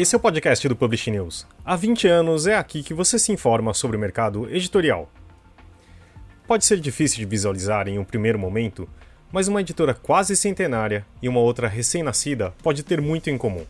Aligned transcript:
Esse 0.00 0.14
é 0.14 0.16
o 0.16 0.20
podcast 0.20 0.66
do 0.66 0.74
Publish 0.74 1.10
News. 1.10 1.46
Há 1.62 1.76
20 1.76 2.08
anos 2.08 2.46
é 2.46 2.56
aqui 2.56 2.82
que 2.82 2.94
você 2.94 3.18
se 3.18 3.32
informa 3.32 3.74
sobre 3.74 3.98
o 3.98 4.00
mercado 4.00 4.48
editorial. 4.48 5.10
Pode 6.46 6.64
ser 6.64 6.80
difícil 6.80 7.18
de 7.18 7.26
visualizar 7.26 7.86
em 7.86 7.98
um 7.98 8.04
primeiro 8.04 8.38
momento, 8.38 8.88
mas 9.30 9.46
uma 9.46 9.60
editora 9.60 9.92
quase 9.92 10.34
centenária 10.34 11.04
e 11.20 11.28
uma 11.28 11.40
outra 11.40 11.68
recém-nascida 11.68 12.54
pode 12.62 12.82
ter 12.82 12.98
muito 12.98 13.28
em 13.28 13.36
comum. 13.36 13.66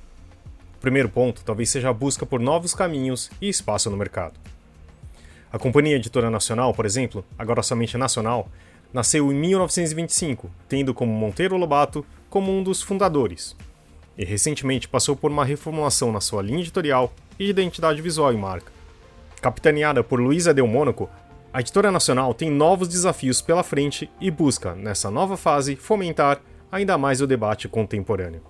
O 0.81 0.87
primeiro 0.91 1.11
ponto 1.11 1.45
talvez 1.45 1.69
seja 1.69 1.91
a 1.91 1.93
busca 1.93 2.25
por 2.25 2.41
novos 2.41 2.73
caminhos 2.73 3.31
e 3.39 3.51
espaço 3.51 3.91
no 3.91 3.99
mercado. 3.99 4.41
A 5.53 5.59
Companhia 5.59 5.97
Editora 5.97 6.31
Nacional, 6.31 6.73
por 6.73 6.87
exemplo, 6.87 7.23
agora 7.39 7.63
somente 7.63 7.99
nacional, 7.99 8.49
nasceu 8.91 9.31
em 9.31 9.35
1925, 9.35 10.51
tendo 10.67 10.95
como 10.95 11.13
Monteiro 11.13 11.59
Lobato 11.59 12.03
como 12.31 12.51
um 12.51 12.63
dos 12.63 12.81
fundadores, 12.81 13.55
e 14.17 14.25
recentemente 14.25 14.89
passou 14.89 15.15
por 15.15 15.31
uma 15.31 15.45
reformulação 15.45 16.11
na 16.11 16.21
sua 16.23 16.41
linha 16.41 16.61
editorial 16.61 17.13
e 17.39 17.51
identidade 17.51 18.01
visual 18.01 18.33
e 18.33 18.39
marca. 18.39 18.73
Capitaneada 19.43 20.03
por 20.03 20.19
Luísa 20.19 20.55
Del 20.55 20.67
Mônaco, 20.67 21.11
a 21.53 21.61
editora 21.61 21.93
nacional 21.93 22.33
tem 22.33 22.51
novos 22.51 22.89
desafios 22.89 23.43
pela 23.43 23.63
frente 23.63 24.11
e 24.19 24.31
busca, 24.31 24.75
nessa 24.75 25.11
nova 25.11 25.37
fase, 25.37 25.77
fomentar 25.77 26.41
ainda 26.73 26.97
mais 26.97 27.21
o 27.21 27.27
debate 27.27 27.69
contemporâneo. 27.69 28.41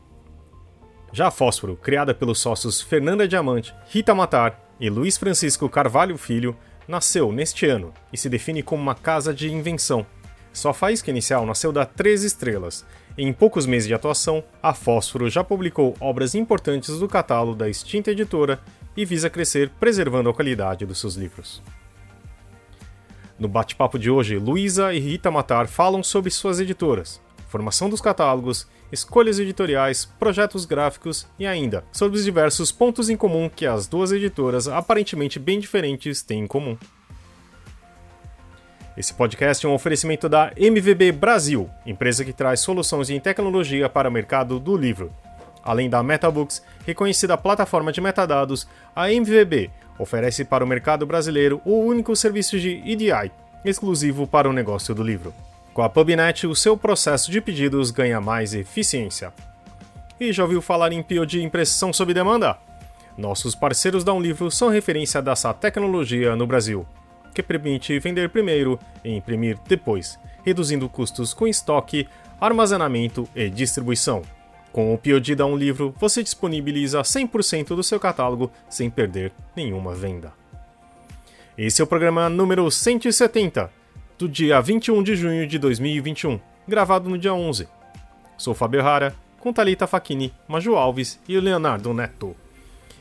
Já 1.12 1.28
a 1.28 1.30
Fósforo, 1.30 1.76
criada 1.76 2.14
pelos 2.14 2.38
sócios 2.38 2.80
Fernanda 2.80 3.26
Diamante, 3.26 3.74
Rita 3.88 4.14
Matar 4.14 4.60
e 4.78 4.88
Luiz 4.88 5.16
Francisco 5.16 5.68
Carvalho 5.68 6.16
Filho, 6.16 6.56
nasceu 6.86 7.32
neste 7.32 7.66
ano 7.66 7.92
e 8.12 8.16
se 8.16 8.28
define 8.28 8.62
como 8.62 8.82
uma 8.82 8.94
casa 8.94 9.34
de 9.34 9.52
invenção. 9.52 10.06
Sua 10.52 10.74
faísca 10.74 11.10
inicial 11.10 11.46
nasceu 11.46 11.72
da 11.72 11.84
Três 11.84 12.24
Estrelas 12.24 12.84
em 13.22 13.32
poucos 13.32 13.66
meses 13.66 13.86
de 13.86 13.94
atuação, 13.94 14.42
a 14.62 14.72
Fósforo 14.72 15.28
já 15.28 15.42
publicou 15.42 15.94
obras 16.00 16.34
importantes 16.34 16.98
do 16.98 17.08
catálogo 17.08 17.54
da 17.54 17.68
extinta 17.68 18.12
editora 18.12 18.60
e 18.96 19.04
visa 19.04 19.28
crescer 19.28 19.68
preservando 19.80 20.30
a 20.30 20.34
qualidade 20.34 20.86
dos 20.86 20.98
seus 21.00 21.16
livros. 21.16 21.62
No 23.38 23.48
bate-papo 23.48 23.98
de 23.98 24.10
hoje, 24.10 24.38
Luísa 24.38 24.94
e 24.94 24.98
Rita 24.98 25.30
Matar 25.30 25.66
falam 25.66 26.02
sobre 26.02 26.30
suas 26.30 26.60
editoras, 26.60 27.20
formação 27.48 27.90
dos 27.90 28.00
catálogos, 28.00 28.66
escolhas 28.92 29.38
editoriais, 29.38 30.04
projetos 30.04 30.64
gráficos 30.64 31.26
e 31.38 31.46
ainda 31.46 31.84
sobre 31.92 32.18
os 32.18 32.24
diversos 32.24 32.72
pontos 32.72 33.08
em 33.08 33.16
comum 33.16 33.48
que 33.48 33.66
as 33.66 33.86
duas 33.86 34.12
editoras, 34.12 34.68
aparentemente 34.68 35.38
bem 35.38 35.60
diferentes, 35.60 36.22
têm 36.22 36.40
em 36.40 36.46
comum. 36.46 36.76
Esse 38.96 39.14
podcast 39.14 39.64
é 39.64 39.68
um 39.68 39.74
oferecimento 39.74 40.28
da 40.28 40.52
MVB 40.56 41.12
Brasil, 41.12 41.70
empresa 41.86 42.24
que 42.24 42.32
traz 42.32 42.60
soluções 42.60 43.08
em 43.08 43.20
tecnologia 43.20 43.88
para 43.88 44.08
o 44.08 44.12
mercado 44.12 44.58
do 44.58 44.76
livro. 44.76 45.12
Além 45.62 45.88
da 45.88 46.02
MetaBooks, 46.02 46.62
reconhecida 46.86 47.36
plataforma 47.36 47.92
de 47.92 48.00
metadados, 48.00 48.66
a 48.94 49.10
MVB 49.10 49.70
oferece 49.98 50.44
para 50.44 50.64
o 50.64 50.66
mercado 50.66 51.06
brasileiro 51.06 51.60
o 51.64 51.78
único 51.78 52.16
serviço 52.16 52.58
de 52.58 52.82
EDI, 52.84 53.30
exclusivo 53.64 54.26
para 54.26 54.48
o 54.48 54.52
negócio 54.52 54.94
do 54.94 55.02
livro. 55.02 55.32
Com 55.80 55.84
a 55.84 55.88
PubNet, 55.88 56.46
o 56.46 56.54
seu 56.54 56.76
processo 56.76 57.30
de 57.30 57.40
pedidos 57.40 57.90
ganha 57.90 58.20
mais 58.20 58.52
eficiência. 58.52 59.32
E 60.20 60.30
já 60.30 60.42
ouviu 60.42 60.60
falar 60.60 60.92
em 60.92 61.02
POD 61.02 61.42
impressão 61.42 61.90
sob 61.90 62.12
demanda? 62.12 62.58
Nossos 63.16 63.54
parceiros 63.54 64.04
da 64.04 64.12
Um 64.12 64.20
Livro 64.20 64.50
são 64.50 64.68
referência 64.68 65.22
dessa 65.22 65.54
tecnologia 65.54 66.36
no 66.36 66.46
Brasil 66.46 66.86
que 67.34 67.42
permite 67.42 67.98
vender 67.98 68.28
primeiro 68.28 68.78
e 69.02 69.16
imprimir 69.16 69.56
depois, 69.66 70.18
reduzindo 70.44 70.86
custos 70.86 71.32
com 71.32 71.48
estoque, 71.48 72.06
armazenamento 72.38 73.26
e 73.34 73.48
distribuição. 73.48 74.20
Com 74.72 74.92
o 74.92 74.98
POD 74.98 75.34
da 75.34 75.46
Um 75.46 75.56
Livro, 75.56 75.94
você 75.98 76.22
disponibiliza 76.22 77.00
100% 77.00 77.68
do 77.68 77.82
seu 77.82 77.98
catálogo 77.98 78.52
sem 78.68 78.90
perder 78.90 79.32
nenhuma 79.56 79.94
venda. 79.94 80.30
Esse 81.56 81.80
é 81.80 81.84
o 81.84 81.86
programa 81.86 82.28
número 82.28 82.70
170, 82.70 83.79
do 84.20 84.28
dia 84.28 84.60
21 84.60 85.02
de 85.02 85.16
junho 85.16 85.46
de 85.46 85.58
2021, 85.58 86.38
gravado 86.68 87.08
no 87.08 87.16
dia 87.16 87.32
11. 87.32 87.66
Sou 88.36 88.52
Fábio 88.52 88.82
Rara, 88.82 89.14
com 89.38 89.50
Thalita 89.50 89.86
Facchini, 89.86 90.30
Maju 90.46 90.76
Alves 90.76 91.18
e 91.26 91.40
Leonardo 91.40 91.94
Neto. 91.94 92.36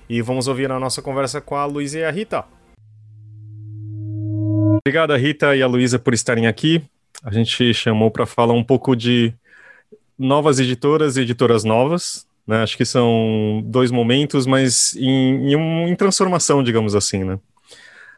E 0.08 0.22
vamos 0.22 0.48
ouvir 0.48 0.72
a 0.72 0.80
nossa 0.80 1.02
conversa 1.02 1.42
com 1.42 1.58
a 1.58 1.66
Luiz 1.66 1.94
e 1.94 2.06
a 2.06 2.10
Rita. 2.10 2.46
Obrigado, 4.78 5.14
Rita 5.18 5.58
e 5.58 5.62
a 5.62 5.68
Luísa, 5.68 6.00
por 6.00 6.14
estarem 6.14 6.48
aqui. 6.48 6.82
A 7.22 7.34
gente 7.34 7.74
chamou 7.74 8.10
para 8.10 8.26
falar 8.26 8.54
um 8.54 8.64
pouco 8.64 8.96
de 8.96 9.34
novas 10.18 10.58
editoras 10.58 11.18
e 11.18 11.22
editoras 11.24 11.66
novas. 11.66 12.26
Né? 12.48 12.64
Acho 12.64 12.78
que 12.78 12.86
são 12.86 13.62
dois 13.66 13.92
momentos, 13.92 14.48
mas 14.48 14.96
em, 14.96 15.52
em, 15.52 15.56
um, 15.58 15.86
em 15.86 15.96
transformação, 15.98 16.64
digamos 16.64 16.96
assim. 16.96 17.26
Né? 17.26 17.38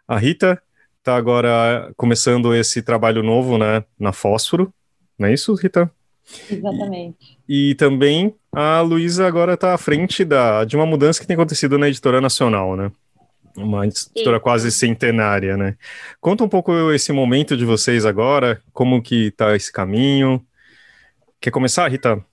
A 0.07 0.19
Rita 0.19 0.61
está 1.01 1.15
agora 1.15 1.91
começando 1.97 2.53
esse 2.55 2.81
trabalho 2.81 3.23
novo 3.23 3.57
né, 3.57 3.83
na 3.99 4.13
Fósforo, 4.13 4.71
não 5.17 5.27
é 5.27 5.33
isso, 5.33 5.53
Rita? 5.55 5.91
Exatamente. 6.49 7.37
E, 7.49 7.71
e 7.71 7.75
também 7.75 8.35
a 8.53 8.81
Luísa 8.81 9.25
agora 9.25 9.55
está 9.55 9.73
à 9.73 9.77
frente 9.77 10.23
da, 10.23 10.63
de 10.63 10.75
uma 10.75 10.85
mudança 10.85 11.19
que 11.19 11.27
tem 11.27 11.33
acontecido 11.33 11.77
na 11.77 11.87
editora 11.87 12.21
nacional, 12.21 12.75
né? 12.75 12.91
Uma 13.57 13.85
editora 13.85 14.39
quase 14.39 14.71
centenária, 14.71 15.57
né? 15.57 15.75
Conta 16.21 16.43
um 16.43 16.49
pouco 16.49 16.91
esse 16.91 17.11
momento 17.11 17.57
de 17.57 17.65
vocês 17.65 18.05
agora, 18.05 18.61
como 18.71 19.01
que 19.01 19.27
está 19.27 19.55
esse 19.55 19.71
caminho. 19.73 20.45
Quer 21.41 21.51
começar, 21.51 21.89
Rita? 21.89 22.23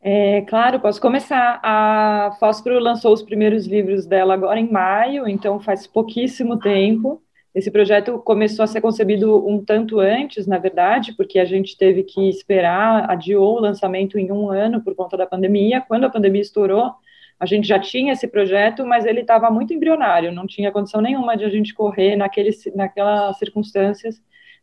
É, 0.00 0.42
claro, 0.42 0.78
posso 0.78 1.00
começar. 1.00 1.60
A 1.62 2.36
Fósforo 2.38 2.78
lançou 2.78 3.12
os 3.12 3.22
primeiros 3.22 3.66
livros 3.66 4.06
dela 4.06 4.34
agora 4.34 4.60
em 4.60 4.70
maio, 4.70 5.26
então 5.26 5.58
faz 5.58 5.86
pouquíssimo 5.86 6.58
tempo. 6.58 7.20
Esse 7.56 7.70
projeto 7.70 8.18
começou 8.18 8.62
a 8.64 8.66
ser 8.66 8.82
concebido 8.82 9.48
um 9.48 9.64
tanto 9.64 9.98
antes, 9.98 10.46
na 10.46 10.58
verdade, 10.58 11.14
porque 11.16 11.38
a 11.38 11.44
gente 11.46 11.74
teve 11.74 12.02
que 12.02 12.28
esperar, 12.28 13.10
adiou 13.10 13.56
o 13.56 13.60
lançamento 13.60 14.18
em 14.18 14.30
um 14.30 14.50
ano 14.50 14.82
por 14.82 14.94
conta 14.94 15.16
da 15.16 15.26
pandemia. 15.26 15.80
Quando 15.80 16.04
a 16.04 16.10
pandemia 16.10 16.42
estourou, 16.42 16.92
a 17.40 17.46
gente 17.46 17.66
já 17.66 17.78
tinha 17.78 18.12
esse 18.12 18.28
projeto, 18.28 18.84
mas 18.84 19.06
ele 19.06 19.22
estava 19.22 19.50
muito 19.50 19.72
embrionário, 19.72 20.30
não 20.32 20.46
tinha 20.46 20.70
condição 20.70 21.00
nenhuma 21.00 21.34
de 21.34 21.46
a 21.46 21.48
gente 21.48 21.72
correr 21.72 22.14
naquele, 22.14 22.50
naquelas 22.74 23.38
circunstâncias 23.38 24.20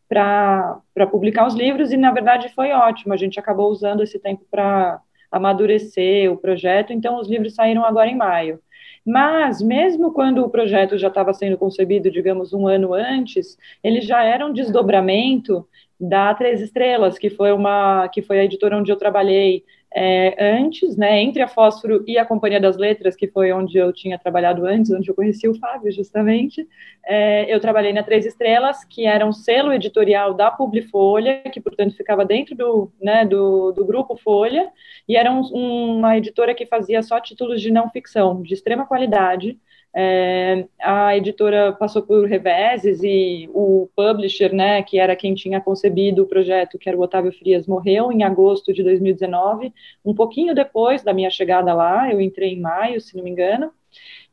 para 0.07 0.79
publicar 1.09 1.47
os 1.47 1.55
livros, 1.55 1.91
e 1.91 1.97
na 1.97 2.11
verdade 2.11 2.49
foi 2.49 2.73
ótimo, 2.73 3.11
a 3.11 3.17
gente 3.17 3.39
acabou 3.39 3.71
usando 3.71 4.03
esse 4.03 4.19
tempo 4.19 4.45
para 4.51 5.01
amadurecer 5.31 6.31
o 6.31 6.37
projeto, 6.37 6.93
então 6.93 7.19
os 7.19 7.27
livros 7.27 7.55
saíram 7.55 7.83
agora 7.83 8.07
em 8.07 8.15
maio. 8.15 8.59
Mas, 9.05 9.61
mesmo 9.61 10.13
quando 10.13 10.39
o 10.45 10.49
projeto 10.49 10.97
já 10.97 11.09
estava 11.09 11.33
sendo 11.33 11.57
concebido, 11.57 12.09
digamos, 12.09 12.53
um 12.53 12.67
ano 12.67 12.93
antes, 12.93 13.57
ele 13.83 13.99
já 14.01 14.23
era 14.23 14.45
um 14.45 14.53
desdobramento 14.53 15.67
da 15.99 16.33
Três 16.33 16.61
Estrelas, 16.61 17.17
que 17.17 17.29
foi 17.29 17.51
uma 17.51 18.07
que 18.09 18.21
foi 18.21 18.39
a 18.39 18.45
editora 18.45 18.77
onde 18.77 18.91
eu 18.91 18.95
trabalhei 18.97 19.63
é, 19.95 20.55
antes, 20.57 20.97
né, 20.97 21.21
entre 21.21 21.41
a 21.41 21.47
Fósforo 21.47 22.03
e 22.07 22.17
a 22.17 22.25
Companhia 22.25 22.59
das 22.59 22.77
Letras, 22.77 23.15
que 23.15 23.27
foi 23.27 23.51
onde 23.53 23.77
eu 23.77 23.93
tinha 23.93 24.17
trabalhado 24.17 24.65
antes, 24.65 24.91
onde 24.91 25.09
eu 25.09 25.15
conheci 25.15 25.47
o 25.47 25.57
Fábio, 25.59 25.91
justamente, 25.91 26.67
é, 27.05 27.53
eu 27.53 27.59
trabalhei 27.59 27.93
na 27.93 28.01
Três 28.01 28.25
Estrelas, 28.25 28.83
que 28.83 29.05
era 29.05 29.25
um 29.25 29.31
selo 29.31 29.71
editorial 29.71 30.33
da 30.33 30.49
Publifolha, 30.49 31.43
que, 31.51 31.61
portanto, 31.61 31.95
ficava 31.95 32.25
dentro 32.25 32.55
do, 32.55 32.91
né, 32.99 33.23
do, 33.25 33.71
do 33.71 33.85
grupo 33.85 34.17
Folha, 34.17 34.71
e 35.07 35.15
era 35.15 35.31
um, 35.31 35.41
uma 35.41 36.17
editora 36.17 36.55
que 36.55 36.65
fazia 36.65 37.03
só 37.03 37.19
títulos 37.19 37.61
de 37.61 37.71
não 37.71 37.89
ficção, 37.89 38.41
de 38.41 38.53
extrema 38.53 38.87
qualidade, 38.87 39.59
é, 39.95 40.65
a 40.81 41.15
editora 41.15 41.71
passou 41.73 42.01
por 42.01 42.25
reveses 42.25 43.03
e 43.03 43.47
o 43.53 43.87
publisher, 43.95 44.53
né, 44.53 44.81
que 44.81 44.97
era 44.97 45.15
quem 45.15 45.35
tinha 45.35 45.61
concebido 45.61 46.23
o 46.23 46.27
projeto, 46.27 46.79
que 46.79 46.89
era 46.89 46.97
o 46.97 47.01
Otávio 47.01 47.31
Frias, 47.31 47.67
morreu 47.67 48.11
em 48.11 48.23
agosto 48.23 48.73
de 48.73 48.81
2019, 48.81 49.71
um 50.03 50.15
pouquinho 50.15 50.55
depois 50.55 51.03
da 51.03 51.13
minha 51.13 51.29
chegada 51.29 51.73
lá, 51.73 52.11
eu 52.11 52.19
entrei 52.19 52.53
em 52.53 52.59
maio, 52.59 52.99
se 52.99 53.15
não 53.15 53.23
me 53.23 53.29
engano, 53.29 53.71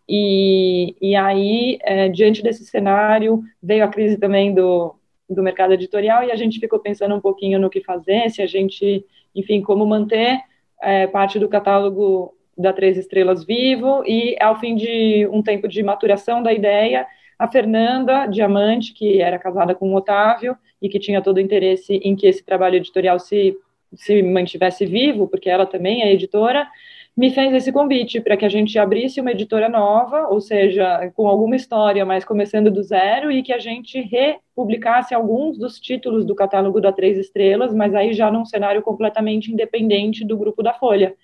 e, 0.08 0.96
e 1.00 1.14
aí, 1.14 1.78
é, 1.82 2.08
diante 2.08 2.42
desse 2.42 2.64
cenário, 2.64 3.42
veio 3.62 3.84
a 3.84 3.88
crise 3.88 4.16
também 4.18 4.52
do, 4.52 4.96
do 5.28 5.42
mercado 5.42 5.74
editorial 5.74 6.24
e 6.24 6.32
a 6.32 6.36
gente 6.36 6.58
ficou 6.58 6.80
pensando 6.80 7.14
um 7.14 7.20
pouquinho 7.20 7.60
no 7.60 7.70
que 7.70 7.80
fazer, 7.80 8.28
se 8.30 8.42
a 8.42 8.46
gente, 8.46 9.04
enfim, 9.34 9.60
como 9.60 9.86
manter 9.86 10.40
é, 10.82 11.06
parte 11.06 11.38
do 11.38 11.48
catálogo 11.48 12.34
da 12.60 12.72
Três 12.72 12.96
Estrelas 12.96 13.44
vivo, 13.44 14.02
e 14.06 14.36
ao 14.40 14.58
fim 14.58 14.76
de 14.76 15.26
um 15.32 15.42
tempo 15.42 15.66
de 15.66 15.82
maturação 15.82 16.42
da 16.42 16.52
ideia, 16.52 17.06
a 17.38 17.48
Fernanda 17.48 18.26
Diamante, 18.26 18.92
que 18.92 19.20
era 19.20 19.38
casada 19.38 19.74
com 19.74 19.92
o 19.92 19.96
Otávio 19.96 20.56
e 20.80 20.88
que 20.88 20.98
tinha 20.98 21.22
todo 21.22 21.38
o 21.38 21.40
interesse 21.40 21.94
em 22.04 22.14
que 22.14 22.26
esse 22.26 22.44
trabalho 22.44 22.76
editorial 22.76 23.18
se, 23.18 23.56
se 23.94 24.22
mantivesse 24.22 24.84
vivo, 24.84 25.26
porque 25.26 25.48
ela 25.48 25.64
também 25.64 26.02
é 26.02 26.12
editora, 26.12 26.68
me 27.16 27.30
fez 27.30 27.52
esse 27.52 27.72
convite 27.72 28.20
para 28.20 28.36
que 28.36 28.44
a 28.44 28.48
gente 28.48 28.78
abrisse 28.78 29.20
uma 29.20 29.32
editora 29.32 29.68
nova, 29.68 30.28
ou 30.28 30.40
seja, 30.40 31.10
com 31.14 31.26
alguma 31.26 31.56
história, 31.56 32.04
mas 32.04 32.24
começando 32.24 32.70
do 32.70 32.82
zero, 32.82 33.30
e 33.32 33.42
que 33.42 33.52
a 33.52 33.58
gente 33.58 34.00
republicasse 34.00 35.14
alguns 35.14 35.58
dos 35.58 35.80
títulos 35.80 36.24
do 36.24 36.34
catálogo 36.34 36.80
da 36.80 36.92
Três 36.92 37.18
Estrelas, 37.18 37.74
mas 37.74 37.94
aí 37.94 38.12
já 38.12 38.30
num 38.30 38.44
cenário 38.44 38.80
completamente 38.80 39.52
independente 39.52 40.24
do 40.24 40.36
grupo 40.36 40.62
da 40.62 40.72
Folha. 40.72 41.14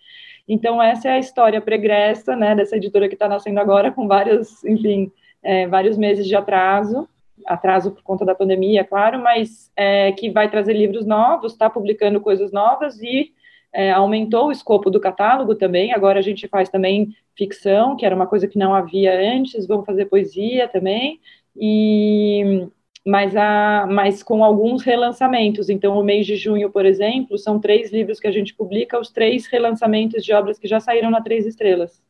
Então, 0.48 0.82
essa 0.82 1.08
é 1.08 1.12
a 1.12 1.18
história 1.18 1.60
pregressa, 1.60 2.36
né, 2.36 2.54
dessa 2.54 2.76
editora 2.76 3.08
que 3.08 3.14
está 3.14 3.28
nascendo 3.28 3.58
agora, 3.58 3.90
com 3.90 4.06
vários, 4.06 4.64
enfim, 4.64 5.10
é, 5.42 5.66
vários 5.66 5.98
meses 5.98 6.26
de 6.26 6.36
atraso, 6.36 7.08
atraso 7.44 7.90
por 7.90 8.02
conta 8.02 8.24
da 8.24 8.34
pandemia, 8.34 8.84
claro, 8.84 9.18
mas 9.18 9.70
é, 9.76 10.12
que 10.12 10.30
vai 10.30 10.50
trazer 10.50 10.72
livros 10.72 11.04
novos, 11.04 11.52
está 11.52 11.68
publicando 11.68 12.20
coisas 12.20 12.52
novas 12.52 13.00
e 13.02 13.32
é, 13.72 13.92
aumentou 13.92 14.46
o 14.46 14.52
escopo 14.52 14.90
do 14.90 15.00
catálogo 15.00 15.54
também. 15.54 15.92
Agora 15.92 16.18
a 16.18 16.22
gente 16.22 16.48
faz 16.48 16.68
também 16.68 17.14
ficção, 17.36 17.96
que 17.96 18.06
era 18.06 18.14
uma 18.14 18.26
coisa 18.26 18.48
que 18.48 18.58
não 18.58 18.74
havia 18.74 19.18
antes, 19.34 19.66
vamos 19.66 19.84
fazer 19.84 20.06
poesia 20.06 20.66
também. 20.66 21.20
E 21.54 22.66
mas, 23.06 23.36
a, 23.36 23.86
mas 23.88 24.20
com 24.20 24.42
alguns 24.42 24.82
relançamentos. 24.82 25.70
Então, 25.70 25.96
o 25.96 26.02
mês 26.02 26.26
de 26.26 26.34
junho, 26.36 26.68
por 26.70 26.84
exemplo, 26.84 27.38
são 27.38 27.60
três 27.60 27.92
livros 27.92 28.18
que 28.18 28.26
a 28.26 28.32
gente 28.32 28.52
publica, 28.52 28.98
os 28.98 29.10
três 29.10 29.46
relançamentos 29.46 30.24
de 30.24 30.32
obras 30.32 30.58
que 30.58 30.66
já 30.66 30.80
saíram 30.80 31.08
na 31.08 31.22
Três 31.22 31.46
Estrelas. 31.46 32.02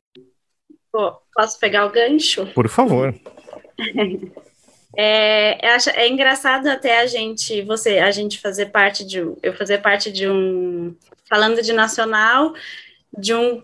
Pô, 0.91 1.13
posso 1.35 1.61
pegar 1.61 1.85
o 1.85 1.91
gancho? 1.91 2.47
Por 2.55 2.69
favor. 2.69 3.15
É, 4.99 5.59
é, 5.69 5.77
é, 5.95 6.09
engraçado 6.09 6.69
até 6.69 7.01
a 7.01 7.07
gente, 7.07 7.61
você, 7.61 7.99
a 7.99 8.11
gente 8.11 8.41
fazer 8.41 8.67
parte 8.67 9.05
de, 9.05 9.19
eu 9.19 9.53
fazer 9.53 9.83
parte 9.83 10.11
de 10.11 10.27
um, 10.27 10.97
falando 11.29 11.61
de 11.61 11.71
nacional, 11.75 12.55
de 13.19 13.35
um 13.35 13.63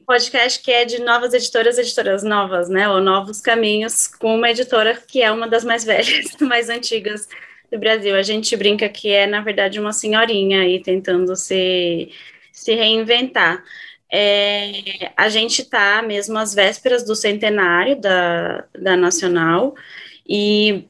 podcast 0.00 0.62
que 0.62 0.70
é 0.70 0.84
de 0.84 1.00
novas 1.00 1.34
editoras, 1.34 1.78
editoras 1.78 2.22
novas, 2.22 2.68
né, 2.68 2.88
ou 2.88 3.00
novos 3.00 3.40
caminhos, 3.40 4.06
com 4.06 4.34
uma 4.34 4.50
editora 4.50 4.94
que 5.06 5.22
é 5.22 5.30
uma 5.30 5.46
das 5.46 5.64
mais 5.64 5.84
velhas, 5.84 6.36
mais 6.40 6.68
antigas 6.68 7.28
do 7.70 7.78
Brasil. 7.78 8.14
A 8.14 8.22
gente 8.22 8.56
brinca 8.56 8.88
que 8.88 9.10
é, 9.10 9.26
na 9.26 9.40
verdade, 9.40 9.78
uma 9.78 9.92
senhorinha 9.92 10.62
aí 10.62 10.82
tentando 10.82 11.34
se, 11.36 12.10
se 12.52 12.74
reinventar. 12.74 13.62
É, 14.10 15.10
a 15.16 15.28
gente 15.28 15.62
está 15.62 16.02
mesmo 16.02 16.38
às 16.38 16.54
vésperas 16.54 17.02
do 17.02 17.14
centenário 17.14 17.98
da, 17.98 18.64
da 18.78 18.96
Nacional, 18.96 19.74
e, 20.28 20.86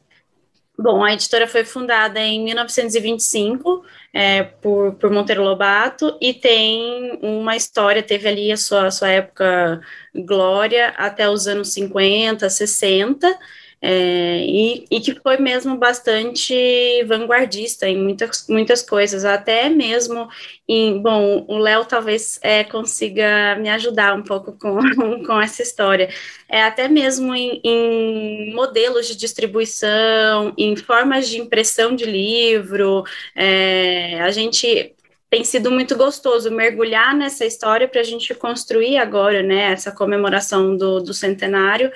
bom, 0.79 1.05
a 1.05 1.15
editora 1.15 1.47
foi 1.47 1.65
fundada 1.65 2.21
em 2.21 2.45
1925 2.45 3.85
é, 4.13 4.43
por, 4.43 4.95
por 4.95 5.11
Monteiro 5.11 5.43
Lobato 5.43 6.17
e 6.21 6.35
tem 6.35 7.19
uma 7.23 7.57
história, 7.57 8.03
teve 8.03 8.29
ali 8.29 8.53
a 8.53 8.57
sua, 8.57 8.87
a 8.87 8.91
sua 8.91 9.09
época 9.09 9.81
glória 10.15 10.89
até 10.97 11.29
os 11.29 11.47
anos 11.47 11.73
50, 11.73 12.49
60, 12.49 13.39
é, 13.85 14.45
e, 14.47 14.85
e, 14.89 15.01
que 15.01 15.13
foi 15.21 15.39
mesmo 15.39 15.77
bastante 15.77 17.03
vanguardista 17.05 17.89
em 17.89 18.01
muitas, 18.01 18.47
muitas 18.49 18.81
coisas, 18.81 19.25
até 19.25 19.69
mesmo 19.69 20.29
em, 20.69 21.03
bom, 21.03 21.45
o 21.49 21.59
Léo 21.59 21.85
talvez 21.85 22.39
é, 22.43 22.63
consiga 22.63 23.57
me 23.57 23.69
ajudar 23.69 24.15
um 24.15 24.23
pouco 24.23 24.53
com, 24.53 24.79
com 25.27 25.41
essa 25.41 25.63
história, 25.63 26.09
é, 26.49 26.63
até 26.63 26.87
mesmo 26.87 27.35
em, 27.35 27.61
em 27.65 28.55
modelos 28.55 29.09
de 29.09 29.17
distribuição, 29.17 30.55
em 30.57 30.77
formas 30.77 31.29
de 31.29 31.41
impressão 31.41 31.97
de 31.97 32.05
livro, 32.05 33.03
é, 33.35 34.21
a 34.21 34.31
gente 34.31 34.95
tem 35.29 35.43
sido 35.43 35.73
muito 35.73 35.97
gostoso 35.97 36.53
mergulhar 36.53 37.17
nessa 37.17 37.45
história 37.45 37.89
para 37.89 38.01
a 38.01 38.05
gente 38.05 38.33
construir 38.33 38.99
agora, 38.99 39.43
né, 39.43 39.73
essa 39.73 39.91
comemoração 39.91 40.77
do, 40.77 41.01
do 41.01 41.13
centenário, 41.13 41.91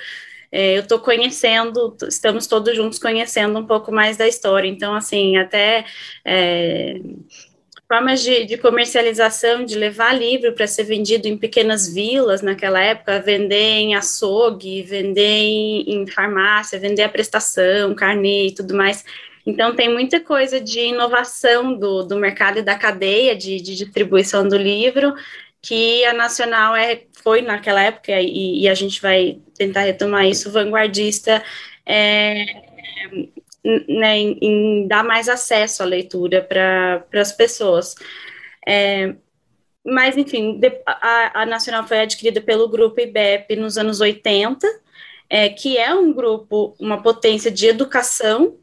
eu 0.57 0.83
estou 0.83 0.99
conhecendo, 0.99 1.97
estamos 2.09 2.47
todos 2.47 2.75
juntos 2.75 2.99
conhecendo 2.99 3.59
um 3.59 3.67
pouco 3.67 3.93
mais 3.93 4.17
da 4.17 4.27
história. 4.27 4.69
Então, 4.69 4.95
assim, 4.95 5.37
até 5.37 5.85
é, 6.25 6.95
formas 7.89 8.23
de, 8.23 8.45
de, 8.45 8.57
comercialização, 8.57 9.65
de 9.65 9.77
levar 9.77 10.13
livro 10.13 10.53
para 10.53 10.67
ser 10.67 10.85
vendido 10.85 11.29
em 11.29 11.37
pequenas 11.37 11.93
vilas 11.93 12.43
naquela 12.43 12.81
época, 12.81 13.21
vender 13.21 13.57
em 13.57 13.95
açougue, 13.95 14.83
vender 14.83 15.23
em, 15.23 15.83
em 15.91 16.07
farmácia, 16.07 16.79
vender 16.79 17.03
a 17.03 17.09
prestação, 17.09 17.95
carnê 17.95 18.49
e 18.49 18.55
tudo 18.55 18.75
mais. 18.75 19.05
Então, 19.45 19.77
tem 19.77 19.93
muita 19.93 20.19
coisa 20.21 20.61
de 20.61 20.81
inovação 20.81 21.75
do, 21.75 22.03
do 22.03 22.17
mercado 22.17 22.59
e 22.59 22.63
da 22.63 22.75
cadeia 22.75 23.37
de, 23.37 23.61
de 23.61 23.77
distribuição 23.77 24.47
do 24.49 24.57
livro, 24.57 25.15
que 25.63 26.05
a 26.05 26.13
Nacional 26.13 26.75
é, 26.75 27.03
foi 27.27 27.43
naquela 27.43 27.83
época, 27.83 28.13
e, 28.21 28.63
e 28.63 28.69
a 28.69 28.75
gente 28.75 29.03
vai 29.03 29.41
tentar 29.59 29.81
retomar 29.81 30.29
isso, 30.29 30.53
vanguardista 30.53 31.43
é, 31.85 32.45
né, 33.89 34.17
em, 34.17 34.39
em, 34.41 34.87
dar 34.87 35.03
mais 35.03 35.29
acesso 35.29 35.83
à 35.83 35.87
leitura 35.87 36.41
para 36.41 37.05
as 37.21 37.33
pessoas. 37.33 37.97
É, 38.65 39.17
mas, 39.85 40.17
enfim, 40.17 40.61
a, 40.87 41.43
a, 41.43 41.47
Nacional 41.47 41.85
foi 41.85 41.99
adquirida 41.99 42.41
pelo 42.41 42.69
grupo 42.69 43.01
IBEP 43.01 43.57
nos 43.57 43.77
anos 43.77 44.01
80, 44.01 44.65
é, 45.29 45.49
que 45.49 45.77
é 45.77 45.93
um 45.93 46.13
grupo, 46.13 46.77
uma 46.79 47.03
potência 47.03 47.51
de 47.51 47.67
educação 47.67 48.57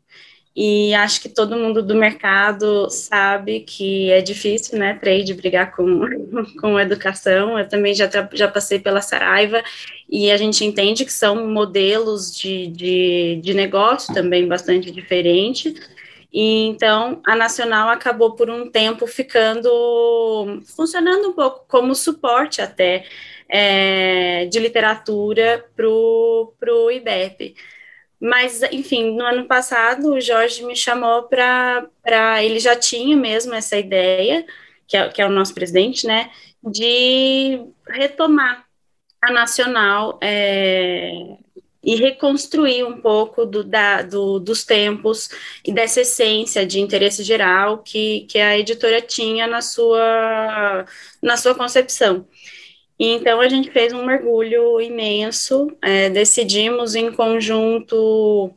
e 0.56 0.94
acho 0.94 1.20
que 1.22 1.30
todo 1.30 1.58
mundo 1.58 1.82
do 1.82 1.96
mercado 1.96 2.88
sabe 2.90 3.62
que 3.62 4.12
é 4.12 4.22
difícil, 4.22 4.78
né, 4.78 4.94
trade, 4.94 5.34
brigar 5.34 5.76
com, 5.76 6.02
com 6.62 6.80
educação. 6.80 7.58
Eu 7.58 7.68
também 7.68 7.94
já, 7.96 8.08
já 8.34 8.48
passei 8.48 8.80
pela 8.80 9.02
Saraiva 9.02 9.64
e 10.08 10.30
a 10.32 10.38
gente 10.38 10.64
entende 10.64 11.06
que 11.06 11.14
são 11.14 11.48
modelos 11.48 12.36
de, 12.36 12.68
de, 12.68 13.40
de 13.42 13.54
negócio 13.54 14.14
também 14.14 14.48
bastante 14.48 14.92
diferentes. 14.92 15.74
E 16.32 16.68
então 16.68 17.22
a 17.26 17.36
Nacional 17.36 17.90
acabou 17.90 18.36
por 18.36 18.50
um 18.50 18.70
tempo 18.70 19.08
ficando 19.08 20.62
funcionando 20.76 21.30
um 21.30 21.34
pouco 21.34 21.66
como 21.68 21.96
suporte 21.96 22.62
até 22.62 23.06
é, 23.50 24.46
de 24.46 24.60
literatura 24.60 25.66
para 25.76 25.88
o 25.88 26.92
IBEP. 26.92 27.56
Mas, 28.24 28.64
enfim, 28.72 29.18
no 29.18 29.25
ano 29.25 29.46
passado 29.46 30.14
o 30.14 30.22
Jorge 30.22 30.64
me 30.64 30.78
chamou 30.78 31.24
para. 31.24 32.42
Ele 32.42 32.58
já 32.58 32.74
tinha 32.74 33.18
mesmo 33.18 33.54
essa 33.54 33.78
ideia, 33.78 34.46
que 34.88 34.96
é, 34.96 35.10
que 35.10 35.22
é 35.22 35.25
o 35.25 35.30
nosso 35.30 35.54
presidente, 35.54 36.08
né, 36.08 36.31
de 36.64 37.60
retomar 37.86 38.66
a 39.22 39.30
Nacional 39.30 40.20
é, 40.22 41.12
e 41.84 41.96
reconstruir 41.98 42.86
um 42.86 43.01
pouco 43.01 43.46
do, 43.46 43.62
da, 43.62 44.01
do, 44.01 44.39
dos 44.39 44.63
tempos 44.63 45.30
e 45.65 45.74
dessa 45.74 46.00
essência 46.00 46.65
de 46.65 46.80
interesse 46.80 47.24
geral 47.24 47.80
que, 47.80 48.22
que 48.30 48.39
a 48.39 48.58
editora 48.58 49.01
tinha 49.01 49.48
na 49.48 49.62
sua, 49.62 50.86
na 51.22 51.36
sua 51.36 51.53
concepção. 51.56 52.25
Então 53.00 53.40
a 53.40 53.50
gente 53.50 53.72
fez 53.72 53.92
um 53.92 54.06
mergulho 54.06 54.80
imenso, 54.80 55.76
é, 55.82 56.10
decidimos 56.10 56.96
em 56.96 57.12
conjunto 57.12 58.54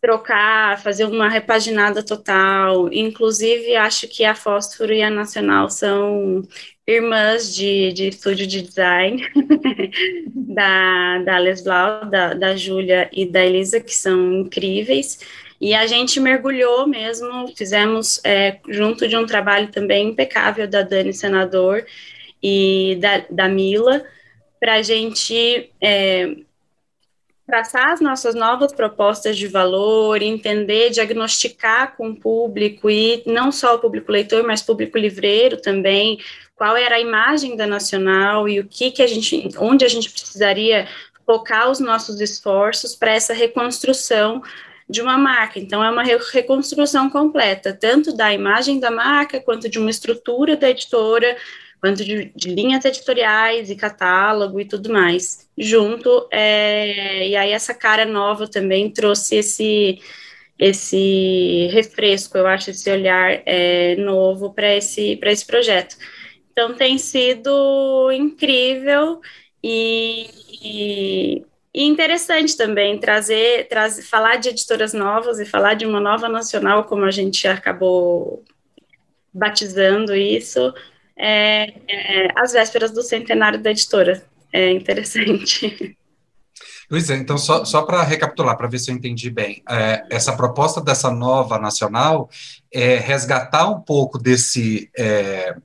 trocar, 0.00 0.82
fazer 0.82 1.04
uma 1.04 1.28
repaginada 1.28 2.02
total. 2.02 2.92
Inclusive, 2.92 3.76
acho 3.76 4.08
que 4.08 4.24
a 4.24 4.34
Fósforo 4.34 4.92
e 4.92 5.00
a 5.00 5.08
Nacional 5.08 5.70
são 5.70 6.42
irmãs 6.84 7.54
de, 7.54 7.92
de 7.92 8.08
estúdio 8.08 8.44
de 8.46 8.62
design 8.62 9.22
da, 10.34 11.18
da 11.18 11.38
Les 11.38 11.62
Blau, 11.62 12.04
da, 12.06 12.34
da 12.34 12.56
Júlia 12.56 13.08
e 13.12 13.24
da 13.24 13.44
Elisa, 13.44 13.78
que 13.80 13.94
são 13.94 14.40
incríveis. 14.40 15.20
E 15.60 15.72
a 15.74 15.86
gente 15.86 16.18
mergulhou 16.18 16.88
mesmo, 16.88 17.46
fizemos 17.56 18.20
é, 18.24 18.58
junto 18.68 19.06
de 19.06 19.16
um 19.16 19.24
trabalho 19.24 19.68
também 19.68 20.08
impecável 20.08 20.66
da 20.66 20.82
Dani 20.82 21.14
Senador, 21.14 21.86
e 22.42 22.98
da, 23.00 23.24
da 23.30 23.48
Mila, 23.48 24.04
para 24.58 24.74
a 24.74 24.82
gente 24.82 25.70
é, 25.80 26.36
traçar 27.46 27.92
as 27.92 28.00
nossas 28.00 28.34
novas 28.34 28.72
propostas 28.72 29.36
de 29.36 29.46
valor, 29.46 30.22
entender, 30.22 30.90
diagnosticar 30.90 31.96
com 31.96 32.10
o 32.10 32.16
público, 32.16 32.88
e 32.88 33.22
não 33.26 33.52
só 33.52 33.74
o 33.74 33.78
público 33.78 34.10
leitor, 34.10 34.42
mas 34.44 34.62
público 34.62 34.96
livreiro 34.96 35.60
também, 35.60 36.18
qual 36.54 36.76
era 36.76 36.96
a 36.96 37.00
imagem 37.00 37.56
da 37.56 37.66
Nacional 37.66 38.48
e 38.48 38.60
o 38.60 38.66
que, 38.66 38.90
que 38.90 39.02
a 39.02 39.06
gente, 39.06 39.48
onde 39.58 39.84
a 39.84 39.88
gente 39.88 40.10
precisaria 40.10 40.88
focar 41.26 41.70
os 41.70 41.80
nossos 41.80 42.20
esforços 42.20 42.94
para 42.94 43.12
essa 43.12 43.32
reconstrução 43.34 44.42
de 44.88 45.00
uma 45.00 45.16
marca. 45.16 45.58
Então, 45.58 45.82
é 45.82 45.90
uma 45.90 46.02
reconstrução 46.02 47.08
completa, 47.08 47.72
tanto 47.72 48.14
da 48.14 48.32
imagem 48.32 48.78
da 48.78 48.90
marca, 48.90 49.40
quanto 49.40 49.68
de 49.68 49.78
uma 49.78 49.90
estrutura 49.90 50.56
da 50.56 50.70
editora, 50.70 51.36
quanto 51.82 52.04
de, 52.04 52.32
de, 52.36 52.48
linhas 52.54 52.84
editoriais 52.84 53.68
e 53.68 53.74
catálogo 53.74 54.60
e 54.60 54.64
tudo 54.64 54.92
mais. 54.92 55.48
Junto, 55.58 56.28
é, 56.30 57.28
e 57.28 57.34
aí 57.34 57.50
essa 57.50 57.74
cara 57.74 58.06
nova 58.06 58.46
também 58.48 58.88
trouxe 58.88 59.36
esse 59.36 59.98
esse 60.58 61.68
refresco, 61.72 62.38
eu 62.38 62.46
acho, 62.46 62.70
esse 62.70 62.88
olhar 62.88 63.42
é, 63.44 63.96
novo 63.96 64.54
para 64.54 64.76
esse, 64.76 65.18
esse 65.20 65.44
projeto. 65.44 65.96
Então 66.52 66.74
tem 66.74 66.98
sido 66.98 68.12
incrível 68.12 69.20
e, 69.62 70.28
e, 70.62 71.46
e 71.74 71.84
interessante 71.84 72.56
também 72.56 72.96
trazer, 73.00 73.66
trazer, 73.66 74.02
falar 74.02 74.36
de 74.36 74.50
editoras 74.50 74.92
novas 74.94 75.40
e 75.40 75.44
falar 75.44 75.74
de 75.74 75.84
uma 75.84 75.98
nova 75.98 76.28
nacional, 76.28 76.84
como 76.84 77.04
a 77.04 77.10
gente 77.10 77.48
acabou 77.48 78.44
batizando 79.34 80.14
isso, 80.14 80.72
é, 81.16 81.72
é, 81.88 82.28
às 82.36 82.52
vésperas 82.52 82.90
do 82.90 83.02
centenário 83.02 83.60
da 83.60 83.70
editora. 83.70 84.24
É 84.52 84.70
interessante. 84.70 85.96
Luísa, 86.90 87.16
então, 87.16 87.38
só, 87.38 87.64
só 87.64 87.82
para 87.82 88.02
recapitular, 88.02 88.54
para 88.54 88.68
ver 88.68 88.78
se 88.78 88.90
eu 88.90 88.94
entendi 88.94 89.30
bem, 89.30 89.62
é, 89.66 90.04
essa 90.10 90.36
proposta 90.36 90.78
dessa 90.78 91.10
nova 91.10 91.58
nacional 91.58 92.28
é 92.70 92.96
resgatar 92.96 93.66
um 93.70 93.80
pouco 93.80 94.18
desse, 94.18 94.90
é, 94.98 95.56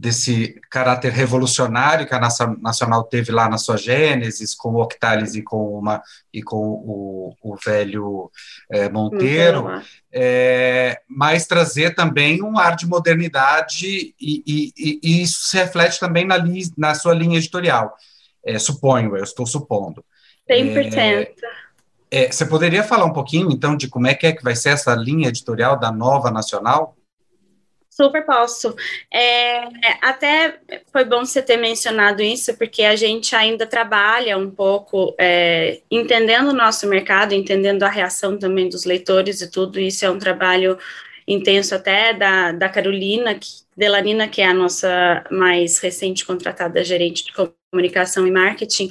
desse 0.00 0.58
caráter 0.70 1.12
revolucionário 1.12 2.06
que 2.06 2.14
a 2.14 2.20
Nacional 2.58 3.04
teve 3.04 3.30
lá 3.30 3.50
na 3.50 3.58
sua 3.58 3.76
gênesis, 3.76 4.54
com 4.54 4.70
o 4.70 4.80
Octales 4.80 5.34
e 5.34 5.42
com, 5.42 5.78
uma, 5.78 6.02
e 6.32 6.42
com 6.42 6.56
o, 6.56 7.36
o 7.42 7.54
velho 7.62 8.30
é, 8.72 8.88
Monteiro, 8.88 9.66
é, 10.10 11.02
mas 11.06 11.46
trazer 11.46 11.94
também 11.94 12.42
um 12.42 12.58
ar 12.58 12.76
de 12.76 12.86
modernidade, 12.86 14.14
e, 14.18 14.42
e, 14.46 15.00
e 15.02 15.22
isso 15.22 15.48
se 15.48 15.58
reflete 15.58 16.00
também 16.00 16.26
na, 16.26 16.38
li, 16.38 16.62
na 16.78 16.94
sua 16.94 17.12
linha 17.12 17.36
editorial. 17.36 17.94
É, 18.42 18.58
suponho, 18.58 19.14
eu 19.18 19.22
estou 19.22 19.44
supondo. 19.44 20.02
100%. 20.50 20.94
É, 20.96 21.34
é, 22.10 22.32
você 22.32 22.46
poderia 22.46 22.82
falar 22.82 23.04
um 23.04 23.12
pouquinho, 23.12 23.50
então, 23.52 23.76
de 23.76 23.86
como 23.86 24.06
é 24.06 24.14
que, 24.14 24.26
é 24.26 24.32
que 24.32 24.42
vai 24.42 24.56
ser 24.56 24.70
essa 24.70 24.94
linha 24.94 25.28
editorial 25.28 25.78
da 25.78 25.92
nova 25.92 26.30
Nacional? 26.30 26.96
Super 28.00 28.24
posso. 28.24 28.74
É, 29.12 29.60
até 30.00 30.58
foi 30.90 31.04
bom 31.04 31.22
você 31.22 31.42
ter 31.42 31.58
mencionado 31.58 32.22
isso, 32.22 32.56
porque 32.56 32.82
a 32.82 32.96
gente 32.96 33.36
ainda 33.36 33.66
trabalha 33.66 34.38
um 34.38 34.50
pouco 34.50 35.14
é, 35.18 35.82
entendendo 35.90 36.48
o 36.48 36.54
nosso 36.54 36.86
mercado, 36.88 37.34
entendendo 37.34 37.82
a 37.82 37.90
reação 37.90 38.38
também 38.38 38.70
dos 38.70 38.86
leitores 38.86 39.42
e 39.42 39.50
tudo. 39.50 39.78
Isso 39.78 40.06
é 40.06 40.10
um 40.10 40.18
trabalho 40.18 40.78
intenso 41.28 41.74
até 41.74 42.14
da, 42.14 42.52
da 42.52 42.70
Carolina 42.70 43.34
que, 43.34 43.48
Delanina, 43.76 44.26
que 44.26 44.40
é 44.40 44.46
a 44.46 44.54
nossa 44.54 45.22
mais 45.30 45.78
recente 45.78 46.24
contratada 46.24 46.82
gerente 46.82 47.26
de 47.26 47.32
comunicação 47.34 48.26
e 48.26 48.30
marketing, 48.30 48.90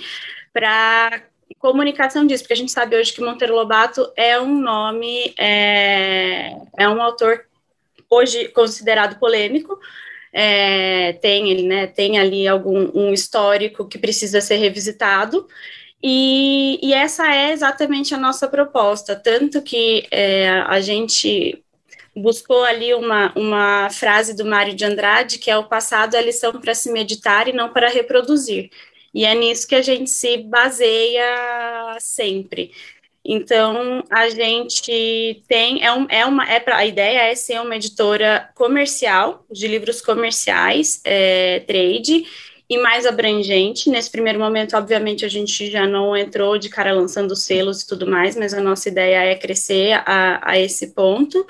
para 0.53 1.23
comunicação 1.57 2.27
disso, 2.27 2.43
porque 2.43 2.53
a 2.53 2.57
gente 2.57 2.71
sabe 2.71 2.95
hoje 2.95 3.11
que 3.11 3.21
Monteiro 3.21 3.55
Lobato 3.55 4.13
é 4.15 4.39
um 4.39 4.61
nome, 4.61 5.33
é, 5.37 6.51
é 6.77 6.87
um 6.87 7.01
autor 7.01 7.48
hoje 8.09 8.47
considerado 8.49 9.19
polêmico, 9.19 9.79
é, 10.31 11.13
tem 11.13 11.49
ele, 11.49 11.63
né, 11.63 11.87
tem 11.87 12.19
ali 12.19 12.47
algum 12.47 12.91
um 12.93 13.13
histórico 13.13 13.87
que 13.87 13.97
precisa 13.97 14.41
ser 14.41 14.57
revisitado, 14.57 15.47
e, 16.01 16.79
e 16.81 16.93
essa 16.93 17.33
é 17.33 17.51
exatamente 17.51 18.13
a 18.13 18.17
nossa 18.17 18.47
proposta, 18.47 19.15
tanto 19.15 19.61
que 19.61 20.07
é, 20.11 20.49
a 20.49 20.79
gente 20.79 21.61
buscou 22.15 22.63
ali 22.63 22.93
uma, 22.93 23.33
uma 23.35 23.89
frase 23.89 24.35
do 24.35 24.45
Mário 24.45 24.73
de 24.73 24.85
Andrade, 24.85 25.37
que 25.37 25.51
é 25.51 25.57
o 25.57 25.67
passado 25.67 26.15
é 26.15 26.21
lição 26.21 26.53
para 26.53 26.73
se 26.73 26.91
meditar 26.91 27.47
e 27.47 27.53
não 27.53 27.71
para 27.71 27.89
reproduzir. 27.89 28.69
E 29.13 29.25
é 29.25 29.33
nisso 29.33 29.67
que 29.67 29.75
a 29.75 29.81
gente 29.81 30.09
se 30.09 30.37
baseia 30.37 31.97
sempre. 31.99 32.71
Então, 33.23 34.03
a 34.09 34.29
gente 34.29 35.43
tem, 35.47 35.83
é, 35.83 35.91
um, 35.93 36.07
é 36.09 36.25
uma, 36.25 36.49
é 36.49 36.59
pra, 36.59 36.77
a 36.77 36.85
ideia 36.85 37.29
é 37.31 37.35
ser 37.35 37.59
uma 37.61 37.75
editora 37.75 38.49
comercial, 38.55 39.45
de 39.51 39.67
livros 39.67 40.01
comerciais, 40.01 41.01
é, 41.03 41.59
trade, 41.61 42.25
e 42.69 42.77
mais 42.77 43.05
abrangente. 43.05 43.89
Nesse 43.89 44.09
primeiro 44.11 44.39
momento, 44.39 44.75
obviamente, 44.77 45.25
a 45.25 45.27
gente 45.29 45.69
já 45.69 45.85
não 45.87 46.15
entrou 46.15 46.57
de 46.57 46.69
cara 46.69 46.93
lançando 46.93 47.35
selos 47.35 47.81
e 47.81 47.87
tudo 47.87 48.07
mais, 48.07 48.35
mas 48.35 48.53
a 48.53 48.61
nossa 48.61 48.89
ideia 48.89 49.17
é 49.25 49.35
crescer 49.35 49.93
a, 50.05 50.51
a 50.51 50.57
esse 50.59 50.93
ponto. 50.93 51.45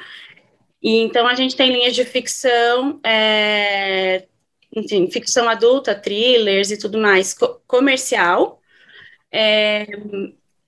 E 0.81 0.99
então 1.01 1.27
a 1.27 1.35
gente 1.35 1.55
tem 1.55 1.71
linhas 1.71 1.95
de 1.95 2.05
ficção, 2.05 2.99
é, 3.03 4.27
enfim, 4.75 5.09
ficção 5.11 5.49
adulta, 5.49 5.95
thrillers 5.95 6.71
e 6.71 6.77
tudo 6.77 6.97
mais, 6.97 7.33
co 7.33 7.59
comercial. 7.67 8.61
É, 9.31 9.85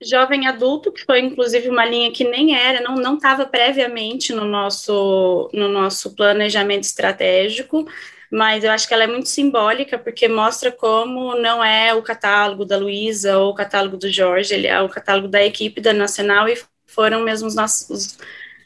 jovem 0.02 0.48
adulto, 0.48 0.92
que 0.92 1.06
foi 1.06 1.20
inclusive 1.20 1.70
uma 1.70 1.86
linha 1.86 2.12
que 2.12 2.24
nem 2.24 2.56
era, 2.56 2.82
não 2.82 3.16
estava 3.16 3.46
previamente 3.46 4.34
no 4.34 4.46
nosso, 4.46 5.50
no 5.54 5.68
nosso 5.68 6.16
planejamento 6.16 6.84
estratégico, 6.84 7.88
mas 8.32 8.64
eu 8.64 8.72
acho 8.72 8.88
que 8.88 8.94
ela 8.94 9.04
é 9.04 9.08
muito 9.08 9.28
simbólica, 9.28 10.00
porque 10.00 10.28
mostra 10.28 10.72
como 10.72 11.36
não 11.36 11.64
é 11.64 11.94
o 11.94 12.02
catálogo 12.02 12.66
da 12.66 12.78
Luísa 12.78 13.38
ou 13.38 13.52
o 13.52 13.56
catálogo 13.56 13.98
do 13.98 14.10
Jorge, 14.10 14.54
ele 14.54 14.68
é 14.68 14.82
o 14.82 14.90
catálogo 14.90 15.28
da 15.28 15.44
equipe 15.44 15.82
da 15.82 15.94
Nacional 15.94 16.48
e 16.48 16.58
foram 16.88 17.22
mesmo 17.22 17.48
os 17.48 17.56
nossos 17.56 18.18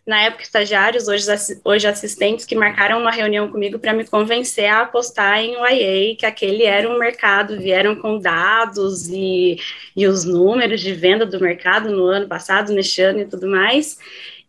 na 0.06 0.22
época 0.22 0.44
estagiários, 0.44 1.08
hoje, 1.08 1.26
hoje 1.64 1.88
assistentes, 1.88 2.46
que 2.46 2.56
marcaram 2.56 3.00
uma 3.00 3.10
reunião 3.10 3.50
comigo 3.50 3.80
para 3.80 3.94
me 3.94 4.06
convencer 4.06 4.66
a 4.66 4.82
apostar 4.82 5.40
em 5.40 5.54
YA, 5.54 6.16
que 6.16 6.26
aquele 6.26 6.64
era 6.64 6.88
um 6.88 7.00
mercado, 7.00 7.58
vieram 7.58 7.96
com 7.96 8.20
dados 8.20 9.10
e, 9.10 9.58
e 9.96 10.08
os 10.08 10.24
números 10.24 10.82
de 10.82 10.94
venda 10.94 11.26
do 11.26 11.40
mercado 11.40 11.90
no 11.90 12.06
ano 12.06 12.28
passado, 12.28 12.72
neste 12.72 13.02
ano 13.02 13.22
e 13.22 13.26
tudo 13.26 13.48
mais, 13.48 13.98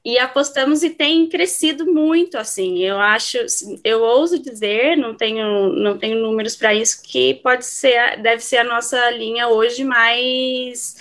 e 0.05 0.19
apostamos 0.19 0.83
e 0.83 0.91
tem 0.91 1.27
crescido 1.27 1.87
muito, 1.87 2.37
assim, 2.37 2.79
eu 2.85 2.99
acho, 2.99 3.39
eu 3.83 4.03
ouso 4.03 4.39
dizer, 4.39 4.95
não 4.97 5.15
tenho, 5.15 5.73
não 5.73 5.97
tenho 5.97 6.21
números 6.21 6.55
para 6.55 6.75
isso, 6.75 7.03
que 7.03 7.35
pode 7.35 7.65
ser, 7.65 8.21
deve 8.21 8.43
ser 8.43 8.59
a 8.59 8.65
nossa 8.65 9.11
linha 9.11 9.49
hoje 9.49 9.83
mais, 9.85 10.97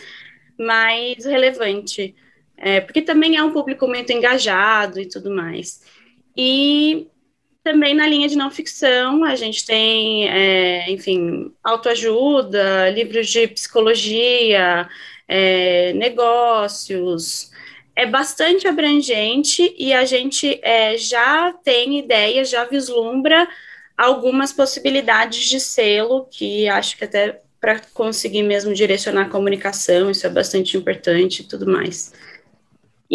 mais 0.58 1.26
relevante 1.26 2.16
é, 2.66 2.82
porque 2.82 3.00
também 3.00 3.38
é 3.38 3.44
um 3.44 3.52
público 3.52 3.88
muito 3.88 4.12
engajado 4.12 5.00
e 5.00 5.08
tudo 5.08 5.30
mais. 5.30 5.84
E 6.36 7.08
também 7.64 7.94
na 7.94 8.08
linha 8.08 8.28
de 8.28 8.36
não 8.36 8.50
ficção, 8.50 9.24
a 9.24 9.36
gente 9.36 9.64
tem, 9.64 10.28
é, 10.28 10.90
enfim, 10.90 11.54
autoajuda, 11.64 12.90
livros 12.90 13.28
de 13.28 13.48
psicologia, 13.50 14.90
é, 15.28 15.94
negócios. 15.94 17.52
É 17.96 18.08
bastante 18.08 18.68
abrangente 18.68 19.76
e 19.78 19.94
a 19.94 20.04
gente 20.04 20.60
é, 20.64 20.98
já 20.98 21.54
tem 21.54 22.00
ideia, 22.00 22.44
já 22.44 22.64
vislumbra 22.66 23.48
algumas 23.96 24.52
possibilidades 24.52 25.48
de 25.48 25.60
selo, 25.60 26.28
que 26.32 26.68
acho 26.68 26.98
que 26.98 27.04
até 27.04 27.42
para 27.62 27.80
conseguir 27.94 28.42
mesmo 28.42 28.74
direcionar 28.74 29.28
a 29.28 29.30
comunicação, 29.30 30.10
isso 30.10 30.26
é 30.26 30.30
bastante 30.32 30.76
importante 30.76 31.44
e 31.44 31.46
tudo 31.46 31.68
mais. 31.68 32.12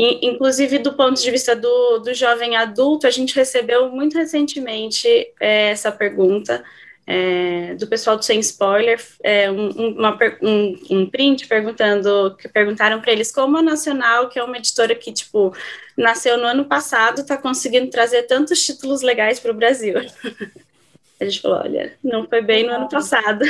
E, 0.02 0.26
inclusive, 0.26 0.78
do 0.78 0.94
ponto 0.94 1.20
de 1.20 1.30
vista 1.30 1.54
do, 1.54 1.98
do 1.98 2.14
jovem 2.14 2.56
adulto, 2.56 3.06
a 3.06 3.10
gente 3.10 3.36
recebeu 3.36 3.90
muito 3.90 4.16
recentemente 4.16 5.06
é, 5.38 5.72
essa 5.72 5.92
pergunta 5.92 6.64
é, 7.06 7.74
do 7.74 7.86
pessoal 7.86 8.16
do 8.16 8.24
Sem 8.24 8.40
Spoiler, 8.40 8.98
é, 9.22 9.50
um, 9.50 9.98
uma, 9.98 10.18
um, 10.40 10.80
um, 10.88 11.10
print 11.10 11.46
perguntando, 11.46 12.34
que 12.38 12.48
perguntaram 12.48 12.98
para 13.02 13.12
eles 13.12 13.30
como 13.30 13.58
a 13.58 13.62
Nacional, 13.62 14.30
que 14.30 14.38
é 14.38 14.42
uma 14.42 14.56
editora 14.56 14.94
que, 14.94 15.12
tipo, 15.12 15.54
nasceu 15.98 16.38
no 16.38 16.46
ano 16.46 16.64
passado, 16.64 17.20
está 17.20 17.36
conseguindo 17.36 17.90
trazer 17.90 18.22
tantos 18.22 18.64
títulos 18.64 19.02
legais 19.02 19.38
para 19.38 19.50
o 19.50 19.54
Brasil. 19.54 19.96
A 21.20 21.26
gente 21.26 21.42
falou, 21.42 21.58
olha, 21.58 21.92
não 22.02 22.26
foi 22.26 22.40
bem 22.40 22.64
no 22.66 22.72
ano 22.72 22.88
passado. 22.88 23.44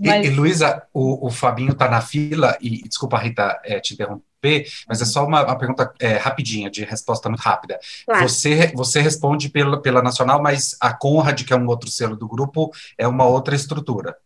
Mas... 0.00 0.24
E, 0.24 0.30
e 0.30 0.34
Luísa, 0.34 0.82
o, 0.94 1.26
o 1.26 1.30
Fabinho 1.30 1.72
está 1.72 1.86
na 1.86 2.00
fila, 2.00 2.56
e 2.58 2.88
desculpa, 2.88 3.18
Rita, 3.18 3.60
é, 3.62 3.78
te 3.78 3.92
interromper, 3.92 4.24
mas 4.88 5.02
é 5.02 5.04
só 5.04 5.24
uma, 5.24 5.44
uma 5.44 5.58
pergunta 5.58 5.92
é, 6.00 6.16
rapidinha, 6.16 6.70
de 6.70 6.84
resposta 6.84 7.28
muito 7.28 7.40
rápida. 7.40 7.78
Claro. 8.04 8.28
Você, 8.28 8.72
você 8.74 9.00
responde 9.00 9.48
pela, 9.48 9.80
pela 9.80 10.02
Nacional, 10.02 10.42
mas 10.42 10.76
a 10.80 10.92
Conrad, 10.92 11.42
que 11.44 11.52
é 11.52 11.56
um 11.56 11.66
outro 11.66 11.90
selo 11.90 12.16
do 12.16 12.28
grupo, 12.28 12.70
é 12.98 13.06
uma 13.06 13.24
outra 13.26 13.54
estrutura. 13.54 14.16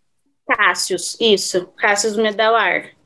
Cássius, 0.47 1.17
isso, 1.21 1.67
Cássius 1.77 2.17
Medalar. 2.17 3.00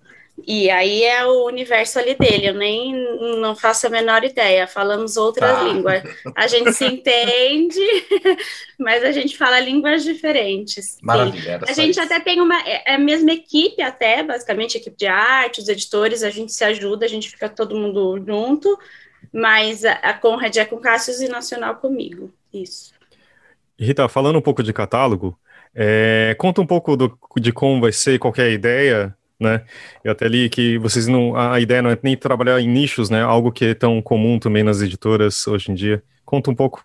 E 0.46 0.68
aí 0.68 1.04
é 1.04 1.24
o 1.24 1.46
universo 1.46 1.98
ali 1.98 2.16
dele, 2.16 2.48
eu 2.48 2.54
nem 2.54 2.92
não 3.40 3.54
faço 3.54 3.86
a 3.86 3.90
menor 3.90 4.24
ideia, 4.24 4.66
falamos 4.66 5.16
outras 5.16 5.56
ah. 5.56 5.62
línguas. 5.62 6.02
A 6.34 6.48
gente 6.48 6.72
se 6.72 6.84
entende, 6.90 7.78
mas 8.78 9.04
a 9.04 9.12
gente 9.12 9.38
fala 9.38 9.60
línguas 9.60 10.02
diferentes. 10.02 10.98
Maravilha. 11.00 11.60
A 11.68 11.72
gente 11.72 11.92
isso. 11.92 12.02
até 12.02 12.18
tem 12.18 12.40
uma 12.40 12.60
é, 12.62 12.82
é 12.84 12.94
a 12.96 12.98
mesma 12.98 13.32
equipe, 13.32 13.80
até, 13.80 14.24
basicamente, 14.24 14.76
equipe 14.76 14.96
de 14.96 15.06
arte, 15.06 15.60
os 15.60 15.68
editores, 15.68 16.24
a 16.24 16.30
gente 16.30 16.52
se 16.52 16.64
ajuda, 16.64 17.06
a 17.06 17.08
gente 17.08 17.30
fica 17.30 17.48
todo 17.48 17.76
mundo 17.76 18.20
junto, 18.26 18.76
mas 19.32 19.84
a, 19.84 19.92
a 19.92 20.14
Conrad 20.14 20.56
é 20.56 20.64
com 20.64 20.78
Cássio 20.78 21.24
e 21.24 21.28
Nacional 21.28 21.76
comigo. 21.76 22.32
Isso. 22.52 22.92
Rita, 23.78 24.08
falando 24.08 24.38
um 24.38 24.42
pouco 24.42 24.64
de 24.64 24.72
catálogo, 24.72 25.38
é, 25.72 26.34
conta 26.38 26.60
um 26.60 26.66
pouco 26.66 26.96
do, 26.96 27.16
de 27.36 27.52
como 27.52 27.80
vai 27.80 27.92
ser, 27.92 28.18
qual 28.18 28.34
é 28.36 28.42
a 28.42 28.50
ideia 28.50 29.16
né? 29.44 29.64
Eu 30.02 30.12
até 30.12 30.26
li 30.26 30.48
que 30.48 30.78
vocês 30.78 31.06
não. 31.06 31.36
A 31.36 31.60
ideia 31.60 31.80
não 31.80 31.90
é 31.90 31.98
nem 32.02 32.16
trabalhar 32.16 32.60
em 32.60 32.68
nichos, 32.68 33.10
né? 33.10 33.22
Algo 33.22 33.52
que 33.52 33.66
é 33.66 33.74
tão 33.74 34.02
comum 34.02 34.38
também 34.38 34.64
nas 34.64 34.82
editoras 34.82 35.46
hoje 35.46 35.70
em 35.70 35.74
dia. 35.74 36.02
Conta 36.24 36.50
um 36.50 36.54
pouco. 36.54 36.84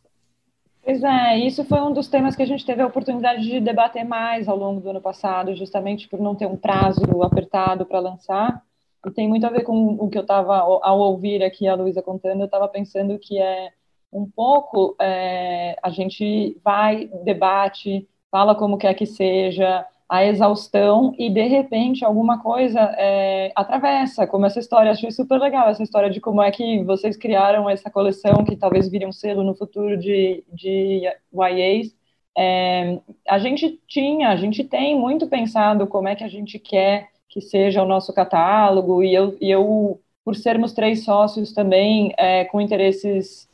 Pois 0.84 1.04
é, 1.04 1.38
isso 1.38 1.64
foi 1.66 1.80
um 1.82 1.94
dos 1.94 2.08
temas 2.08 2.36
que 2.36 2.42
a 2.42 2.48
gente 2.48 2.66
teve 2.66 2.82
a 2.82 2.88
oportunidade 2.88 3.44
de 3.44 3.60
debater 3.60 4.04
mais 4.04 4.48
ao 4.48 4.58
longo 4.58 4.82
do 4.82 4.90
ano 4.90 5.02
passado, 5.02 5.56
justamente 5.56 6.08
por 6.08 6.20
não 6.20 6.36
ter 6.36 6.48
um 6.48 6.58
prazo 6.58 7.04
apertado 7.22 7.86
para 7.86 8.00
lançar. 8.00 8.64
E 9.06 9.12
tem 9.12 9.28
muito 9.28 9.46
a 9.46 9.50
ver 9.50 9.64
com 9.64 9.94
o 10.00 10.10
que 10.10 10.18
eu 10.18 10.24
estava, 10.24 10.58
ao 10.58 11.00
ouvir 11.00 11.44
aqui 11.44 11.68
a 11.68 11.76
Luísa 11.76 12.02
contando, 12.02 12.42
eu 12.42 12.46
estava 12.46 12.68
pensando 12.68 13.18
que 13.20 13.38
é 13.40 13.70
um 14.12 14.26
pouco 14.30 14.96
é, 15.00 15.78
a 15.82 15.90
gente 15.90 16.60
vai, 16.64 17.10
debate, 17.24 18.08
fala 18.32 18.56
como 18.56 18.78
quer 18.78 18.94
que 18.94 19.06
seja, 19.06 19.86
a 20.10 20.26
exaustão 20.26 21.14
e 21.20 21.30
de 21.30 21.44
repente 21.44 22.04
alguma 22.04 22.42
coisa 22.42 22.80
é, 22.98 23.52
atravessa, 23.56 24.26
como 24.26 24.46
essa 24.46 24.60
história, 24.60 24.92
achei 24.92 25.12
super 25.12 25.40
legal 25.40 25.70
essa 25.70 25.84
história 25.84 26.10
de 26.10 26.20
como 26.20 26.42
é 26.42 26.52
que 26.52 26.84
vocês 26.84 27.16
criaram 27.16 27.70
essa 27.70 27.92
coleção 27.92 28.44
que 28.44 28.56
talvez 28.56 28.90
vire 28.90 29.06
um 29.06 29.12
selo 29.12 29.44
no 29.44 29.56
futuro 29.56 29.98
de, 29.98 30.44
de 30.52 31.04
YAs. 31.34 31.96
É, 32.38 33.00
a 33.28 33.40
gente 33.40 33.80
tinha, 33.88 34.30
a 34.30 34.36
gente 34.36 34.64
tem 34.64 34.98
muito 35.00 35.28
pensado 35.28 35.86
como 35.88 36.08
é 36.08 36.16
que 36.16 36.24
a 36.24 36.30
gente 36.30 36.58
quer 36.60 37.10
que 37.28 37.42
seja 37.42 37.84
o 37.84 37.88
nosso 37.88 38.14
catálogo 38.14 39.04
e 39.04 39.14
eu, 39.14 39.38
e 39.40 39.52
eu 39.52 40.02
por 40.26 40.36
sermos 40.36 40.74
três 40.74 41.04
sócios 41.04 41.54
também 41.54 42.14
é, 42.18 42.46
com 42.46 42.62
interesses 42.62 43.49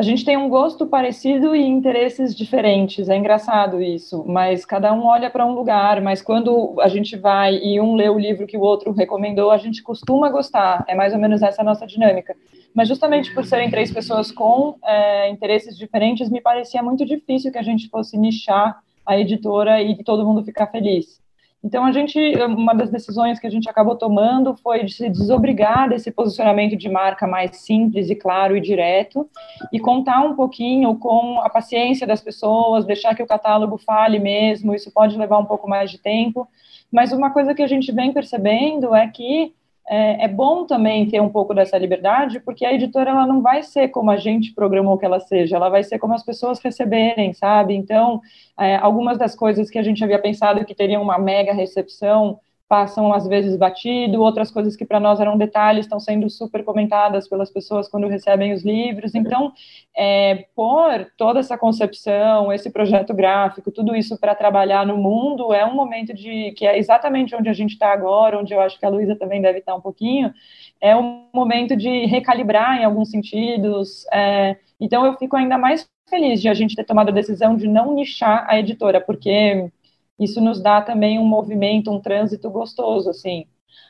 a 0.00 0.02
gente 0.02 0.24
tem 0.24 0.34
um 0.34 0.48
gosto 0.48 0.86
parecido 0.86 1.54
e 1.54 1.60
interesses 1.60 2.34
diferentes, 2.34 3.10
é 3.10 3.16
engraçado 3.18 3.82
isso, 3.82 4.24
mas 4.26 4.64
cada 4.64 4.94
um 4.94 5.04
olha 5.04 5.28
para 5.28 5.44
um 5.44 5.52
lugar, 5.52 6.00
mas 6.00 6.22
quando 6.22 6.74
a 6.80 6.88
gente 6.88 7.18
vai 7.18 7.56
e 7.56 7.78
um 7.78 7.94
lê 7.94 8.08
o 8.08 8.18
livro 8.18 8.46
que 8.46 8.56
o 8.56 8.62
outro 8.62 8.92
recomendou, 8.92 9.50
a 9.50 9.58
gente 9.58 9.82
costuma 9.82 10.30
gostar, 10.30 10.86
é 10.88 10.94
mais 10.94 11.12
ou 11.12 11.18
menos 11.18 11.42
essa 11.42 11.62
nossa 11.62 11.86
dinâmica. 11.86 12.34
Mas 12.74 12.88
justamente 12.88 13.34
por 13.34 13.44
serem 13.44 13.70
três 13.70 13.92
pessoas 13.92 14.32
com 14.32 14.76
é, 14.82 15.28
interesses 15.28 15.76
diferentes, 15.76 16.30
me 16.30 16.40
parecia 16.40 16.82
muito 16.82 17.04
difícil 17.04 17.52
que 17.52 17.58
a 17.58 17.62
gente 17.62 17.86
fosse 17.90 18.16
nichar 18.16 18.80
a 19.04 19.18
editora 19.18 19.82
e 19.82 20.02
todo 20.02 20.24
mundo 20.24 20.42
ficar 20.42 20.68
feliz. 20.68 21.20
Então, 21.62 21.84
a 21.84 21.92
gente, 21.92 22.18
uma 22.46 22.74
das 22.74 22.90
decisões 22.90 23.38
que 23.38 23.46
a 23.46 23.50
gente 23.50 23.68
acabou 23.68 23.94
tomando 23.94 24.56
foi 24.56 24.82
de 24.82 24.94
se 24.94 25.10
desobrigar 25.10 25.90
desse 25.90 26.10
posicionamento 26.10 26.74
de 26.74 26.88
marca 26.88 27.26
mais 27.26 27.58
simples 27.58 28.08
e 28.08 28.14
claro 28.14 28.56
e 28.56 28.60
direto 28.60 29.28
e 29.70 29.78
contar 29.78 30.20
um 30.20 30.34
pouquinho 30.34 30.96
com 30.96 31.38
a 31.40 31.50
paciência 31.50 32.06
das 32.06 32.22
pessoas, 32.22 32.86
deixar 32.86 33.14
que 33.14 33.22
o 33.22 33.26
catálogo 33.26 33.76
fale 33.76 34.18
mesmo, 34.18 34.74
isso 34.74 34.90
pode 34.90 35.18
levar 35.18 35.38
um 35.38 35.44
pouco 35.44 35.68
mais 35.68 35.90
de 35.90 35.98
tempo, 35.98 36.48
mas 36.90 37.12
uma 37.12 37.30
coisa 37.30 37.54
que 37.54 37.62
a 37.62 37.68
gente 37.68 37.92
vem 37.92 38.10
percebendo 38.10 38.94
é 38.94 39.06
que 39.06 39.52
é, 39.90 40.24
é, 40.24 40.28
bom 40.28 40.64
também 40.64 41.08
ter 41.08 41.20
um 41.20 41.28
pouco 41.28 41.52
dessa 41.52 41.76
liberdade, 41.76 42.38
porque 42.38 42.64
a 42.64 42.72
editora 42.72 43.10
ela 43.10 43.26
não 43.26 43.42
vai 43.42 43.60
ser 43.64 43.88
como 43.88 44.08
a 44.12 44.16
gente 44.16 44.54
programou 44.54 44.96
que 44.96 45.04
ela 45.04 45.18
seja, 45.18 45.56
ela 45.56 45.68
vai 45.68 45.82
ser 45.82 45.98
como 45.98 46.14
as 46.14 46.22
pessoas 46.22 46.60
receberem, 46.60 47.32
sabe? 47.32 47.74
Então, 47.74 48.20
é, 48.56 48.76
algumas 48.76 49.18
das 49.18 49.34
coisas 49.34 49.68
que 49.68 49.78
a 49.78 49.82
gente 49.82 50.04
havia 50.04 50.20
pensado 50.20 50.64
que 50.64 50.76
teriam 50.76 51.02
uma 51.02 51.18
mega 51.18 51.52
recepção, 51.52 52.38
passam 52.70 53.12
às 53.12 53.26
vezes 53.26 53.56
batido, 53.56 54.22
outras 54.22 54.48
coisas 54.48 54.76
que 54.76 54.84
para 54.84 55.00
nós 55.00 55.18
eram 55.18 55.36
detalhes 55.36 55.86
estão 55.86 55.98
sendo 55.98 56.30
super 56.30 56.62
comentadas 56.62 57.26
pelas 57.28 57.50
pessoas 57.50 57.88
quando 57.88 58.06
recebem 58.06 58.52
os 58.52 58.64
livros. 58.64 59.12
Então, 59.12 59.52
é, 59.96 60.46
por 60.54 61.04
toda 61.18 61.40
essa 61.40 61.58
concepção, 61.58 62.52
esse 62.52 62.70
projeto 62.70 63.12
gráfico, 63.12 63.72
tudo 63.72 63.96
isso 63.96 64.16
para 64.20 64.36
trabalhar 64.36 64.86
no 64.86 64.96
mundo, 64.96 65.52
é 65.52 65.66
um 65.66 65.74
momento 65.74 66.14
de 66.14 66.52
que 66.52 66.64
é 66.64 66.78
exatamente 66.78 67.34
onde 67.34 67.48
a 67.48 67.52
gente 67.52 67.72
está 67.72 67.92
agora, 67.92 68.38
onde 68.38 68.54
eu 68.54 68.60
acho 68.60 68.78
que 68.78 68.86
a 68.86 68.88
Luísa 68.88 69.16
também 69.16 69.42
deve 69.42 69.58
estar 69.58 69.72
tá 69.72 69.78
um 69.78 69.80
pouquinho, 69.80 70.32
é 70.80 70.96
um 70.96 71.26
momento 71.34 71.76
de 71.76 72.06
recalibrar 72.06 72.80
em 72.80 72.84
alguns 72.84 73.10
sentidos. 73.10 74.06
É, 74.12 74.56
então, 74.80 75.04
eu 75.04 75.16
fico 75.16 75.34
ainda 75.34 75.58
mais 75.58 75.90
feliz 76.08 76.40
de 76.40 76.48
a 76.48 76.54
gente 76.54 76.76
ter 76.76 76.84
tomado 76.84 77.08
a 77.08 77.12
decisão 77.12 77.56
de 77.56 77.66
não 77.66 77.92
nichar 77.94 78.46
a 78.48 78.60
editora, 78.60 79.00
porque 79.00 79.72
isso 80.20 80.40
nos 80.40 80.62
dá 80.62 80.82
também 80.82 81.18
um 81.18 81.24
movimento, 81.24 81.90
um 81.90 81.98
trânsito 81.98 82.50
gostoso, 82.50 83.08
assim. 83.08 83.46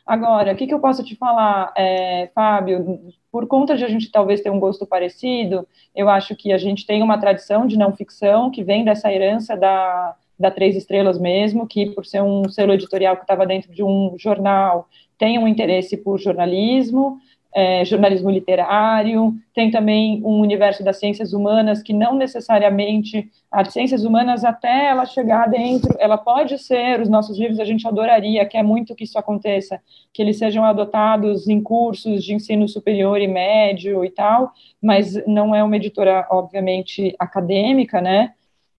Agora, 0.06 0.52
o 0.52 0.56
que, 0.56 0.66
que 0.66 0.74
eu 0.74 0.80
posso 0.80 1.04
te 1.04 1.16
falar, 1.16 1.72
é, 1.76 2.30
Fábio? 2.34 3.00
Por 3.30 3.46
conta 3.46 3.76
de 3.76 3.84
a 3.84 3.88
gente 3.88 4.10
talvez 4.10 4.40
ter 4.40 4.50
um 4.50 4.58
gosto 4.58 4.86
parecido, 4.86 5.66
eu 5.94 6.08
acho 6.08 6.34
que 6.34 6.52
a 6.52 6.58
gente 6.58 6.86
tem 6.86 7.02
uma 7.02 7.18
tradição 7.18 7.66
de 7.66 7.76
não 7.76 7.92
ficção 7.94 8.50
que 8.50 8.64
vem 8.64 8.84
dessa 8.84 9.12
herança 9.12 9.56
da, 9.56 10.16
da 10.38 10.50
Três 10.50 10.74
Estrelas 10.74 11.18
mesmo, 11.18 11.66
que 11.66 11.90
por 11.90 12.06
ser 12.06 12.22
um 12.22 12.48
selo 12.48 12.72
editorial 12.72 13.16
que 13.16 13.22
estava 13.22 13.46
dentro 13.46 13.72
de 13.72 13.82
um 13.82 14.14
jornal, 14.18 14.88
tem 15.18 15.38
um 15.38 15.46
interesse 15.46 15.98
por 15.98 16.18
jornalismo, 16.18 17.18
é, 17.54 17.84
jornalismo 17.84 18.30
literário, 18.30 19.34
tem 19.54 19.70
também 19.70 20.22
um 20.24 20.40
universo 20.40 20.84
das 20.84 20.98
ciências 20.98 21.32
humanas 21.32 21.82
que 21.82 21.92
não 21.92 22.14
necessariamente 22.14 23.28
as 23.50 23.72
ciências 23.72 24.04
humanas 24.04 24.44
até 24.44 24.86
ela 24.86 25.04
chegar 25.04 25.48
dentro, 25.48 25.96
ela 25.98 26.16
pode 26.16 26.56
ser 26.58 27.00
os 27.00 27.08
nossos 27.08 27.36
livros 27.36 27.58
a 27.58 27.64
gente 27.64 27.86
adoraria, 27.86 28.46
quer 28.46 28.62
muito 28.62 28.94
que 28.94 29.04
isso 29.04 29.18
aconteça, 29.18 29.80
que 30.12 30.22
eles 30.22 30.38
sejam 30.38 30.64
adotados 30.64 31.48
em 31.48 31.60
cursos 31.60 32.22
de 32.22 32.34
ensino 32.34 32.68
superior 32.68 33.20
e 33.20 33.26
médio 33.26 34.04
e 34.04 34.10
tal, 34.10 34.52
mas 34.80 35.14
não 35.26 35.52
é 35.54 35.64
uma 35.64 35.76
editora 35.76 36.26
obviamente 36.30 37.14
acadêmica, 37.18 38.00
né? 38.00 38.34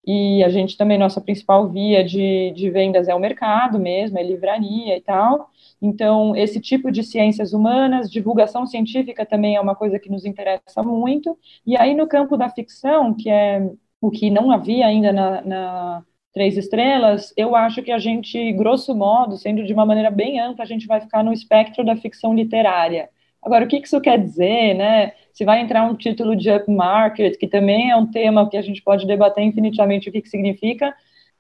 E 0.05 0.43
a 0.43 0.49
gente 0.49 0.75
também 0.77 0.97
nossa 0.97 1.21
principal 1.21 1.69
via 1.69 2.03
de, 2.03 2.51
de 2.51 2.69
vendas 2.71 3.07
é 3.07 3.13
o 3.13 3.19
mercado 3.19 3.79
mesmo, 3.79 4.17
é 4.17 4.23
livraria 4.23 4.97
e 4.97 5.01
tal. 5.01 5.49
Então, 5.81 6.35
esse 6.35 6.59
tipo 6.59 6.91
de 6.91 7.03
ciências 7.03 7.53
humanas, 7.53 8.09
divulgação 8.11 8.65
científica 8.65 9.25
também 9.25 9.55
é 9.55 9.61
uma 9.61 9.75
coisa 9.75 9.99
que 9.99 10.09
nos 10.09 10.25
interessa 10.25 10.81
muito. 10.83 11.37
E 11.65 11.77
aí, 11.77 11.93
no 11.95 12.07
campo 12.07 12.35
da 12.37 12.49
ficção, 12.49 13.13
que 13.15 13.29
é 13.29 13.69
o 13.99 14.09
que 14.09 14.29
não 14.31 14.51
havia 14.51 14.87
ainda 14.87 15.13
na, 15.13 15.41
na 15.41 16.05
Três 16.33 16.57
Estrelas, 16.57 17.33
eu 17.37 17.55
acho 17.55 17.83
que 17.83 17.91
a 17.91 17.99
gente, 17.99 18.53
grosso 18.53 18.95
modo, 18.95 19.37
sendo 19.37 19.63
de 19.65 19.73
uma 19.73 19.85
maneira 19.85 20.09
bem 20.09 20.39
ampla, 20.39 20.63
a 20.63 20.67
gente 20.67 20.87
vai 20.87 21.01
ficar 21.01 21.23
no 21.23 21.33
espectro 21.33 21.83
da 21.85 21.95
ficção 21.95 22.33
literária. 22.33 23.09
Agora, 23.43 23.65
o 23.65 23.67
que 23.67 23.77
isso 23.77 23.99
quer 23.99 24.19
dizer, 24.19 24.75
né? 24.75 25.13
Se 25.33 25.43
vai 25.43 25.61
entrar 25.61 25.83
um 25.83 25.95
título 25.95 26.35
de 26.35 26.51
upmarket, 26.51 27.37
que 27.37 27.47
também 27.47 27.89
é 27.89 27.95
um 27.95 28.05
tema 28.05 28.47
que 28.49 28.57
a 28.57 28.61
gente 28.61 28.81
pode 28.81 29.07
debater 29.07 29.43
infinitamente 29.43 30.09
o 30.09 30.11
que, 30.11 30.21
que 30.21 30.29
significa, 30.29 30.93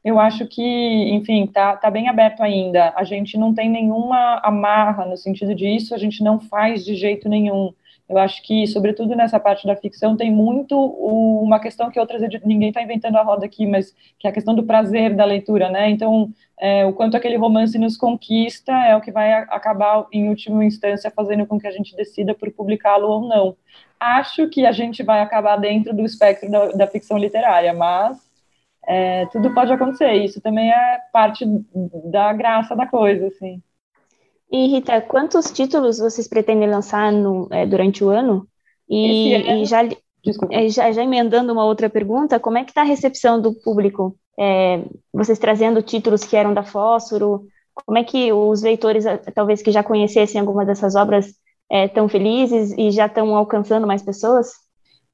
eu 0.03 0.19
acho 0.19 0.47
que, 0.47 0.63
enfim, 0.63 1.45
tá, 1.45 1.77
tá 1.77 1.91
bem 1.91 2.09
aberto 2.09 2.41
ainda. 2.41 2.91
A 2.95 3.03
gente 3.03 3.37
não 3.37 3.53
tem 3.53 3.69
nenhuma 3.69 4.39
amarra 4.43 5.05
no 5.05 5.15
sentido 5.15 5.53
disso, 5.53 5.93
a 5.93 5.97
gente 5.97 6.23
não 6.23 6.39
faz 6.39 6.83
de 6.83 6.95
jeito 6.95 7.29
nenhum. 7.29 7.71
Eu 8.09 8.17
acho 8.17 8.41
que, 8.43 8.67
sobretudo 8.67 9.15
nessa 9.15 9.39
parte 9.39 9.65
da 9.65 9.75
ficção, 9.75 10.17
tem 10.17 10.31
muito 10.31 10.75
uma 10.75 11.59
questão 11.59 11.89
que 11.89 11.99
outras 11.99 12.21
ninguém 12.43 12.69
está 12.69 12.81
inventando 12.81 13.15
a 13.17 13.23
roda 13.23 13.45
aqui, 13.45 13.65
mas 13.65 13.95
que 14.19 14.27
é 14.27 14.29
a 14.29 14.33
questão 14.33 14.55
do 14.55 14.63
prazer 14.63 15.15
da 15.15 15.23
leitura, 15.23 15.69
né? 15.69 15.89
Então, 15.89 16.29
é, 16.61 16.85
o 16.85 16.93
quanto 16.93 17.17
aquele 17.17 17.37
romance 17.37 17.75
nos 17.79 17.97
conquista 17.97 18.71
é 18.71 18.95
o 18.95 19.01
que 19.01 19.11
vai 19.11 19.33
acabar, 19.33 20.05
em 20.11 20.29
última 20.29 20.63
instância, 20.63 21.09
fazendo 21.09 21.47
com 21.47 21.59
que 21.59 21.65
a 21.65 21.71
gente 21.71 21.95
decida 21.95 22.35
por 22.35 22.51
publicá-lo 22.51 23.07
ou 23.07 23.27
não. 23.27 23.57
Acho 23.99 24.47
que 24.47 24.63
a 24.63 24.71
gente 24.71 25.01
vai 25.01 25.21
acabar 25.21 25.57
dentro 25.57 25.91
do 25.91 26.05
espectro 26.05 26.51
da, 26.51 26.67
da 26.67 26.87
ficção 26.87 27.17
literária, 27.17 27.73
mas 27.73 28.19
é, 28.87 29.25
tudo 29.27 29.51
pode 29.55 29.73
acontecer. 29.73 30.13
Isso 30.13 30.39
também 30.39 30.71
é 30.71 30.99
parte 31.11 31.45
da 32.11 32.31
graça 32.31 32.75
da 32.75 32.85
coisa, 32.85 33.25
assim. 33.25 33.59
E 34.51 34.67
Rita, 34.67 35.01
quantos 35.01 35.49
títulos 35.49 35.97
vocês 35.97 36.27
pretendem 36.27 36.69
lançar 36.69 37.11
no, 37.11 37.47
é, 37.49 37.65
durante 37.65 38.03
o 38.03 38.09
ano? 38.09 38.47
E, 38.87 39.33
e 39.33 39.65
já, 39.65 39.83
é, 39.83 40.69
já, 40.69 40.91
já, 40.91 41.03
emendando 41.03 41.51
uma 41.53 41.65
outra 41.65 41.89
pergunta, 41.89 42.39
como 42.39 42.59
é 42.59 42.63
que 42.63 42.69
está 42.69 42.81
a 42.81 42.85
recepção 42.85 43.41
do 43.41 43.51
público? 43.51 44.15
É, 44.39 44.83
vocês 45.13 45.37
trazendo 45.37 45.81
títulos 45.81 46.23
que 46.23 46.35
eram 46.35 46.53
da 46.53 46.63
Fósforo, 46.63 47.47
como 47.73 47.97
é 47.97 48.03
que 48.03 48.31
os 48.31 48.61
leitores, 48.61 49.05
talvez 49.33 49.61
que 49.61 49.71
já 49.71 49.83
conhecessem 49.83 50.39
alguma 50.39 50.65
dessas 50.65 50.95
obras, 50.95 51.33
estão 51.71 52.05
é, 52.05 52.09
felizes 52.09 52.73
e 52.77 52.91
já 52.91 53.05
estão 53.05 53.35
alcançando 53.35 53.87
mais 53.87 54.01
pessoas? 54.01 54.51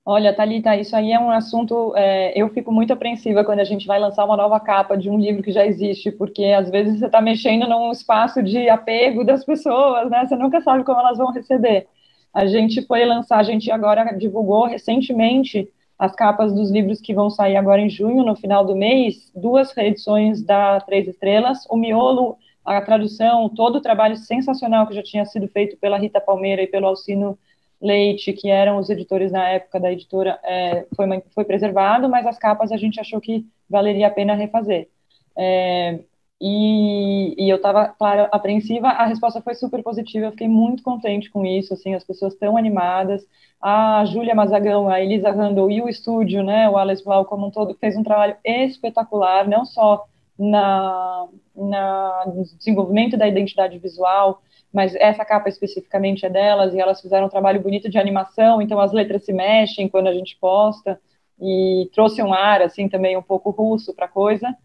Olha, 0.10 0.34
Thalita, 0.34 0.74
isso 0.78 0.96
aí 0.96 1.12
é 1.12 1.20
um 1.20 1.30
assunto. 1.30 1.94
É, 1.96 2.32
eu 2.40 2.48
fico 2.50 2.72
muito 2.72 2.94
apreensiva 2.94 3.44
quando 3.44 3.60
a 3.60 3.66
gente 3.66 3.86
vai 3.86 4.00
lançar 4.00 4.24
uma 4.24 4.38
nova 4.38 4.58
capa 4.60 4.98
de 4.98 5.10
um 5.10 5.20
livro 5.20 5.44
que 5.44 5.52
já 5.52 5.66
existe, 5.66 6.12
porque 6.12 6.46
às 6.46 6.70
vezes 6.70 7.00
você 7.00 7.08
está 7.08 7.20
mexendo 7.20 7.68
num 7.68 7.92
espaço 7.92 8.42
de 8.42 8.70
apego 8.70 9.26
das 9.26 9.44
pessoas, 9.44 10.10
né? 10.10 10.26
Você 10.26 10.36
nunca 10.38 10.62
sabe 10.62 10.86
como 10.86 11.00
elas 11.00 11.18
vão 11.18 11.32
receber. 11.32 11.88
A 12.34 12.46
gente 12.46 12.86
foi 12.86 13.04
lançar, 13.06 13.38
a 13.40 13.44
gente 13.44 13.70
agora 13.70 14.18
divulgou 14.18 14.66
recentemente 14.66 15.68
as 15.98 16.14
capas 16.14 16.54
dos 16.54 16.70
livros 16.70 17.02
que 17.02 17.14
vão 17.14 17.30
sair 17.30 17.56
agora 17.56 17.82
em 17.82 17.90
junho, 17.90 18.24
no 18.24 18.36
final 18.36 18.64
do 18.66 18.76
mês, 18.76 19.32
duas 19.36 19.72
reedições 19.72 20.44
da 20.44 20.80
Três 20.82 21.08
Estrelas, 21.08 21.66
o 21.70 21.76
miolo, 21.76 22.38
a 22.64 22.82
tradução, 22.82 23.50
todo 23.50 23.78
o 23.78 23.82
trabalho 23.82 24.16
sensacional 24.16 24.86
que 24.86 24.94
já 24.94 25.02
tinha 25.02 25.26
sido 25.26 25.48
feito 25.48 25.78
pela 25.78 25.98
Rita 25.98 26.22
Palmeira 26.22 26.62
e 26.62 26.68
pelo 26.68 26.86
Alcino 26.86 27.38
Leite, 27.82 28.34
que 28.34 28.50
eram 28.50 28.78
os 28.78 28.90
editores 28.90 29.32
na 29.32 29.48
época 29.50 29.80
da 29.80 29.92
editora, 29.92 30.40
é, 30.44 30.86
foi, 30.96 31.08
foi 31.34 31.46
preservado, 31.46 32.10
mas 32.10 32.26
as 32.26 32.38
capas 32.38 32.72
a 32.72 32.78
gente 32.78 33.00
achou 33.00 33.22
que 33.22 33.46
valeria 33.70 34.08
a 34.08 34.12
pena 34.12 34.34
refazer. 34.34 34.90
É, 35.38 36.00
e, 36.42 37.17
e 37.38 37.50
eu 37.50 37.58
estava, 37.58 37.88
claro, 37.88 38.28
apreensiva, 38.32 38.88
a 38.88 39.06
resposta 39.06 39.42
foi 39.42 39.56
super 39.56 39.82
positiva, 39.84 40.28
eu 40.28 40.32
fiquei 40.32 40.48
muito 40.48 40.84
contente 40.84 41.30
com 41.30 41.46
isso, 41.46 41.74
assim, 41.74 41.96
as 41.96 42.04
pessoas 42.04 42.34
estão 42.34 42.56
animadas, 42.56 43.26
a 43.62 44.06
Júlia 44.06 44.36
Mazagão, 44.36 44.88
a 44.88 45.02
Elisa 45.02 45.32
Randall 45.32 45.72
e 45.72 45.82
o 45.82 45.90
estúdio, 45.90 46.44
né, 46.44 46.70
o 46.70 46.78
Alex 46.78 47.02
Blau 47.02 47.26
como 47.26 47.48
um 47.48 47.52
todo, 47.52 47.76
fez 47.76 47.98
um 47.98 48.04
trabalho 48.04 48.36
espetacular, 48.46 49.48
não 49.48 49.66
só 49.66 50.06
na, 50.38 51.28
na, 51.56 52.24
no 52.28 52.44
desenvolvimento 52.44 53.18
da 53.18 53.28
identidade 53.28 53.78
visual, 53.80 54.42
mas 54.72 54.96
essa 54.96 55.26
capa 55.26 55.50
especificamente 55.50 56.26
é 56.26 56.30
delas, 56.30 56.74
e 56.74 56.80
elas 56.80 57.02
fizeram 57.02 57.26
um 57.26 57.30
trabalho 57.30 57.62
bonito 57.62 57.90
de 57.90 57.98
animação, 57.98 58.62
então 58.62 58.80
as 58.80 58.92
letras 58.92 59.26
se 59.26 59.34
mexem 59.34 59.90
quando 59.90 60.08
a 60.08 60.14
gente 60.14 60.38
posta, 60.40 61.00
e 61.40 61.90
trouxe 61.94 62.22
um 62.22 62.34
ar, 62.34 62.62
assim, 62.62 62.90
também 62.90 63.16
um 63.16 63.22
pouco 63.22 63.50
russo 63.50 63.94
para 63.94 64.06
a 64.06 64.10
coisa, 64.10 64.56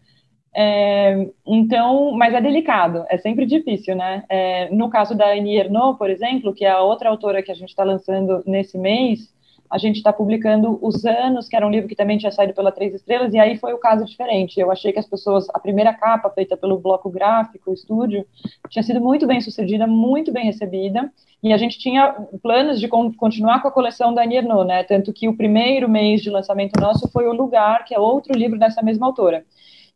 é, 0.55 1.27
então, 1.45 2.11
mas 2.11 2.33
é 2.33 2.41
delicado, 2.41 3.05
é 3.09 3.17
sempre 3.17 3.45
difícil, 3.45 3.95
né? 3.95 4.23
É, 4.29 4.69
no 4.69 4.89
caso 4.89 5.15
da 5.15 5.31
Annie 5.31 5.57
Ernaux, 5.57 5.97
por 5.97 6.09
exemplo, 6.09 6.53
que 6.53 6.63
é 6.63 6.69
a 6.69 6.81
outra 6.81 7.09
autora 7.09 7.41
que 7.41 7.51
a 7.51 7.55
gente 7.55 7.69
está 7.69 7.83
lançando 7.83 8.43
nesse 8.45 8.77
mês, 8.77 9.33
a 9.73 9.79
gente 9.79 9.95
está 9.95 10.13
publicando 10.13 10.77
Os 10.83 11.03
Anos, 11.03 11.49
que 11.49 11.55
era 11.55 11.65
um 11.65 11.71
livro 11.71 11.89
que 11.89 11.95
também 11.95 12.19
tinha 12.19 12.31
saído 12.31 12.53
pela 12.53 12.71
Três 12.71 12.93
Estrelas, 12.93 13.33
e 13.33 13.39
aí 13.39 13.57
foi 13.57 13.73
o 13.73 13.79
caso 13.79 14.05
diferente. 14.05 14.59
Eu 14.59 14.69
achei 14.71 14.93
que 14.93 14.99
as 14.99 15.07
pessoas, 15.07 15.47
a 15.51 15.59
primeira 15.59 15.91
capa 15.91 16.29
feita 16.29 16.55
pelo 16.55 16.77
bloco 16.77 17.09
gráfico, 17.09 17.71
o 17.71 17.73
estúdio, 17.73 18.23
tinha 18.69 18.83
sido 18.83 19.01
muito 19.01 19.25
bem 19.25 19.41
sucedida, 19.41 19.87
muito 19.87 20.31
bem 20.31 20.45
recebida, 20.45 21.11
e 21.41 21.51
a 21.51 21.57
gente 21.57 21.79
tinha 21.79 22.15
planos 22.43 22.79
de 22.79 22.87
continuar 22.87 23.63
com 23.63 23.67
a 23.67 23.71
coleção 23.71 24.13
da 24.13 24.21
Annie 24.21 24.37
Ernaux, 24.37 24.67
né? 24.67 24.83
Tanto 24.83 25.11
que 25.11 25.27
o 25.27 25.35
primeiro 25.35 25.89
mês 25.89 26.21
de 26.21 26.29
lançamento 26.29 26.79
nosso 26.79 27.11
foi 27.11 27.27
O 27.27 27.33
Lugar, 27.33 27.83
que 27.83 27.95
é 27.95 27.99
outro 27.99 28.37
livro 28.37 28.59
dessa 28.59 28.83
mesma 28.83 29.07
autora. 29.07 29.43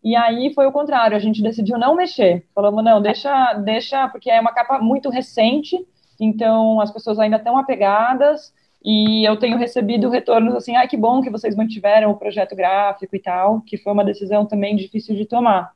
E 0.07 0.15
aí 0.15 0.53
foi 0.53 0.65
o 0.65 0.71
contrário, 0.71 1.17
a 1.17 1.19
gente 1.19 1.43
decidiu 1.43 1.77
não 1.77 1.93
mexer. 1.93 2.47
Falamos, 2.55 2.81
não, 2.81 3.01
deixa, 3.01 3.55
deixa, 3.55 4.07
porque 4.07 4.31
é 4.31 4.39
uma 4.39 4.53
capa 4.53 4.79
muito 4.79 5.09
recente, 5.09 5.77
então 6.17 6.79
as 6.79 6.89
pessoas 6.89 7.19
ainda 7.19 7.35
estão 7.35 7.57
apegadas, 7.57 8.53
e 8.81 9.27
eu 9.27 9.35
tenho 9.35 9.57
recebido 9.57 10.09
retornos 10.09 10.55
assim, 10.55 10.77
ai, 10.77 10.85
ah, 10.85 10.87
que 10.87 10.95
bom 10.95 11.21
que 11.21 11.29
vocês 11.29 11.57
mantiveram 11.57 12.09
o 12.09 12.17
projeto 12.17 12.55
gráfico 12.55 13.17
e 13.17 13.19
tal, 13.19 13.59
que 13.59 13.77
foi 13.77 13.91
uma 13.91 14.05
decisão 14.05 14.45
também 14.45 14.77
difícil 14.77 15.13
de 15.13 15.25
tomar. 15.25 15.73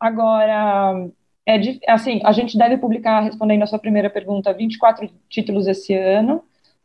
Agora, 0.00 1.08
é 1.46 1.60
assim, 1.86 2.20
a 2.24 2.32
gente 2.32 2.58
deve 2.58 2.76
publicar, 2.76 3.20
respondendo 3.20 3.62
a 3.62 3.66
sua 3.66 3.78
primeira 3.78 4.10
pergunta, 4.10 4.52
24 4.52 5.08
títulos 5.28 5.68
esse 5.68 5.94
ano, 5.94 6.42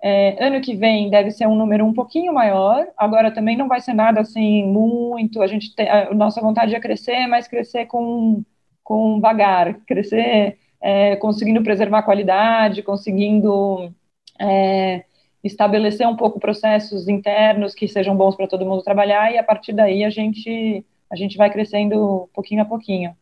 é, 0.08 0.38
ano 0.46 0.62
que 0.62 0.76
vem 0.76 1.10
deve 1.10 1.32
ser 1.32 1.48
um 1.48 1.56
número 1.56 1.84
um 1.84 1.92
pouquinho 1.92 2.32
maior. 2.32 2.88
Agora 2.96 3.34
também 3.34 3.58
não 3.58 3.68
vai 3.68 3.82
ser 3.82 3.94
nada 3.94 4.22
assim 4.22 4.64
muito. 4.64 5.42
A 5.42 5.48
gente 5.48 5.74
tem, 5.76 5.90
a 5.90 6.14
nossa 6.14 6.40
vontade 6.40 6.76
é 6.76 6.80
crescer, 6.80 7.26
mas 7.28 7.48
crescer 7.48 7.88
com 7.88 8.44
com 8.84 9.20
vagar, 9.20 9.80
crescer 9.88 10.60
é, 10.80 11.16
conseguindo 11.16 11.64
preservar 11.64 12.00
a 12.00 12.04
qualidade, 12.04 12.84
conseguindo 12.84 13.92
é, 14.40 15.06
estabelecer 15.44 16.08
um 16.08 16.16
pouco 16.16 16.40
processos 16.40 17.08
internos 17.08 17.74
que 17.74 17.88
sejam 17.88 18.16
bons 18.16 18.36
para 18.36 18.48
todo 18.48 18.66
mundo 18.66 18.84
trabalhar 18.84 19.34
e 19.34 19.40
a 19.40 19.44
partir 19.44 19.74
daí 19.74 20.04
a 20.04 20.10
gente 20.12 20.86
a 21.12 21.16
gente 21.16 21.38
vai 21.38 21.50
crescendo 21.52 22.30
pouquinho 22.34 22.62
a 22.62 22.66
pouquinho. 22.66 23.16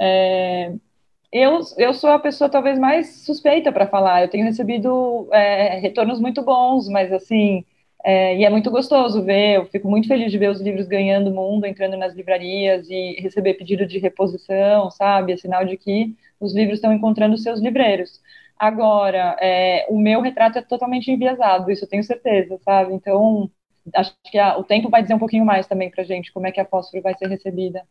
É, 0.00 0.74
eu, 1.32 1.60
eu 1.78 1.94
sou 1.94 2.10
a 2.10 2.18
pessoa 2.18 2.50
talvez 2.50 2.78
mais 2.78 3.24
suspeita 3.24 3.72
para 3.72 3.86
falar. 3.86 4.22
Eu 4.22 4.28
tenho 4.30 4.44
recebido 4.44 5.28
é, 5.32 5.78
retornos 5.78 6.20
muito 6.20 6.42
bons, 6.42 6.88
mas 6.88 7.12
assim, 7.12 7.64
é, 8.04 8.36
e 8.36 8.44
é 8.44 8.50
muito 8.50 8.70
gostoso 8.70 9.22
ver. 9.22 9.56
Eu 9.56 9.66
fico 9.66 9.88
muito 9.88 10.08
feliz 10.08 10.30
de 10.32 10.38
ver 10.38 10.50
os 10.50 10.60
livros 10.60 10.88
ganhando 10.88 11.30
mundo, 11.32 11.66
entrando 11.66 11.96
nas 11.96 12.14
livrarias 12.14 12.88
e 12.90 13.14
receber 13.20 13.54
pedido 13.54 13.86
de 13.86 13.98
reposição, 13.98 14.90
sabe? 14.90 15.32
É 15.32 15.36
sinal 15.36 15.64
de 15.64 15.76
que 15.76 16.14
os 16.40 16.54
livros 16.54 16.78
estão 16.78 16.92
encontrando 16.92 17.36
seus 17.38 17.60
livreiros. 17.60 18.20
Agora, 18.58 19.36
é, 19.40 19.86
o 19.88 19.98
meu 19.98 20.20
retrato 20.20 20.58
é 20.58 20.62
totalmente 20.62 21.10
enviesado, 21.10 21.70
isso 21.70 21.84
eu 21.84 21.88
tenho 21.88 22.04
certeza, 22.04 22.58
sabe? 22.62 22.92
Então, 22.92 23.50
acho 23.94 24.14
que 24.30 24.38
a, 24.38 24.58
o 24.58 24.64
tempo 24.64 24.90
vai 24.90 25.00
dizer 25.02 25.14
um 25.14 25.18
pouquinho 25.18 25.44
mais 25.46 25.66
também 25.66 25.90
para 25.90 26.04
gente 26.04 26.30
como 26.32 26.46
é 26.46 26.52
que 26.52 26.60
a 26.60 26.66
fósforo 26.66 27.02
vai 27.02 27.14
ser 27.16 27.26
recebida. 27.28 27.82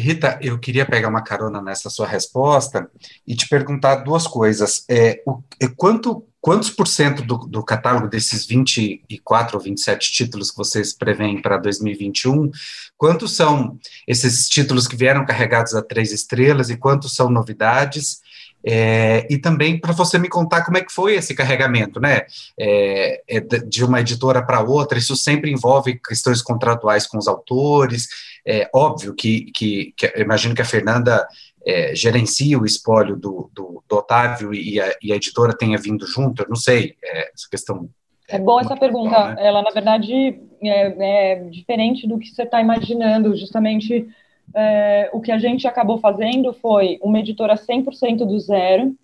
Rita, 0.00 0.38
eu 0.42 0.58
queria 0.58 0.84
pegar 0.84 1.08
uma 1.08 1.22
carona 1.22 1.62
nessa 1.62 1.88
sua 1.88 2.06
resposta 2.06 2.90
e 3.24 3.36
te 3.36 3.48
perguntar 3.48 3.96
duas 3.96 4.26
coisas. 4.26 4.84
É, 4.88 5.22
o, 5.24 5.40
é, 5.60 5.68
quanto, 5.68 6.26
quantos 6.40 6.68
por 6.68 6.88
cento 6.88 7.22
do, 7.22 7.38
do, 7.38 7.62
catálogo 7.62 8.08
desses 8.08 8.44
24 8.44 9.56
ou 9.56 9.62
27 9.62 10.10
títulos 10.10 10.50
que 10.50 10.56
vocês 10.56 10.92
preveem 10.92 11.40
para 11.40 11.58
2021, 11.58 12.50
quantos 12.98 13.36
são 13.36 13.78
esses 14.06 14.48
títulos 14.48 14.88
que 14.88 14.96
vieram 14.96 15.24
carregados 15.24 15.74
a 15.74 15.82
três 15.82 16.10
estrelas 16.10 16.70
e 16.70 16.76
quantos 16.76 17.14
são 17.14 17.30
novidades? 17.30 18.20
É, 18.66 19.26
e 19.28 19.36
também 19.36 19.78
para 19.78 19.92
você 19.92 20.18
me 20.18 20.28
contar 20.28 20.64
como 20.64 20.78
é 20.78 20.80
que 20.80 20.90
foi 20.90 21.14
esse 21.16 21.34
carregamento, 21.34 22.00
né? 22.00 22.22
É, 22.58 23.22
é 23.28 23.40
de 23.40 23.84
uma 23.84 24.00
editora 24.00 24.42
para 24.42 24.62
outra, 24.62 24.98
isso 24.98 25.14
sempre 25.14 25.52
envolve 25.52 26.00
questões 26.00 26.40
contratuais 26.40 27.06
com 27.06 27.18
os 27.18 27.28
autores. 27.28 28.08
É 28.46 28.68
óbvio 28.74 29.14
que, 29.14 29.50
que, 29.52 29.94
que 29.96 30.12
imagino 30.20 30.54
que 30.54 30.62
a 30.62 30.66
Fernanda 30.66 31.26
é, 31.66 31.94
gerencia 31.94 32.58
o 32.58 32.66
espólio 32.66 33.16
do, 33.16 33.50
do, 33.54 33.82
do 33.88 33.96
Otávio 33.96 34.52
e 34.52 34.78
a, 34.78 34.94
e 35.02 35.12
a, 35.12 35.16
editora 35.16 35.56
tenha 35.56 35.78
vindo 35.78 36.06
junto, 36.06 36.42
eu 36.42 36.48
não 36.48 36.56
sei, 36.56 36.94
é, 37.02 37.32
essa 37.32 37.48
questão. 37.50 37.88
É 38.28 38.38
boa 38.38 38.60
essa 38.60 38.76
pergunta. 38.76 39.34
Né? 39.34 39.46
Ela, 39.46 39.62
na 39.62 39.70
verdade, 39.70 40.38
é, 40.62 41.32
é 41.32 41.44
diferente 41.44 42.06
do 42.06 42.18
que 42.18 42.28
você 42.28 42.42
está 42.42 42.60
imaginando, 42.60 43.36
justamente 43.36 44.06
é, 44.54 45.08
o 45.12 45.20
que 45.20 45.32
a 45.32 45.38
gente 45.38 45.66
acabou 45.66 45.98
fazendo 45.98 46.52
foi 46.52 46.98
uma 47.02 47.20
editora 47.20 47.54
100% 47.54 48.26
do 48.26 48.38
zero, 48.38 48.94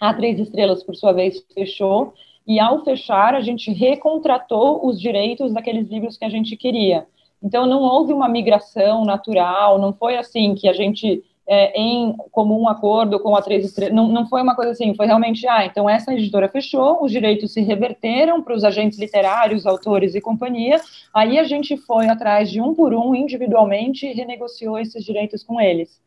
a 0.00 0.12
Três 0.14 0.38
Estrelas, 0.38 0.82
por 0.82 0.94
sua 0.94 1.12
vez, 1.12 1.42
fechou, 1.54 2.14
e 2.46 2.58
ao 2.58 2.84
fechar, 2.84 3.34
a 3.34 3.40
gente 3.40 3.70
recontratou 3.72 4.86
os 4.86 5.00
direitos 5.00 5.52
daqueles 5.52 5.88
livros 5.88 6.16
que 6.16 6.24
a 6.24 6.30
gente 6.30 6.56
queria. 6.56 7.06
Então, 7.42 7.66
não 7.66 7.80
houve 7.80 8.12
uma 8.12 8.28
migração 8.28 9.04
natural, 9.04 9.78
não 9.78 9.92
foi 9.92 10.16
assim 10.16 10.54
que 10.54 10.68
a 10.68 10.72
gente 10.72 11.22
é, 11.50 11.72
em 11.76 12.14
comum 12.30 12.68
acordo 12.68 13.18
com 13.18 13.34
a 13.34 13.42
Três 13.42 13.64
Estrelas, 13.64 13.92
não, 13.92 14.06
não 14.06 14.28
foi 14.28 14.40
uma 14.40 14.54
coisa 14.54 14.70
assim, 14.70 14.94
foi 14.94 15.06
realmente, 15.06 15.48
ah, 15.48 15.64
então 15.64 15.90
essa 15.90 16.12
editora 16.12 16.48
fechou, 16.48 17.02
os 17.02 17.10
direitos 17.10 17.52
se 17.52 17.60
reverteram 17.60 18.40
para 18.40 18.54
os 18.54 18.62
agentes 18.62 19.00
literários, 19.00 19.66
autores 19.66 20.14
e 20.14 20.20
companhia, 20.20 20.80
aí 21.12 21.40
a 21.40 21.42
gente 21.42 21.76
foi 21.76 22.08
atrás 22.08 22.48
de 22.48 22.60
um 22.60 22.72
por 22.72 22.94
um, 22.94 23.16
individualmente, 23.16 24.06
e 24.06 24.12
renegociou 24.12 24.78
esses 24.78 25.04
direitos 25.04 25.42
com 25.42 25.60
eles. 25.60 26.00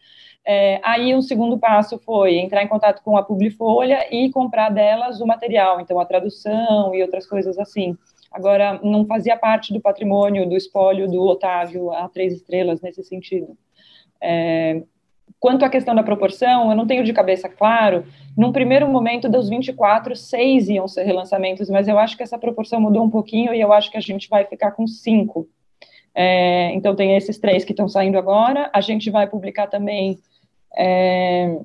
É, 0.46 0.80
aí 0.82 1.13
um 1.13 1.22
segundo 1.22 1.58
passo 1.58 2.00
foi 2.00 2.38
entrar 2.38 2.63
em 2.63 2.67
contato 2.67 3.02
com 3.04 3.17
a 3.17 3.24
Publifolha 3.24 4.08
e 4.15 4.30
comprar 4.30 4.69
delas 4.69 5.19
o 5.19 5.28
material, 5.28 5.82
então 5.82 6.00
a 6.00 6.06
tradução 6.06 6.96
e 6.96 7.02
outras 7.02 7.28
coisas 7.28 7.60
assim. 7.60 7.98
Agora, 8.34 8.80
não 8.84 9.06
fazia 9.06 9.38
parte 9.38 9.72
do 9.72 9.80
patrimônio, 9.80 10.50
do 10.50 10.58
espólio 10.58 11.08
do 11.08 11.22
Otávio 11.22 11.91
a 11.91 12.10
três 12.10 12.34
estrelas 12.34 12.82
nesse 12.82 13.04
sentido. 13.04 13.56
É, 14.19 14.82
Quanto 15.43 15.65
à 15.65 15.69
questão 15.69 15.93
da 15.93 16.02
proporção, 16.04 16.69
eu 16.69 16.76
não 16.78 16.88
tenho 16.88 17.04
de 17.04 17.12
cabeça 17.12 17.50
claro. 17.50 18.06
Num 18.38 18.54
primeiro 18.54 18.88
momento, 18.88 19.28
dos 19.28 19.50
24, 19.50 20.15
seis 20.15 20.69
iam 20.69 20.88
ser 20.88 21.04
relançamentos, 21.04 21.69
mas 21.69 21.86
eu 21.89 22.00
acho 22.00 22.15
que 22.15 22.24
essa 22.24 22.38
proporção 22.38 22.80
mudou 22.80 23.04
um 23.04 23.10
pouquinho 23.10 23.54
e 23.54 23.60
eu 23.60 23.74
acho 23.74 23.91
que 23.91 23.98
a 23.98 24.00
gente 24.00 24.30
vai 24.30 24.46
ficar 24.46 24.72
com 24.72 24.88
cinco. 24.88 25.46
É, 26.15 26.72
então, 26.74 26.96
tem 26.96 27.17
esses 27.17 27.38
três 27.38 27.65
que 27.65 27.74
estão 27.74 27.89
saindo 27.89 28.17
agora. 28.17 28.69
A 28.74 28.80
gente 28.80 29.10
vai 29.12 29.28
publicar 29.28 29.67
também 29.67 30.17
é, 30.78 31.60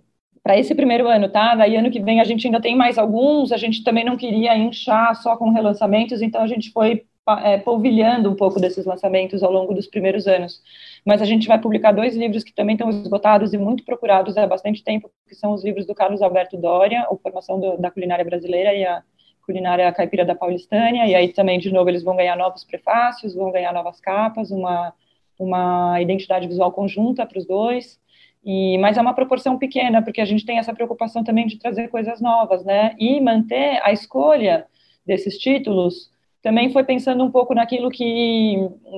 para 0.49 0.59
esse 0.59 0.75
primeiro 0.75 1.07
ano, 1.07 1.29
tá? 1.29 1.55
Daí, 1.55 1.77
ano 1.77 1.91
que 1.91 2.01
vem, 2.01 2.23
a 2.23 2.25
gente 2.25 2.47
ainda 2.47 2.59
tem 2.59 2.75
mais 2.75 2.97
alguns. 2.97 3.53
A 3.53 3.59
gente 3.59 3.85
também 3.85 4.03
não 4.03 4.17
queria 4.17 4.57
inchar 4.57 5.15
só 5.15 5.37
com 5.37 5.51
relançamentos, 5.51 6.23
então 6.23 6.41
a 6.41 6.47
gente 6.47 6.73
foi 6.73 7.05
é, 7.45 7.59
polvilhando 7.59 8.31
um 8.31 8.35
pouco 8.35 8.59
desses 8.59 8.87
lançamentos 8.87 9.43
ao 9.43 9.53
longo 9.53 9.75
dos 9.75 9.87
primeiros 9.87 10.27
anos. 10.27 10.63
Mas 11.05 11.21
a 11.21 11.27
gente 11.27 11.47
vai 11.47 11.61
publicar 11.61 11.93
dois 11.93 12.17
livros 12.17 12.43
que 12.43 12.55
também 12.55 12.77
estão 12.77 12.89
esgotados 12.89 13.53
e 13.53 13.59
muito 13.59 13.85
procurados 13.85 14.39
há 14.39 14.47
bastante 14.47 14.83
tempo, 14.83 15.11
que 15.29 15.35
são 15.35 15.53
os 15.53 15.63
livros 15.63 15.85
do 15.85 15.95
Carlos 15.95 16.23
Alberto 16.23 16.57
Doria, 16.57 17.03
A 17.03 17.15
Formação 17.23 17.61
do, 17.61 17.77
da 17.77 17.91
Culinária 17.91 18.25
Brasileira 18.25 18.73
e 18.73 18.87
a 18.87 19.03
Culinária 19.45 19.93
Caipira 19.93 20.25
da 20.25 20.35
Paulistânia, 20.35 21.07
e 21.07 21.15
aí 21.15 21.29
também, 21.29 21.59
de 21.59 21.71
novo, 21.71 21.91
eles 21.91 22.03
vão 22.03 22.17
ganhar 22.17 22.39
novos 22.39 22.65
prefácios, 22.65 23.35
vão 23.35 23.53
ganhar 23.53 23.75
novas 23.75 24.01
capas, 24.01 24.51
uma, 24.51 24.95
uma 25.39 26.01
identidade 26.01 26.49
visual 26.49 26.73
conjunta 26.73 27.27
para 27.27 27.39
os 27.39 27.47
dois, 27.47 28.01
e, 28.45 28.79
mas 28.79 28.97
é 28.97 29.01
uma 29.01 29.15
proporção 29.15 29.59
pequena, 29.59 30.03
porque 30.03 30.21
a 30.21 30.25
gente 30.25 30.45
tem 30.45 30.59
essa 30.59 30.75
preocupação 30.75 31.25
também 31.25 31.47
de 31.47 31.59
trazer 31.59 31.89
coisas 31.89 32.21
novas, 32.21 32.65
né, 32.65 32.95
e 32.99 33.21
manter 33.21 33.81
a 33.83 33.93
escolha 33.93 34.67
desses 35.07 35.39
títulos 35.39 36.11
também 36.41 36.73
foi 36.73 36.85
pensando 36.85 37.25
um 37.25 37.31
pouco 37.31 37.53
naquilo 37.53 37.91
que, 37.91 38.57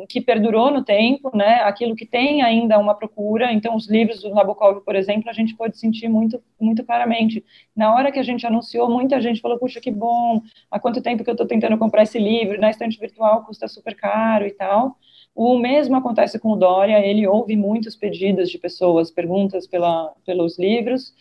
que 0.09 0.21
perdurou 0.21 0.71
no 0.71 0.85
tempo, 0.85 1.35
né, 1.35 1.61
aquilo 1.63 1.97
que 1.97 2.05
tem 2.05 2.43
ainda 2.43 2.79
uma 2.79 2.95
procura, 2.95 3.51
então 3.53 3.75
os 3.75 3.89
livros 3.89 4.21
do 4.21 4.35
Nabokov, 4.35 4.85
por 4.85 4.95
exemplo, 4.95 5.31
a 5.31 5.33
gente 5.33 5.57
pode 5.57 5.79
sentir 5.79 6.09
muito, 6.09 6.43
muito 6.61 6.85
claramente. 6.85 7.45
Na 7.75 7.95
hora 7.95 8.13
que 8.13 8.19
a 8.19 8.23
gente 8.23 8.47
anunciou, 8.47 8.91
muita 8.91 9.21
gente 9.21 9.41
falou, 9.41 9.59
puxa, 9.59 9.81
que 9.81 9.91
bom, 9.91 10.43
há 10.71 10.79
quanto 10.79 11.03
tempo 11.03 11.25
que 11.25 11.31
eu 11.31 11.35
estou 11.35 11.47
tentando 11.47 11.79
comprar 11.79 12.03
esse 12.03 12.19
livro, 12.19 12.61
na 12.61 12.71
estante 12.71 12.99
virtual 12.99 13.45
custa 13.45 13.67
super 13.67 13.97
caro 13.97 14.47
e 14.47 14.53
tal, 14.53 14.97
O 15.35 15.59
mesmo 15.59 15.97
acontece 15.97 16.39
com 16.39 16.53
o 16.53 16.57
Dória, 16.57 16.99
ele 17.05 17.27
ouve 17.27 17.57
muitos 17.57 17.97
pedidos 17.97 18.51
de 18.51 18.59
pessoas, 18.59 19.11
perguntas 19.11 19.67
pela, 19.67 20.13
pelos 20.27 20.59
livros, 20.59 21.15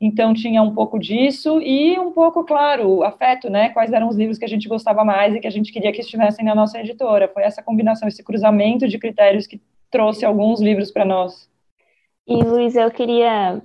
então 0.00 0.32
tinha 0.32 0.62
um 0.62 0.72
pouco 0.72 0.98
disso 0.98 1.60
e 1.60 1.98
um 1.98 2.12
pouco, 2.12 2.44
claro, 2.44 3.02
afeto, 3.02 3.50
né? 3.50 3.70
Quais 3.70 3.92
eram 3.92 4.08
os 4.08 4.16
livros 4.16 4.38
que 4.38 4.44
a 4.44 4.48
gente 4.48 4.68
gostava 4.68 5.04
mais 5.04 5.34
e 5.34 5.40
que 5.40 5.46
a 5.46 5.50
gente 5.50 5.72
queria 5.72 5.92
que 5.92 6.00
estivessem 6.00 6.44
na 6.44 6.54
nossa 6.54 6.78
editora. 6.78 7.28
Foi 7.28 7.42
essa 7.42 7.62
combinação, 7.62 8.06
esse 8.06 8.22
cruzamento 8.22 8.86
de 8.86 8.98
critérios 8.98 9.46
que 9.46 9.60
trouxe 9.90 10.24
alguns 10.24 10.60
livros 10.60 10.92
para 10.92 11.04
nós. 11.04 11.50
E 12.26 12.36
Luiz, 12.36 12.76
eu 12.76 12.90
queria 12.90 13.60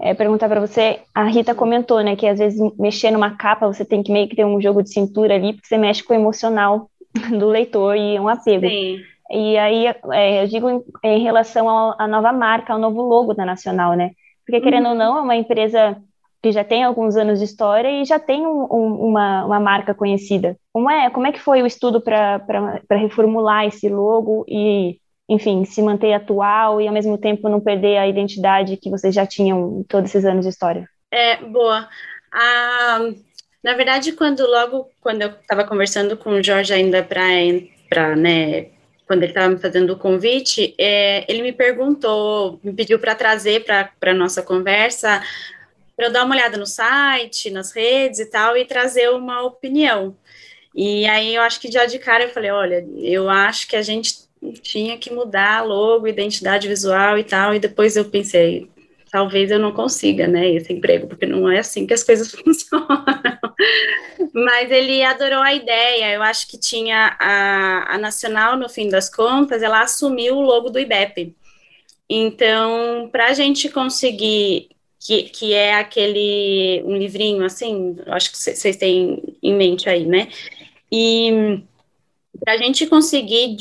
é, 0.00 0.14
perguntar 0.14 0.48
para 0.48 0.60
você, 0.60 1.00
a 1.14 1.24
Rita 1.24 1.54
comentou, 1.54 2.00
né, 2.00 2.16
que 2.16 2.26
às 2.26 2.38
vezes 2.38 2.60
mexer 2.76 3.10
numa 3.10 3.36
capa 3.36 3.66
você 3.66 3.84
tem 3.84 4.02
que 4.02 4.10
meio 4.10 4.28
que 4.28 4.34
ter 4.34 4.44
um 4.44 4.60
jogo 4.60 4.82
de 4.82 4.90
cintura 4.90 5.34
ali, 5.34 5.52
porque 5.52 5.68
você 5.68 5.78
mexe 5.78 6.02
com 6.02 6.12
o 6.12 6.16
emocional 6.16 6.90
do 7.38 7.46
leitor 7.46 7.96
e 7.96 8.18
um 8.18 8.28
apego. 8.28 8.66
Sim. 8.66 9.00
E 9.30 9.58
aí, 9.58 9.86
é, 10.12 10.42
eu 10.42 10.48
digo 10.48 10.70
em, 10.70 10.82
em 11.04 11.22
relação 11.22 11.68
à 11.98 12.06
nova 12.06 12.32
marca, 12.32 12.72
ao 12.72 12.78
novo 12.78 13.02
logo 13.02 13.34
da 13.34 13.44
Nacional, 13.44 13.94
né? 13.94 14.12
Porque, 14.46 14.60
querendo 14.60 14.86
uhum. 14.86 14.92
ou 14.92 14.98
não, 14.98 15.18
é 15.18 15.20
uma 15.20 15.36
empresa 15.36 15.96
que 16.42 16.52
já 16.52 16.64
tem 16.64 16.84
alguns 16.84 17.16
anos 17.16 17.38
de 17.38 17.44
história 17.44 17.90
e 17.90 18.04
já 18.04 18.18
tem 18.18 18.46
um, 18.46 18.66
um, 18.70 19.08
uma, 19.08 19.44
uma 19.44 19.60
marca 19.60 19.92
conhecida. 19.92 20.56
Como 20.72 20.88
é, 20.90 21.10
como 21.10 21.26
é 21.26 21.32
que 21.32 21.40
foi 21.40 21.62
o 21.62 21.66
estudo 21.66 22.00
para 22.00 22.40
reformular 22.90 23.66
esse 23.66 23.88
logo 23.88 24.44
e, 24.48 24.98
enfim, 25.28 25.64
se 25.64 25.82
manter 25.82 26.14
atual 26.14 26.80
e, 26.80 26.86
ao 26.86 26.94
mesmo 26.94 27.18
tempo, 27.18 27.48
não 27.48 27.60
perder 27.60 27.98
a 27.98 28.08
identidade 28.08 28.76
que 28.76 28.88
vocês 28.88 29.14
já 29.14 29.26
tinham 29.26 29.84
todos 29.88 30.10
esses 30.10 30.24
anos 30.24 30.44
de 30.44 30.50
história? 30.50 30.88
É, 31.10 31.36
boa. 31.36 31.88
Ah, 32.32 33.00
na 33.62 33.74
verdade, 33.74 34.12
quando 34.12 34.46
logo, 34.46 34.88
quando 35.00 35.22
eu 35.22 35.28
estava 35.30 35.64
conversando 35.64 36.16
com 36.16 36.30
o 36.30 36.42
Jorge 36.42 36.72
ainda 36.72 37.02
para, 37.02 38.14
né, 38.14 38.68
quando 39.08 39.22
ele 39.22 39.32
estava 39.32 39.48
me 39.48 39.58
fazendo 39.58 39.94
o 39.94 39.98
convite, 39.98 40.74
é, 40.76 41.24
ele 41.26 41.42
me 41.42 41.52
perguntou, 41.52 42.60
me 42.62 42.74
pediu 42.74 42.98
para 42.98 43.14
trazer 43.14 43.64
para 43.64 43.90
a 44.02 44.14
nossa 44.14 44.42
conversa, 44.42 45.22
para 45.96 46.06
eu 46.06 46.12
dar 46.12 46.24
uma 46.24 46.34
olhada 46.34 46.58
no 46.58 46.66
site, 46.66 47.50
nas 47.50 47.72
redes 47.72 48.20
e 48.20 48.26
tal, 48.26 48.54
e 48.54 48.66
trazer 48.66 49.08
uma 49.08 49.42
opinião. 49.42 50.14
E 50.74 51.06
aí 51.06 51.34
eu 51.34 51.40
acho 51.40 51.58
que 51.58 51.72
já 51.72 51.86
de 51.86 51.98
cara 51.98 52.24
eu 52.24 52.28
falei, 52.28 52.50
olha, 52.50 52.86
eu 52.98 53.30
acho 53.30 53.66
que 53.66 53.76
a 53.76 53.82
gente 53.82 54.28
tinha 54.62 54.98
que 54.98 55.10
mudar 55.10 55.64
logo, 55.64 56.06
identidade 56.06 56.68
visual 56.68 57.18
e 57.18 57.24
tal, 57.24 57.54
e 57.54 57.58
depois 57.58 57.96
eu 57.96 58.04
pensei, 58.04 58.68
talvez 59.10 59.50
eu 59.50 59.58
não 59.58 59.72
consiga, 59.72 60.26
né, 60.26 60.50
esse 60.50 60.72
emprego, 60.72 61.06
porque 61.06 61.26
não 61.26 61.50
é 61.50 61.58
assim 61.58 61.86
que 61.86 61.94
as 61.94 62.02
coisas 62.02 62.30
funcionam. 62.32 63.04
Mas 64.32 64.70
ele 64.70 65.02
adorou 65.02 65.40
a 65.40 65.54
ideia. 65.54 66.14
Eu 66.14 66.22
acho 66.22 66.48
que 66.48 66.58
tinha 66.58 67.16
a, 67.18 67.94
a 67.94 67.98
Nacional, 67.98 68.56
no 68.56 68.68
fim 68.68 68.88
das 68.88 69.08
contas, 69.08 69.62
ela 69.62 69.80
assumiu 69.80 70.36
o 70.36 70.42
logo 70.42 70.70
do 70.70 70.78
IBEP. 70.78 71.34
Então, 72.08 73.08
para 73.12 73.26
a 73.26 73.34
gente 73.34 73.68
conseguir, 73.68 74.68
que, 74.98 75.24
que 75.24 75.52
é 75.52 75.74
aquele, 75.74 76.82
um 76.84 76.96
livrinho 76.96 77.44
assim, 77.44 77.96
acho 78.06 78.30
que 78.30 78.38
vocês 78.38 78.76
têm 78.76 79.36
em 79.42 79.54
mente 79.54 79.88
aí, 79.88 80.06
né? 80.06 80.28
E 80.90 81.62
para 82.40 82.54
a 82.54 82.56
gente 82.56 82.86
conseguir, 82.86 83.56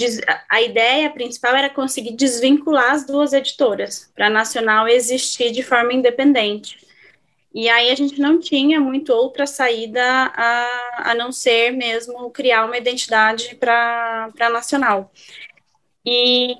a 0.49 0.61
ideia 0.61 1.09
principal 1.09 1.55
era 1.55 1.69
conseguir 1.69 2.13
desvincular 2.13 2.91
as 2.91 3.05
duas 3.05 3.33
editoras, 3.33 4.11
para 4.15 4.27
a 4.27 4.29
Nacional 4.29 4.87
existir 4.87 5.51
de 5.51 5.63
forma 5.63 5.93
independente. 5.93 6.85
E 7.53 7.69
aí 7.69 7.89
a 7.89 7.95
gente 7.95 8.19
não 8.19 8.39
tinha 8.39 8.79
muito 8.79 9.11
outra 9.11 9.47
saída 9.47 10.01
a, 10.03 11.11
a 11.11 11.15
não 11.15 11.31
ser 11.31 11.71
mesmo 11.71 12.29
criar 12.29 12.65
uma 12.65 12.77
identidade 12.77 13.55
para 13.55 14.29
a 14.39 14.49
Nacional. 14.49 15.11
E 16.05 16.55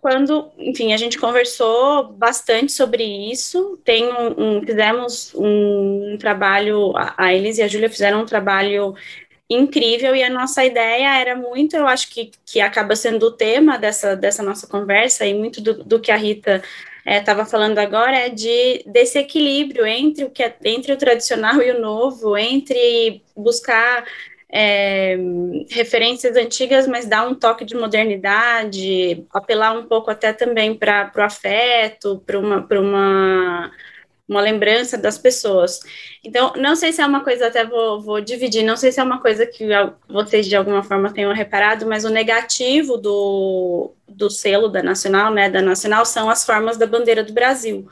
quando, 0.00 0.50
enfim, 0.58 0.92
a 0.92 0.96
gente 0.96 1.18
conversou 1.18 2.12
bastante 2.12 2.72
sobre 2.72 3.02
isso, 3.02 3.78
tem 3.84 4.04
um, 4.06 4.58
um 4.58 4.60
fizemos 4.64 5.34
um 5.34 6.16
trabalho, 6.18 6.92
a 6.96 7.34
Elis 7.34 7.58
e 7.58 7.62
a 7.62 7.68
Júlia 7.68 7.90
fizeram 7.90 8.22
um 8.22 8.26
trabalho 8.26 8.94
incrível 9.48 10.14
e 10.14 10.22
a 10.22 10.30
nossa 10.30 10.64
ideia 10.64 11.18
era 11.18 11.36
muito, 11.36 11.76
eu 11.76 11.86
acho 11.86 12.10
que, 12.10 12.32
que 12.44 12.60
acaba 12.60 12.96
sendo 12.96 13.26
o 13.26 13.32
tema 13.32 13.78
dessa, 13.78 14.16
dessa 14.16 14.42
nossa 14.42 14.66
conversa 14.66 15.24
e 15.24 15.34
muito 15.34 15.60
do, 15.60 15.84
do 15.84 16.00
que 16.00 16.10
a 16.10 16.16
Rita 16.16 16.62
estava 17.06 17.42
é, 17.42 17.44
falando 17.44 17.78
agora 17.78 18.16
é 18.16 18.28
de 18.28 18.82
desse 18.86 19.18
equilíbrio 19.18 19.86
entre 19.86 20.24
o 20.24 20.30
que 20.30 20.42
é, 20.42 20.56
entre 20.64 20.92
o 20.92 20.96
tradicional 20.96 21.62
e 21.62 21.70
o 21.70 21.80
novo, 21.80 22.36
entre 22.36 23.22
buscar 23.36 24.04
é, 24.50 25.16
referências 25.70 26.36
antigas, 26.36 26.86
mas 26.86 27.06
dar 27.06 27.28
um 27.28 27.34
toque 27.34 27.64
de 27.64 27.76
modernidade, 27.76 29.24
apelar 29.32 29.72
um 29.78 29.84
pouco 29.84 30.10
até 30.10 30.32
também 30.32 30.74
para 30.74 31.12
o 31.16 31.20
afeto, 31.20 32.22
para 32.26 32.38
uma, 32.38 32.66
uma 32.80 33.70
uma 34.28 34.40
lembrança 34.40 34.98
das 34.98 35.16
pessoas. 35.16 35.80
Então, 36.24 36.52
não 36.56 36.74
sei 36.74 36.92
se 36.92 37.00
é 37.00 37.06
uma 37.06 37.22
coisa, 37.22 37.46
até 37.46 37.64
vou, 37.64 38.00
vou 38.00 38.20
dividir, 38.20 38.64
não 38.64 38.76
sei 38.76 38.90
se 38.90 38.98
é 38.98 39.02
uma 39.02 39.20
coisa 39.20 39.46
que 39.46 39.64
vocês 40.08 40.46
de 40.46 40.56
alguma 40.56 40.82
forma 40.82 41.12
tenham 41.12 41.32
reparado, 41.32 41.86
mas 41.86 42.04
o 42.04 42.10
negativo 42.10 42.96
do, 42.96 43.92
do 44.08 44.28
selo 44.28 44.68
da 44.68 44.82
Nacional, 44.82 45.32
né, 45.32 45.48
da 45.48 45.62
Nacional, 45.62 46.04
são 46.04 46.28
as 46.28 46.44
formas 46.44 46.76
da 46.76 46.86
bandeira 46.86 47.22
do 47.22 47.32
Brasil. 47.32 47.88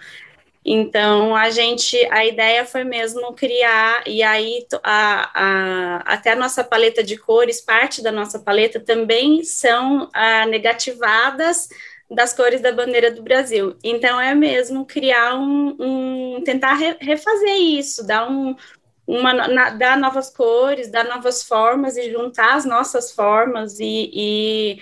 Então, 0.67 1.37
a 1.37 1.51
gente, 1.51 1.95
a 2.11 2.25
ideia 2.25 2.65
foi 2.65 2.85
mesmo 2.85 3.35
criar, 3.35 4.03
e 4.07 4.23
aí 4.23 4.67
a, 4.83 5.31
a, 5.35 5.97
até 6.15 6.33
a 6.33 6.37
nossa 6.37 6.65
paleta 6.65 7.05
de 7.05 7.19
cores, 7.19 7.61
parte 7.61 8.03
da 8.03 8.11
nossa 8.11 8.39
paleta 8.39 8.81
também 8.81 9.45
são 9.45 10.09
a, 10.13 10.43
ah, 10.43 10.47
negativadas 10.47 11.69
das 12.11 12.33
cores 12.33 12.61
da 12.61 12.73
bandeira 12.73 13.11
do 13.11 13.23
Brasil. 13.23 13.77
Então 13.83 14.21
é 14.21 14.35
mesmo 14.35 14.85
criar 14.85 15.37
um, 15.37 15.77
um 15.79 16.43
tentar 16.45 16.75
re, 16.75 16.97
refazer 17.01 17.57
isso, 17.57 18.07
dar 18.07 18.31
um 18.31 18.57
uma, 19.07 19.35
na, 19.35 19.71
dar 19.71 19.99
novas 19.99 20.31
cores, 20.31 20.91
dar 20.91 21.05
novas 21.05 21.43
formas 21.43 21.97
e 21.97 22.11
juntar 22.11 22.55
as 22.55 22.65
nossas 22.65 23.13
formas 23.13 23.79
e, 23.79 24.11
e 24.15 24.79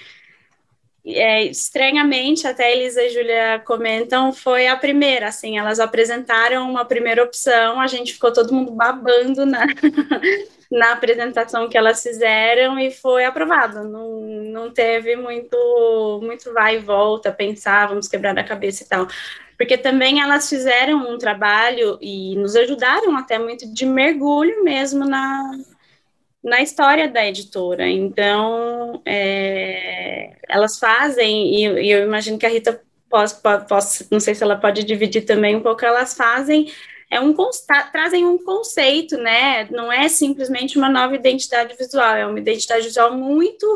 é, 1.04 1.44
estranhamente, 1.44 2.46
até 2.46 2.72
Elisa 2.72 3.02
e 3.02 3.10
Júlia 3.10 3.60
comentam, 3.64 4.32
foi 4.32 4.68
a 4.68 4.76
primeira, 4.76 5.26
assim, 5.28 5.58
elas 5.58 5.80
apresentaram 5.80 6.70
uma 6.70 6.84
primeira 6.84 7.24
opção, 7.24 7.80
a 7.80 7.88
gente 7.88 8.12
ficou 8.12 8.32
todo 8.32 8.54
mundo 8.54 8.70
babando 8.70 9.44
na, 9.44 9.66
na 10.72 10.92
apresentação 10.92 11.68
que 11.68 11.76
elas 11.76 12.02
fizeram 12.02 12.78
e 12.78 12.90
foi 12.90 13.26
aprovado. 13.26 13.84
Não, 13.84 14.20
não 14.20 14.70
teve 14.72 15.14
muito, 15.16 16.18
muito 16.22 16.52
vai 16.54 16.76
e 16.76 16.78
volta, 16.78 17.30
pensar, 17.30 17.88
vamos 17.88 18.08
quebrar 18.08 18.36
a 18.38 18.42
cabeça 18.42 18.82
e 18.82 18.86
tal. 18.86 19.06
Porque 19.58 19.76
também 19.76 20.22
elas 20.22 20.48
fizeram 20.48 21.12
um 21.12 21.18
trabalho 21.18 21.98
e 22.00 22.34
nos 22.36 22.56
ajudaram 22.56 23.14
até 23.18 23.38
muito 23.38 23.70
de 23.72 23.84
mergulho 23.84 24.64
mesmo 24.64 25.04
na, 25.04 25.52
na 26.42 26.62
história 26.62 27.06
da 27.06 27.26
editora. 27.26 27.86
Então, 27.86 29.02
é, 29.04 30.38
elas 30.48 30.78
fazem, 30.78 31.54
e, 31.54 31.82
e, 31.82 31.90
eu 31.90 32.02
imagino 32.02 32.38
que 32.38 32.46
a 32.46 32.48
Rita 32.48 32.80
possa, 33.10 34.08
não 34.10 34.20
sei 34.20 34.34
se 34.34 34.42
ela 34.42 34.56
pode 34.56 34.84
dividir 34.84 35.26
também 35.26 35.54
um 35.54 35.60
pouco, 35.60 35.84
elas 35.84 36.16
fazem 36.16 36.72
é 37.12 37.20
um 37.20 37.34
trazem 37.92 38.24
um 38.24 38.38
conceito, 38.38 39.18
né? 39.18 39.68
Não 39.70 39.92
é 39.92 40.08
simplesmente 40.08 40.78
uma 40.78 40.88
nova 40.88 41.14
identidade 41.14 41.76
visual, 41.76 42.16
é 42.16 42.26
uma 42.26 42.38
identidade 42.38 42.84
visual 42.84 43.14
muito 43.14 43.66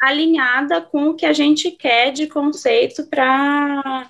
alinhada 0.00 0.80
com 0.80 1.10
o 1.10 1.14
que 1.14 1.26
a 1.26 1.32
gente 1.34 1.70
quer 1.70 2.10
de 2.10 2.26
conceito 2.26 3.04
para 3.06 4.08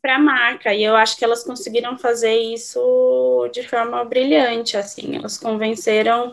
para 0.00 0.16
a 0.16 0.18
marca. 0.18 0.74
E 0.74 0.82
eu 0.84 0.96
acho 0.96 1.16
que 1.16 1.24
elas 1.24 1.44
conseguiram 1.44 1.98
fazer 1.98 2.34
isso 2.36 3.48
de 3.52 3.68
forma 3.68 4.04
brilhante, 4.04 4.76
assim. 4.76 5.16
Elas 5.16 5.38
convenceram 5.38 6.32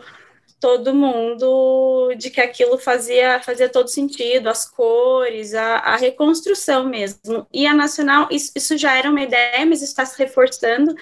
todo 0.60 0.94
mundo 0.94 2.14
de 2.18 2.30
que 2.30 2.42
aquilo 2.42 2.78
fazia, 2.78 3.40
fazia 3.42 3.70
todo 3.70 3.88
sentido, 3.88 4.50
as 4.50 4.70
cores, 4.70 5.54
a, 5.54 5.78
a 5.78 5.96
reconstrução 5.96 6.86
mesmo. 6.86 7.48
E 7.54 7.66
a 7.66 7.74
Nacional, 7.74 8.28
isso, 8.32 8.52
isso 8.56 8.78
já 8.78 8.98
era 8.98 9.10
uma 9.10 9.22
ideia, 9.22 9.66
mas 9.66 9.82
está 9.82 10.06
se 10.06 10.18
reforçando 10.20 10.96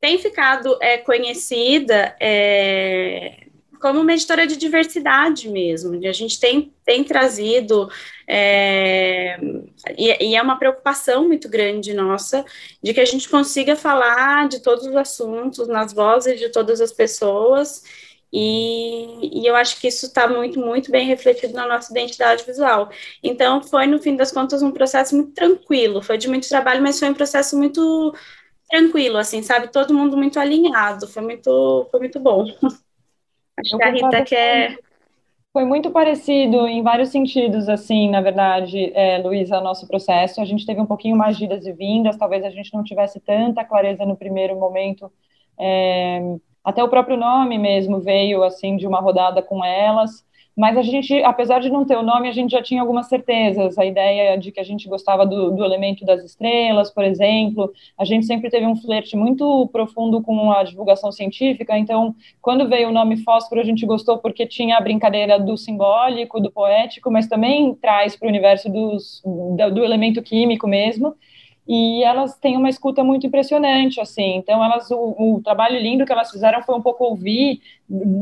tem 0.00 0.18
ficado 0.18 0.76
é, 0.80 0.98
conhecida 0.98 2.16
é, 2.20 3.46
como 3.80 4.00
uma 4.00 4.12
editora 4.12 4.46
de 4.46 4.56
diversidade 4.56 5.48
mesmo. 5.48 5.94
A 6.06 6.12
gente 6.12 6.38
tem, 6.40 6.72
tem 6.84 7.04
trazido, 7.04 7.88
é, 8.26 9.38
e, 9.96 10.30
e, 10.30 10.36
é 10.36 10.42
uma 10.42 10.58
preocupação 10.58 11.26
muito 11.26 11.48
grande 11.48 11.94
nossa, 11.94 12.44
de 12.82 12.92
que 12.92 13.00
a 13.00 13.04
gente 13.04 13.28
consiga 13.28 13.76
falar 13.76 14.48
de 14.48 14.60
todos 14.60 14.86
os 14.86 14.96
assuntos, 14.96 15.68
nas 15.68 15.92
vozes 15.92 16.38
de 16.38 16.48
todas 16.50 16.80
as 16.80 16.92
pessoas, 16.92 17.82
e, 18.32 19.40
e 19.42 19.46
eu 19.46 19.54
acho 19.54 19.80
que 19.80 19.88
isso 19.88 20.06
está 20.06 20.28
muito, 20.28 20.58
muito 20.58 20.90
bem 20.90 21.06
refletido 21.06 21.54
na 21.54 21.66
nossa 21.66 21.90
identidade 21.92 22.44
visual. 22.44 22.90
Então, 23.22 23.62
foi, 23.62 23.86
no 23.86 23.98
fim 23.98 24.16
das 24.16 24.32
contas, 24.32 24.62
um 24.62 24.72
processo 24.72 25.14
muito 25.14 25.32
tranquilo, 25.32 26.02
foi 26.02 26.18
de 26.18 26.28
muito 26.28 26.48
trabalho, 26.48 26.82
mas 26.82 26.98
foi 26.98 27.08
um 27.08 27.14
processo 27.14 27.56
muito 27.56 28.14
tranquilo, 28.68 29.16
assim, 29.18 29.42
sabe? 29.42 29.68
Todo 29.68 29.94
mundo 29.94 30.16
muito 30.16 30.38
alinhado, 30.38 31.06
foi 31.06 31.22
muito, 31.22 31.88
foi 31.90 32.00
muito 32.00 32.20
bom. 32.20 32.44
Acho 33.58 33.74
eu 33.74 33.78
que 33.78 33.84
a 33.84 33.90
Rita 33.90 34.22
quer. 34.22 34.78
Foi 35.52 35.64
muito 35.64 35.90
parecido 35.90 36.66
em 36.66 36.82
vários 36.82 37.08
sentidos, 37.08 37.66
assim, 37.66 38.10
na 38.10 38.20
verdade, 38.20 38.92
é, 38.94 39.16
Luísa, 39.16 39.58
nosso 39.58 39.86
processo. 39.88 40.38
A 40.42 40.44
gente 40.44 40.66
teve 40.66 40.78
um 40.82 40.86
pouquinho 40.86 41.16
mais 41.16 41.38
de 41.38 41.46
idas 41.46 41.64
e 41.64 41.72
vindas, 41.72 42.18
talvez 42.18 42.44
a 42.44 42.50
gente 42.50 42.74
não 42.74 42.84
tivesse 42.84 43.18
tanta 43.20 43.64
clareza 43.64 44.04
no 44.04 44.18
primeiro 44.18 44.54
momento. 44.56 45.10
É, 45.58 46.20
até 46.62 46.84
o 46.84 46.90
próprio 46.90 47.16
nome 47.16 47.56
mesmo 47.56 48.00
veio, 48.00 48.42
assim, 48.42 48.76
de 48.76 48.86
uma 48.86 49.00
rodada 49.00 49.40
com 49.40 49.64
elas. 49.64 50.25
Mas 50.56 50.74
a 50.78 50.82
gente, 50.82 51.22
apesar 51.22 51.60
de 51.60 51.68
não 51.68 51.84
ter 51.84 51.96
o 51.96 52.02
nome, 52.02 52.28
a 52.28 52.32
gente 52.32 52.52
já 52.52 52.62
tinha 52.62 52.80
algumas 52.80 53.08
certezas. 53.08 53.76
A 53.76 53.84
ideia 53.84 54.38
de 54.38 54.50
que 54.50 54.58
a 54.58 54.64
gente 54.64 54.88
gostava 54.88 55.26
do, 55.26 55.50
do 55.50 55.62
elemento 55.62 56.02
das 56.04 56.24
estrelas, 56.24 56.90
por 56.90 57.04
exemplo. 57.04 57.70
A 57.98 58.06
gente 58.06 58.24
sempre 58.24 58.48
teve 58.48 58.64
um 58.66 58.74
flerte 58.74 59.16
muito 59.16 59.68
profundo 59.70 60.22
com 60.22 60.50
a 60.50 60.64
divulgação 60.64 61.12
científica. 61.12 61.76
Então, 61.76 62.14
quando 62.40 62.66
veio 62.68 62.88
o 62.88 62.92
nome 62.92 63.18
fósforo, 63.18 63.60
a 63.60 63.64
gente 63.64 63.84
gostou 63.84 64.16
porque 64.16 64.46
tinha 64.46 64.78
a 64.78 64.80
brincadeira 64.80 65.38
do 65.38 65.58
simbólico, 65.58 66.40
do 66.40 66.50
poético, 66.50 67.10
mas 67.10 67.26
também 67.26 67.74
traz 67.74 68.16
para 68.16 68.26
o 68.26 68.30
universo 68.30 68.70
dos, 68.70 69.22
do, 69.24 69.74
do 69.74 69.84
elemento 69.84 70.22
químico 70.22 70.66
mesmo 70.66 71.14
e 71.68 72.04
elas 72.04 72.38
têm 72.38 72.56
uma 72.56 72.68
escuta 72.68 73.02
muito 73.02 73.26
impressionante, 73.26 74.00
assim. 74.00 74.36
Então, 74.36 74.62
elas, 74.64 74.90
o, 74.90 75.16
o, 75.18 75.40
trabalho 75.42 75.80
lindo 75.80 76.04
que 76.04 76.12
elas 76.12 76.30
fizeram 76.30 76.62
foi 76.62 76.76
um 76.76 76.82
pouco 76.82 77.04
ouvir 77.04 77.60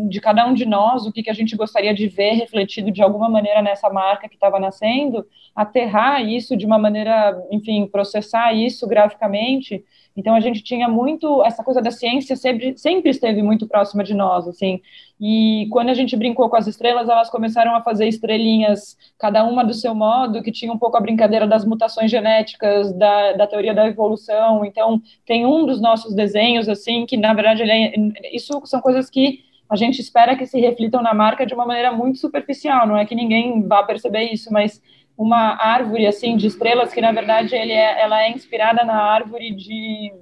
de 0.09 0.21
cada 0.21 0.47
um 0.47 0.55
de 0.55 0.65
nós 0.65 1.07
o 1.07 1.13
que, 1.13 1.23
que 1.23 1.31
a 1.31 1.35
gente 1.35 1.55
gostaria 1.55 1.95
de 1.95 2.07
ver 2.07 2.33
refletido 2.33 2.91
de 2.91 3.03
alguma 3.03 3.29
maneira 3.29 3.61
nessa 3.61 3.91
marca 3.91 4.29
que 4.29 4.35
estava 4.35 4.59
nascendo, 4.59 5.27
aterrar 5.55 6.23
isso 6.27 6.57
de 6.57 6.65
uma 6.65 6.79
maneira, 6.79 7.39
enfim, 7.51 7.87
processar 7.87 8.53
isso 8.55 8.87
graficamente 8.87 9.85
então 10.17 10.35
a 10.35 10.41
gente 10.41 10.63
tinha 10.63 10.89
muito 10.89 11.43
essa 11.45 11.63
coisa 11.65 11.83
da 11.83 11.91
ciência 11.91 12.37
sempre, 12.37 12.77
sempre 12.79 13.11
esteve 13.11 13.43
muito 13.43 13.67
próxima 13.67 14.05
de 14.05 14.15
nós, 14.15 14.47
assim. 14.47 14.81
E 15.21 15.67
quando 15.71 15.89
a 15.89 15.95
gente 15.95 16.17
brincou 16.17 16.49
com 16.49 16.57
as 16.57 16.67
estrelas, 16.67 17.09
elas 17.09 17.31
começaram 17.31 17.75
a 17.75 17.83
fazer 17.83 18.07
estrelinhas, 18.07 18.97
cada 19.19 19.45
uma 19.45 19.65
do 19.65 19.75
seu 19.75 19.95
modo, 19.95 20.43
que 20.43 20.53
tinha 20.53 20.73
um 20.73 20.79
pouco 20.79 20.97
a 20.97 21.01
brincadeira 21.01 21.47
das 21.47 21.65
mutações 21.65 22.11
genéticas, 22.11 22.93
da, 22.93 23.33
da 23.33 23.47
teoria 23.47 23.75
da 23.75 23.87
evolução. 23.87 24.65
Então 24.65 25.03
tem 25.27 25.45
um 25.45 25.67
dos 25.67 25.81
nossos 25.81 26.15
desenhos 26.15 26.69
assim 26.69 27.07
que 27.07 27.17
na 27.17 27.35
verdade 27.35 27.63
é, 27.63 27.95
isso 28.33 28.61
são 28.67 28.81
coisas 28.81 29.11
que 29.11 29.41
a 29.69 29.77
gente 29.77 30.01
espera 30.01 30.37
que 30.37 30.47
se 30.47 30.61
reflitam 30.61 31.03
na 31.03 31.15
marca 31.15 31.45
de 31.45 31.55
uma 31.55 31.67
maneira 31.67 31.91
muito 31.91 32.19
superficial, 32.19 32.87
não 32.87 32.97
é 32.97 33.05
que 33.05 33.15
ninguém 33.15 33.67
vá 33.67 33.83
perceber 33.83 34.25
isso, 34.25 34.53
mas 34.53 34.81
uma 35.17 35.57
árvore 35.63 36.07
assim 36.07 36.37
de 36.37 36.47
estrelas 36.47 36.93
que 36.93 37.01
na 37.01 37.13
verdade 37.13 37.55
ele 37.55 37.73
é, 37.73 38.03
ela 38.03 38.23
é 38.23 38.31
inspirada 38.31 38.85
na 38.85 38.97
árvore 38.97 39.55
de 39.55 40.13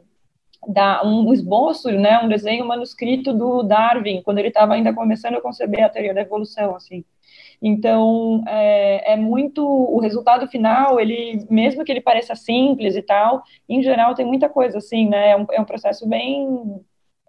da 0.69 1.03
um 1.05 1.33
esboço, 1.33 1.91
né, 1.91 2.21
um 2.21 2.29
desenho 2.29 2.65
manuscrito 2.65 3.33
do 3.33 3.65
Darwin 3.65 4.23
quando 4.23 4.39
ele 4.39 4.49
estava 4.49 4.75
ainda 4.75 4.95
começando 4.95 5.35
a 5.35 5.41
conceber 5.41 5.85
a 5.85 5.89
teoria 5.89 6.15
da 6.15 6.21
evolução, 6.21 6.77
assim. 6.77 7.05
Então 7.61 8.43
é, 8.47 9.15
é, 9.15 9.17
muito 9.17 9.65
o 9.65 10.01
resultado 10.01 10.47
final. 10.49 11.01
Ele 11.01 11.47
mesmo 11.51 11.85
que 11.85 11.93
ele 11.93 12.01
pareça 12.01 12.35
simples 12.35 12.97
e 12.97 13.03
tal, 13.03 13.43
em 13.69 13.83
geral 13.83 14.15
tem 14.15 14.27
muita 14.27 14.49
coisa 14.49 14.79
assim, 14.79 15.09
né? 15.09 15.31
É 15.31 15.37
um, 15.37 15.47
é 15.53 15.61
um 15.61 15.65
processo 15.65 16.09
bem 16.09 16.81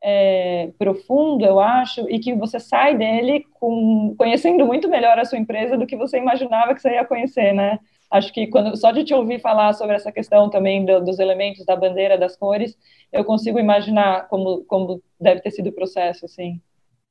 é, 0.03 0.69
profundo, 0.77 1.45
eu 1.45 1.61
acho, 1.61 2.05
e 2.09 2.19
que 2.19 2.35
você 2.35 2.59
sai 2.59 2.97
dele 2.97 3.45
com, 3.53 4.13
conhecendo 4.17 4.65
muito 4.65 4.89
melhor 4.89 5.17
a 5.17 5.23
sua 5.23 5.37
empresa 5.37 5.77
do 5.77 5.87
que 5.87 5.95
você 5.95 6.17
imaginava 6.17 6.75
que 6.75 6.81
você 6.81 6.89
ia 6.89 7.05
conhecer, 7.05 7.53
né? 7.53 7.79
Acho 8.11 8.31
que 8.33 8.47
quando, 8.47 8.75
só 8.75 8.91
de 8.91 9.05
te 9.05 9.13
ouvir 9.13 9.39
falar 9.39 9.73
sobre 9.73 9.95
essa 9.95 10.11
questão 10.11 10.49
também 10.49 10.85
do, 10.85 10.99
dos 10.99 11.19
elementos 11.19 11.65
da 11.65 11.75
bandeira, 11.75 12.17
das 12.17 12.35
cores, 12.35 12.77
eu 13.11 13.23
consigo 13.23 13.57
imaginar 13.57 14.27
como, 14.27 14.65
como 14.65 15.01
deve 15.19 15.39
ter 15.39 15.51
sido 15.51 15.69
o 15.69 15.73
processo, 15.73 16.25
assim. 16.25 16.61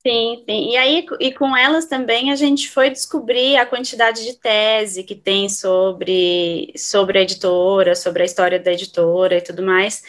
Sim, 0.06 0.42
sim. 0.48 0.70
E 0.70 0.76
aí, 0.76 1.06
e 1.20 1.32
com 1.32 1.56
elas 1.56 1.86
também 1.86 2.30
a 2.30 2.36
gente 2.36 2.68
foi 2.68 2.90
descobrir 2.90 3.56
a 3.56 3.64
quantidade 3.64 4.24
de 4.24 4.34
tese 4.34 5.04
que 5.04 5.14
tem 5.14 5.48
sobre, 5.48 6.72
sobre 6.76 7.18
a 7.18 7.22
editora, 7.22 7.94
sobre 7.94 8.22
a 8.22 8.26
história 8.26 8.60
da 8.60 8.72
editora 8.72 9.36
e 9.36 9.40
tudo 9.40 9.62
mais. 9.62 10.02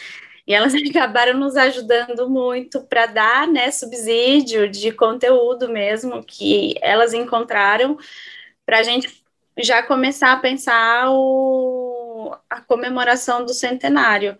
E 0.46 0.54
elas 0.54 0.74
acabaram 0.90 1.38
nos 1.38 1.56
ajudando 1.56 2.28
muito 2.28 2.82
para 2.82 3.06
dar 3.06 3.48
né, 3.48 3.70
subsídio 3.70 4.70
de 4.70 4.92
conteúdo 4.92 5.68
mesmo 5.68 6.22
que 6.24 6.74
elas 6.80 7.12
encontraram 7.12 7.98
para 8.66 8.78
a 8.80 8.82
gente 8.82 9.22
já 9.58 9.82
começar 9.82 10.32
a 10.32 10.38
pensar 10.38 11.10
o, 11.10 12.34
a 12.50 12.60
comemoração 12.60 13.44
do 13.44 13.54
centenário. 13.54 14.36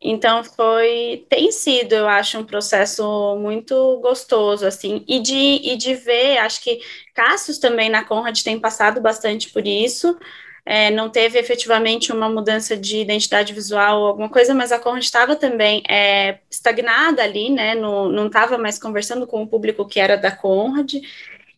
Então 0.00 0.44
foi, 0.44 1.24
tem 1.30 1.50
sido, 1.50 1.94
eu 1.94 2.06
acho, 2.06 2.38
um 2.38 2.44
processo 2.44 3.36
muito 3.36 3.98
gostoso, 4.00 4.66
assim, 4.66 5.02
e 5.08 5.18
de, 5.18 5.34
e 5.34 5.76
de 5.76 5.94
ver, 5.94 6.38
acho 6.38 6.62
que 6.62 6.78
Cassius 7.14 7.58
também 7.58 7.88
na 7.88 8.04
Conrad 8.04 8.38
tem 8.42 8.60
passado 8.60 9.00
bastante 9.00 9.50
por 9.50 9.66
isso, 9.66 10.18
é, 10.66 10.90
não 10.90 11.10
teve 11.10 11.38
efetivamente 11.38 12.12
uma 12.12 12.28
mudança 12.28 12.76
de 12.76 12.98
identidade 12.98 13.52
visual 13.52 14.00
ou 14.00 14.06
alguma 14.06 14.28
coisa, 14.30 14.54
mas 14.54 14.72
a 14.72 14.78
Conrad 14.78 15.02
estava 15.02 15.36
também 15.36 15.82
é, 15.88 16.38
estagnada 16.50 17.22
ali, 17.22 17.50
né, 17.50 17.74
no, 17.74 18.10
não 18.10 18.28
estava 18.28 18.56
mais 18.56 18.78
conversando 18.78 19.26
com 19.26 19.42
o 19.42 19.46
público 19.46 19.86
que 19.86 20.00
era 20.00 20.16
da 20.16 20.30
Conrad, 20.30 20.94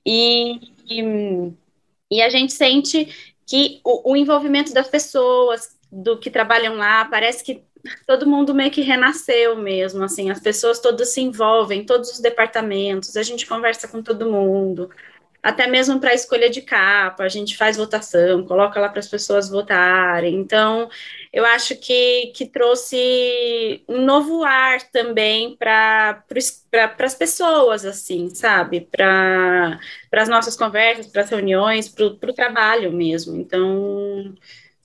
e, 0.04 0.60
e, 0.88 1.52
e 2.10 2.22
a 2.22 2.28
gente 2.28 2.52
sente 2.52 3.36
que 3.46 3.80
o, 3.84 4.12
o, 4.12 4.16
envolvimento 4.16 4.74
das 4.74 4.88
pessoas 4.88 5.76
do 5.90 6.18
que 6.18 6.30
trabalham 6.30 6.74
lá, 6.76 7.04
parece 7.04 7.44
que 7.44 7.62
todo 8.04 8.28
mundo 8.28 8.52
meio 8.52 8.72
que 8.72 8.80
renasceu 8.80 9.56
mesmo, 9.56 10.02
assim, 10.02 10.30
as 10.30 10.40
pessoas 10.40 10.80
todas 10.80 11.10
se 11.10 11.20
envolvem, 11.20 11.86
todos 11.86 12.10
os 12.10 12.18
departamentos, 12.18 13.16
a 13.16 13.22
gente 13.22 13.46
conversa 13.46 13.86
com 13.86 14.02
todo 14.02 14.30
mundo, 14.30 14.90
até 15.42 15.66
mesmo 15.66 16.00
para 16.00 16.10
a 16.10 16.14
escolha 16.14 16.50
de 16.50 16.60
capa, 16.62 17.22
a 17.24 17.28
gente 17.28 17.56
faz 17.56 17.76
votação, 17.76 18.44
coloca 18.46 18.80
lá 18.80 18.88
para 18.88 18.98
as 19.00 19.08
pessoas 19.08 19.48
votarem. 19.48 20.34
Então, 20.34 20.88
eu 21.32 21.44
acho 21.44 21.76
que, 21.76 22.28
que 22.34 22.46
trouxe 22.46 23.84
um 23.88 24.04
novo 24.04 24.42
ar 24.44 24.82
também 24.90 25.56
para 25.56 26.24
pra, 26.70 26.94
as 27.06 27.14
pessoas, 27.14 27.84
assim, 27.84 28.28
sabe? 28.30 28.80
Para 28.90 29.78
as 30.12 30.28
nossas 30.28 30.56
conversas, 30.56 31.06
para 31.06 31.22
as 31.22 31.30
reuniões, 31.30 31.88
para 31.88 32.06
o 32.06 32.34
trabalho 32.34 32.92
mesmo. 32.92 33.36
Então, 33.36 34.34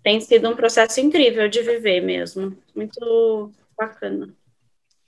tem 0.03 0.19
sido 0.21 0.49
um 0.49 0.55
processo 0.55 0.99
incrível 0.99 1.47
de 1.49 1.61
viver 1.61 2.01
mesmo. 2.01 2.57
Muito 2.75 3.51
bacana. 3.77 4.33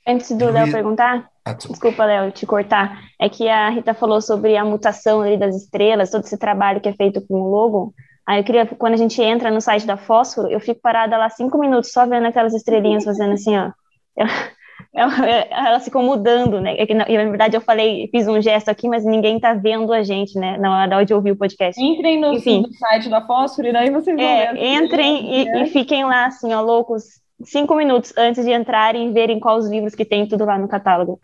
Antes 0.05 0.31
do 0.31 0.49
Léo 0.49 0.71
perguntar, 0.71 1.29
ah, 1.45 1.53
desculpa, 1.53 2.05
Léo, 2.05 2.31
te 2.31 2.45
cortar, 2.45 3.01
é 3.19 3.29
que 3.29 3.47
a 3.47 3.69
Rita 3.69 3.93
falou 3.93 4.21
sobre 4.21 4.55
a 4.57 4.65
mutação 4.65 5.21
ali 5.21 5.37
das 5.37 5.55
estrelas, 5.55 6.11
todo 6.11 6.23
esse 6.23 6.37
trabalho 6.37 6.81
que 6.81 6.89
é 6.89 6.93
feito 6.93 7.25
com 7.25 7.41
o 7.41 7.49
logo. 7.49 7.93
Aí 8.25 8.39
eu 8.39 8.43
queria, 8.43 8.65
quando 8.65 8.93
a 8.93 8.97
gente 8.97 9.21
entra 9.21 9.51
no 9.51 9.59
site 9.59 9.85
da 9.85 9.97
Fósforo, 9.97 10.49
eu 10.49 10.59
fico 10.59 10.81
parada 10.81 11.17
lá 11.17 11.29
cinco 11.29 11.57
minutos 11.57 11.91
só 11.91 12.05
vendo 12.05 12.27
aquelas 12.27 12.53
estrelinhas 12.53 13.03
fazendo 13.03 13.33
assim, 13.33 13.57
ó. 13.57 13.71
Elas 14.93 15.83
ficam 15.85 16.03
mudando, 16.03 16.61
né? 16.61 16.75
É 16.77 16.85
que, 16.85 16.93
na, 16.93 17.05
verdade, 17.05 17.57
eu 17.57 17.61
falei, 17.61 18.07
fiz 18.11 18.27
um 18.27 18.39
gesto 18.39 18.69
aqui, 18.69 18.87
mas 18.87 19.03
ninguém 19.03 19.39
tá 19.39 19.53
vendo 19.53 19.91
a 19.91 20.03
gente, 20.03 20.37
né? 20.37 20.55
Na 20.57 20.77
hora 20.77 21.03
de 21.03 21.13
ouvir 21.13 21.31
o 21.31 21.35
podcast. 21.35 21.81
Entrem 21.81 22.21
no, 22.21 22.33
Enfim, 22.33 22.61
no 22.61 22.73
site 22.73 23.09
da 23.09 23.25
Fósforo 23.25 23.67
e 23.67 23.73
daí 23.73 23.89
vocês 23.89 24.15
vão 24.15 24.25
é, 24.25 24.53
ver. 24.53 24.63
Entrem 24.63 25.33
e, 25.33 25.63
e, 25.63 25.67
fiquem 25.67 26.05
lá, 26.05 26.27
assim, 26.27 26.53
ó, 26.53 26.61
loucos, 26.61 27.05
cinco 27.45 27.75
minutos 27.75 28.13
antes 28.17 28.43
de 28.43 28.51
entrarem 28.51 29.09
e 29.09 29.13
verem 29.13 29.39
quais 29.39 29.65
os 29.65 29.71
livros 29.71 29.95
que 29.95 30.05
tem 30.05 30.27
tudo 30.27 30.45
lá 30.45 30.57
no 30.57 30.67
catálogo. 30.67 31.19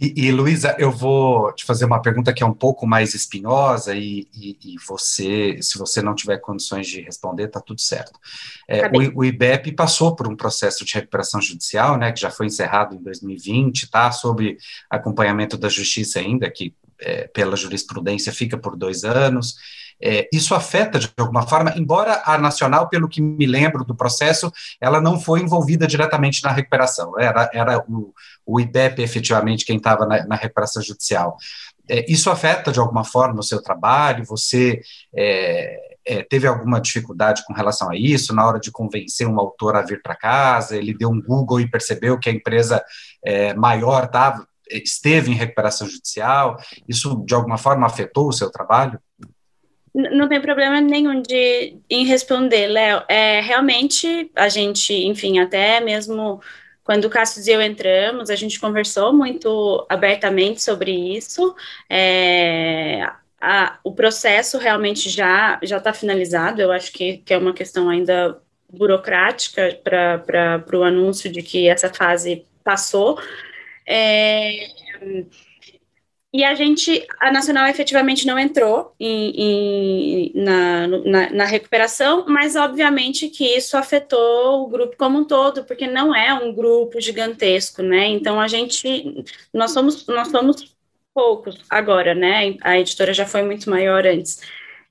E, 0.00 0.28
e 0.28 0.32
Luísa, 0.32 0.74
eu 0.78 0.90
vou 0.90 1.52
te 1.52 1.66
fazer 1.66 1.84
uma 1.84 2.00
pergunta 2.00 2.32
que 2.32 2.42
é 2.42 2.46
um 2.46 2.54
pouco 2.54 2.86
mais 2.86 3.14
espinhosa 3.14 3.94
e, 3.94 4.26
e, 4.32 4.58
e 4.64 4.76
você, 4.88 5.58
se 5.60 5.76
você 5.76 6.00
não 6.00 6.14
tiver 6.14 6.38
condições 6.38 6.86
de 6.86 7.02
responder, 7.02 7.48
tá 7.48 7.60
tudo 7.60 7.82
certo. 7.82 8.18
É, 8.66 8.86
o, 8.86 9.18
o, 9.18 9.24
IBEP 9.24 9.72
passou 9.72 10.16
por 10.16 10.26
um 10.26 10.34
processo 10.34 10.86
de 10.86 10.94
recuperação 10.94 11.38
judicial, 11.42 11.98
né, 11.98 12.12
que 12.12 12.20
já 12.20 12.30
foi 12.30 12.46
encerrado 12.46 12.94
em 12.94 13.02
2020, 13.02 13.90
tá, 13.90 14.10
sob 14.10 14.56
acompanhamento 14.88 15.58
da 15.58 15.68
justiça 15.68 16.18
ainda, 16.18 16.50
que 16.50 16.74
é, 16.98 17.28
pela 17.28 17.54
jurisprudência 17.54 18.32
fica 18.32 18.56
por 18.56 18.76
dois 18.76 19.04
anos. 19.04 19.56
É, 20.02 20.28
isso 20.32 20.54
afeta 20.54 20.98
de 20.98 21.10
alguma 21.18 21.46
forma, 21.46 21.74
embora 21.76 22.22
a 22.24 22.38
Nacional, 22.38 22.88
pelo 22.88 23.08
que 23.08 23.20
me 23.20 23.46
lembro 23.46 23.84
do 23.84 23.94
processo, 23.94 24.50
ela 24.80 25.00
não 25.00 25.20
foi 25.20 25.40
envolvida 25.40 25.86
diretamente 25.86 26.42
na 26.42 26.50
recuperação, 26.50 27.18
era, 27.18 27.50
era 27.52 27.84
o, 27.86 28.14
o 28.46 28.58
efetivamente 28.60 29.64
quem 29.64 29.76
estava 29.76 30.06
na, 30.06 30.26
na, 30.26 30.36
recuperação 30.36 30.82
judicial. 30.82 31.36
É, 31.88 32.10
isso 32.10 32.30
afeta 32.30 32.72
de 32.72 32.78
alguma 32.78 33.04
forma 33.04 33.40
o 33.40 33.42
seu 33.42 33.62
trabalho? 33.62 34.24
Você 34.24 34.80
é, 35.14 35.96
é, 36.06 36.22
teve 36.22 36.46
alguma 36.46 36.80
dificuldade 36.80 37.44
com 37.44 37.52
relação 37.52 37.90
a 37.90 37.96
isso 37.96 38.34
na 38.34 38.46
hora 38.46 38.60
de 38.60 38.70
convencer 38.70 39.26
um 39.26 39.38
autor 39.38 39.76
a 39.76 39.82
vir 39.82 40.00
para 40.02 40.14
casa? 40.14 40.76
Ele 40.76 40.94
deu 40.94 41.10
um 41.10 41.20
Google 41.20 41.60
e 41.60 41.70
percebeu 41.70 42.18
que 42.18 42.28
a 42.28 42.32
empresa 42.32 42.82
é, 43.24 43.54
maior 43.54 44.08
tava, 44.08 44.46
esteve 44.70 45.30
em 45.30 45.34
recuperação 45.34 45.86
judicial? 45.88 46.56
Isso 46.88 47.22
de 47.26 47.34
alguma 47.34 47.58
forma 47.58 47.86
afetou 47.86 48.28
o 48.28 48.32
seu 48.32 48.50
trabalho? 48.50 49.00
Não 49.92 50.28
tem 50.28 50.40
problema 50.40 50.80
nenhum 50.80 51.20
de 51.20 51.76
em 51.90 52.04
responder, 52.04 52.68
Léo. 52.68 53.02
É, 53.08 53.40
realmente, 53.40 54.30
a 54.36 54.48
gente, 54.48 54.92
enfim, 54.94 55.40
até 55.40 55.80
mesmo 55.80 56.40
quando 56.84 57.04
o 57.06 57.10
Cassius 57.10 57.46
e 57.46 57.52
eu 57.52 57.60
entramos, 57.62 58.30
a 58.30 58.36
gente 58.36 58.60
conversou 58.60 59.12
muito 59.12 59.86
abertamente 59.88 60.62
sobre 60.62 60.92
isso. 61.16 61.54
É, 61.88 63.02
a, 63.40 63.78
o 63.82 63.92
processo 63.92 64.58
realmente 64.58 65.08
já 65.10 65.58
já 65.62 65.78
está 65.78 65.92
finalizado. 65.92 66.60
Eu 66.62 66.70
acho 66.72 66.92
que, 66.92 67.18
que 67.18 67.34
é 67.34 67.38
uma 67.38 67.52
questão 67.54 67.88
ainda 67.88 68.40
burocrática 68.72 69.76
para 69.82 70.78
o 70.78 70.84
anúncio 70.84 71.30
de 71.30 71.42
que 71.42 71.68
essa 71.68 71.92
fase 71.92 72.46
passou. 72.64 73.18
É, 73.86 74.68
e 76.32 76.44
a 76.44 76.54
gente, 76.54 77.04
a 77.18 77.32
Nacional 77.32 77.66
efetivamente 77.66 78.24
não 78.24 78.38
entrou 78.38 78.94
em, 79.00 80.30
em, 80.30 80.32
na, 80.34 80.86
na, 80.86 81.30
na, 81.30 81.44
recuperação, 81.44 82.24
mas 82.28 82.54
obviamente 82.54 83.28
que 83.28 83.44
isso 83.56 83.76
afetou 83.76 84.62
o 84.62 84.68
grupo 84.68 84.96
como 84.96 85.18
um 85.18 85.24
todo, 85.24 85.64
porque 85.64 85.88
não 85.88 86.14
é 86.14 86.32
um 86.32 86.54
grupo 86.54 87.00
gigantesco, 87.00 87.82
né? 87.82 88.06
Então 88.06 88.40
a 88.40 88.46
gente, 88.46 89.24
nós 89.52 89.72
somos, 89.72 90.06
nós 90.06 90.28
somos 90.28 90.76
poucos 91.12 91.58
agora, 91.68 92.14
né? 92.14 92.56
A 92.62 92.78
editora 92.78 93.12
já 93.12 93.26
foi 93.26 93.42
muito 93.42 93.68
maior 93.68 94.06
antes. 94.06 94.40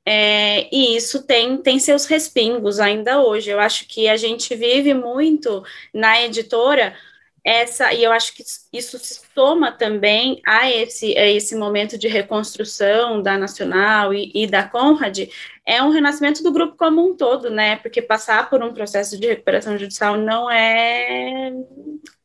É, 0.06 0.68
e 0.76 0.98
isso 0.98 1.24
tem, 1.24 1.58
tem 1.58 1.80
seus 1.80 2.06
respingos 2.06 2.80
ainda 2.80 3.22
hoje. 3.22 3.50
Eu 3.50 3.60
acho 3.60 3.88
que 3.88 4.10
a 4.10 4.18
gente 4.18 4.56
vive 4.56 4.94
muito 4.94 5.64
na 5.94 6.22
editora 6.22 6.96
essa, 7.44 7.94
e 7.94 8.04
eu 8.04 8.12
acho 8.12 8.34
que 8.36 8.44
isso 8.74 9.00
se 9.00 9.22
soma 9.34 9.72
também 9.72 10.42
a 10.46 10.70
esse, 10.70 11.18
a 11.18 11.26
esse 11.26 11.56
momento 11.56 11.98
de 11.98 12.08
reconstrução 12.08 13.22
da 13.22 13.38
Nacional 13.38 14.14
e, 14.14 14.32
e, 14.34 14.48
da 14.48 14.64
Conrad, 14.64 15.28
é 15.66 15.82
um 15.82 15.90
renascimento 15.90 16.44
do 16.44 16.52
grupo 16.52 16.76
como 16.78 17.08
um 17.08 17.16
todo, 17.16 17.50
né? 17.50 17.78
Porque 17.78 18.02
passar 18.02 18.50
por 18.50 18.62
um 18.64 18.74
processo 18.74 19.20
de 19.20 19.28
recuperação 19.28 19.78
judicial 19.78 20.18
não 20.18 20.50
é 20.52 21.54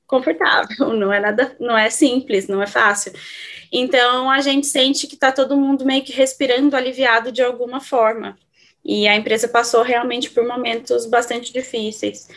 confortável, 0.07 0.93
não 0.95 1.13
é 1.13 1.21
nada, 1.21 1.57
não 1.61 1.77
é 1.77 1.91
simples, 1.91 2.49
não 2.49 2.63
é 2.63 2.67
fácil. 2.67 3.13
Então 3.73 4.31
a 4.31 4.41
gente 4.41 4.67
sente 4.67 5.07
que 5.07 5.15
está 5.15 5.33
todo 5.33 5.57
mundo 5.57 5.85
meio 5.85 6.05
que 6.05 6.13
respirando 6.13 6.77
aliviado 6.77 7.33
de 7.33 7.43
alguma 7.43 7.81
forma. 7.81 8.37
E 8.85 9.09
a 9.09 9.17
empresa 9.17 9.49
passou 9.49 9.83
realmente 9.83 10.31
por 10.31 10.47
momentos 10.47 11.07
bastante 11.07 11.53
difíceis. 11.53 12.29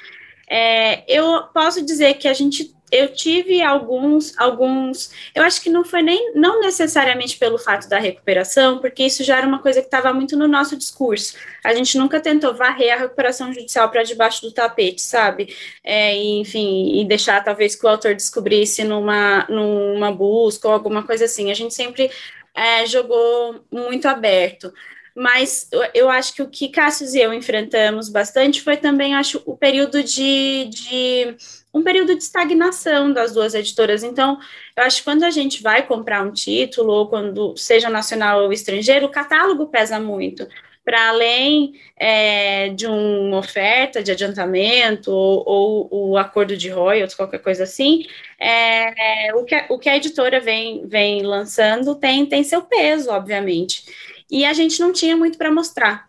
É, 0.50 1.04
eu 1.08 1.44
posso 1.54 1.86
dizer 1.86 2.16
que 2.16 2.28
a 2.28 2.34
gente 2.34 2.76
eu 2.92 3.14
tive 3.14 3.62
alguns, 3.62 4.38
alguns, 4.38 5.12
eu 5.36 5.44
acho 5.44 5.62
que 5.62 5.70
não 5.70 5.84
foi 5.84 6.02
nem, 6.02 6.34
não 6.36 6.62
necessariamente 6.62 7.38
pelo 7.38 7.58
fato 7.58 7.90
da 7.90 8.00
recuperação, 8.00 8.80
porque 8.80 9.04
isso 9.04 9.24
já 9.26 9.38
era 9.38 9.48
uma 9.48 9.60
coisa 9.60 9.82
que 9.82 9.88
estava 9.88 10.14
muito 10.14 10.38
no 10.38 10.48
nosso 10.48 10.78
discurso. 10.78 11.36
A 11.64 11.74
gente 11.74 11.98
nunca 11.98 12.20
tentou 12.22 12.54
varrer 12.54 12.94
a 12.94 12.98
recuperação 12.98 13.52
judicial 13.52 13.90
para 13.90 14.04
debaixo 14.04 14.42
do 14.42 14.54
tapete, 14.54 15.02
sabe? 15.02 15.54
É, 15.84 16.16
enfim, 16.16 17.02
e 17.02 17.06
deixar 17.06 17.44
talvez 17.44 17.76
que 17.76 17.86
o 17.86 17.90
autor 17.90 18.16
descobrisse 18.16 18.84
numa, 18.86 19.46
numa 19.50 20.12
busca 20.12 20.68
ou 20.70 20.74
alguma 20.74 21.04
coisa 21.04 21.26
assim. 21.26 21.52
A 21.52 21.54
gente 21.54 21.74
sempre 21.74 22.10
é, 22.56 22.86
jogou 22.86 23.66
muito 23.70 24.08
aberto 24.08 24.74
mas 25.18 25.68
eu 25.96 26.12
acho 26.12 26.32
que 26.36 26.44
o 26.44 26.48
que 26.48 26.70
Cassius 26.70 27.16
e 27.16 27.20
eu 27.20 27.34
enfrentamos 27.34 28.08
bastante 28.08 28.62
foi 28.62 28.78
também, 28.78 29.16
acho, 29.16 29.42
o 29.48 29.58
período 29.58 30.04
de, 30.04 30.66
de 30.66 31.36
um 31.74 31.82
período 31.82 32.14
de 32.16 32.22
estagnação 32.22 33.12
das 33.12 33.34
duas 33.34 33.56
editoras. 33.56 34.04
Então, 34.04 34.38
eu 34.76 34.84
acho 34.84 34.98
que 34.98 35.06
quando 35.06 35.24
a 35.24 35.32
gente 35.32 35.64
vai 35.64 35.82
comprar 35.88 36.22
um 36.22 36.32
título, 36.32 36.94
ou 36.94 37.08
quando 37.08 37.58
seja 37.58 37.90
nacional 37.90 38.44
ou 38.44 38.54
estrangeiro, 38.54 39.08
o 39.08 39.12
catálogo 39.12 39.66
pesa 39.66 40.00
muito. 40.00 40.48
Para 40.86 41.10
além 41.10 41.74
é, 42.00 42.70
de 42.70 42.86
uma 42.86 43.40
oferta 43.40 44.04
de 44.04 44.12
adiantamento 44.12 45.12
ou, 45.12 45.88
ou 45.90 46.10
o 46.12 46.18
acordo 46.18 46.56
de 46.56 46.70
royalties, 46.70 47.16
qualquer 47.16 47.40
coisa 47.40 47.64
assim, 47.64 48.06
é, 48.40 49.34
o, 49.34 49.44
que, 49.44 49.66
o 49.68 49.80
que 49.80 49.90
a 49.90 49.98
editora 49.98 50.40
vem, 50.40 50.86
vem 50.88 51.24
lançando 51.24 51.96
tem, 51.96 52.24
tem 52.28 52.44
seu 52.44 52.62
peso, 52.62 53.10
obviamente 53.10 53.84
e 54.30 54.46
a 54.46 54.54
gente 54.54 54.80
não 54.80 54.92
tinha 54.92 55.16
muito 55.16 55.38
para 55.38 55.52
mostrar. 55.52 56.08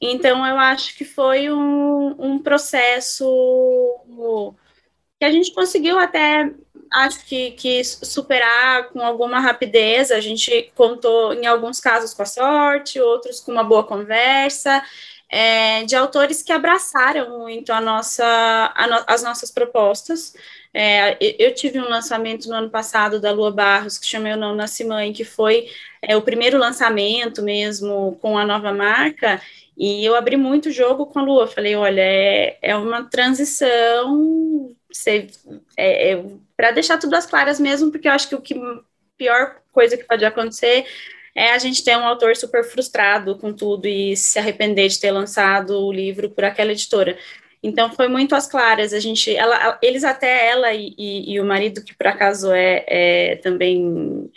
Então, 0.00 0.46
eu 0.46 0.58
acho 0.58 0.96
que 0.96 1.04
foi 1.04 1.50
um, 1.50 2.16
um 2.18 2.38
processo 2.38 3.24
que 5.18 5.24
a 5.26 5.30
gente 5.30 5.52
conseguiu 5.52 5.98
até, 5.98 6.50
acho 6.90 7.26
que, 7.26 7.50
que 7.50 7.84
superar 7.84 8.88
com 8.88 9.02
alguma 9.02 9.38
rapidez. 9.38 10.10
A 10.10 10.20
gente 10.20 10.72
contou, 10.74 11.34
em 11.34 11.46
alguns 11.46 11.78
casos, 11.78 12.14
com 12.14 12.22
a 12.22 12.26
sorte, 12.26 12.98
outros 12.98 13.40
com 13.40 13.52
uma 13.52 13.62
boa 13.62 13.84
conversa, 13.84 14.82
é, 15.28 15.84
de 15.84 15.94
autores 15.94 16.42
que 16.42 16.52
abraçaram 16.52 17.38
muito 17.38 17.70
a 17.70 17.80
nossa, 17.80 18.72
a 18.74 18.86
no, 18.86 19.04
as 19.06 19.22
nossas 19.22 19.50
propostas. 19.50 20.34
É, 20.72 21.16
eu 21.20 21.52
tive 21.52 21.80
um 21.80 21.88
lançamento 21.88 22.48
no 22.48 22.54
ano 22.54 22.70
passado 22.70 23.20
da 23.20 23.32
Lua 23.32 23.50
Barros, 23.50 23.98
que 23.98 24.06
chamei 24.06 24.32
o 24.32 24.36
Não 24.36 24.54
Nasce 24.54 24.84
Mãe, 24.84 25.12
que 25.12 25.24
foi 25.24 25.68
é, 26.00 26.16
o 26.16 26.22
primeiro 26.22 26.58
lançamento 26.58 27.42
mesmo 27.42 28.16
com 28.20 28.38
a 28.38 28.46
nova 28.46 28.72
marca, 28.72 29.40
e 29.76 30.04
eu 30.04 30.14
abri 30.14 30.36
muito 30.36 30.70
jogo 30.70 31.06
com 31.06 31.18
a 31.18 31.22
Lua. 31.22 31.46
Falei, 31.46 31.74
olha, 31.74 32.02
é, 32.02 32.58
é 32.62 32.76
uma 32.76 33.04
transição 33.04 34.74
é, 35.76 36.12
é, 36.12 36.24
para 36.56 36.70
deixar 36.70 36.98
tudo 36.98 37.14
às 37.14 37.26
claras 37.26 37.58
mesmo, 37.58 37.90
porque 37.90 38.06
eu 38.06 38.12
acho 38.12 38.28
que 38.28 38.34
o 38.34 38.40
que 38.40 38.54
pior 39.16 39.56
coisa 39.72 39.96
que 39.96 40.04
pode 40.04 40.24
acontecer 40.24 40.86
é 41.34 41.52
a 41.52 41.58
gente 41.58 41.84
ter 41.84 41.96
um 41.96 42.04
autor 42.04 42.36
super 42.36 42.64
frustrado 42.64 43.38
com 43.38 43.52
tudo 43.52 43.86
e 43.86 44.16
se 44.16 44.38
arrepender 44.38 44.88
de 44.88 45.00
ter 45.00 45.10
lançado 45.10 45.78
o 45.78 45.92
livro 45.92 46.30
por 46.30 46.44
aquela 46.44 46.72
editora. 46.72 47.16
Então 47.62 47.92
foi 47.92 48.08
muito 48.08 48.34
às 48.34 48.46
claras. 48.46 48.92
A 48.92 49.00
gente, 49.00 49.34
ela, 49.36 49.78
eles 49.82 50.04
até 50.04 50.48
ela 50.48 50.72
e, 50.72 50.94
e, 50.96 51.34
e 51.34 51.40
o 51.40 51.44
marido 51.44 51.84
que 51.84 51.94
por 51.94 52.06
acaso 52.06 52.52
é, 52.52 52.84
é, 52.86 53.36
também 53.36 54.30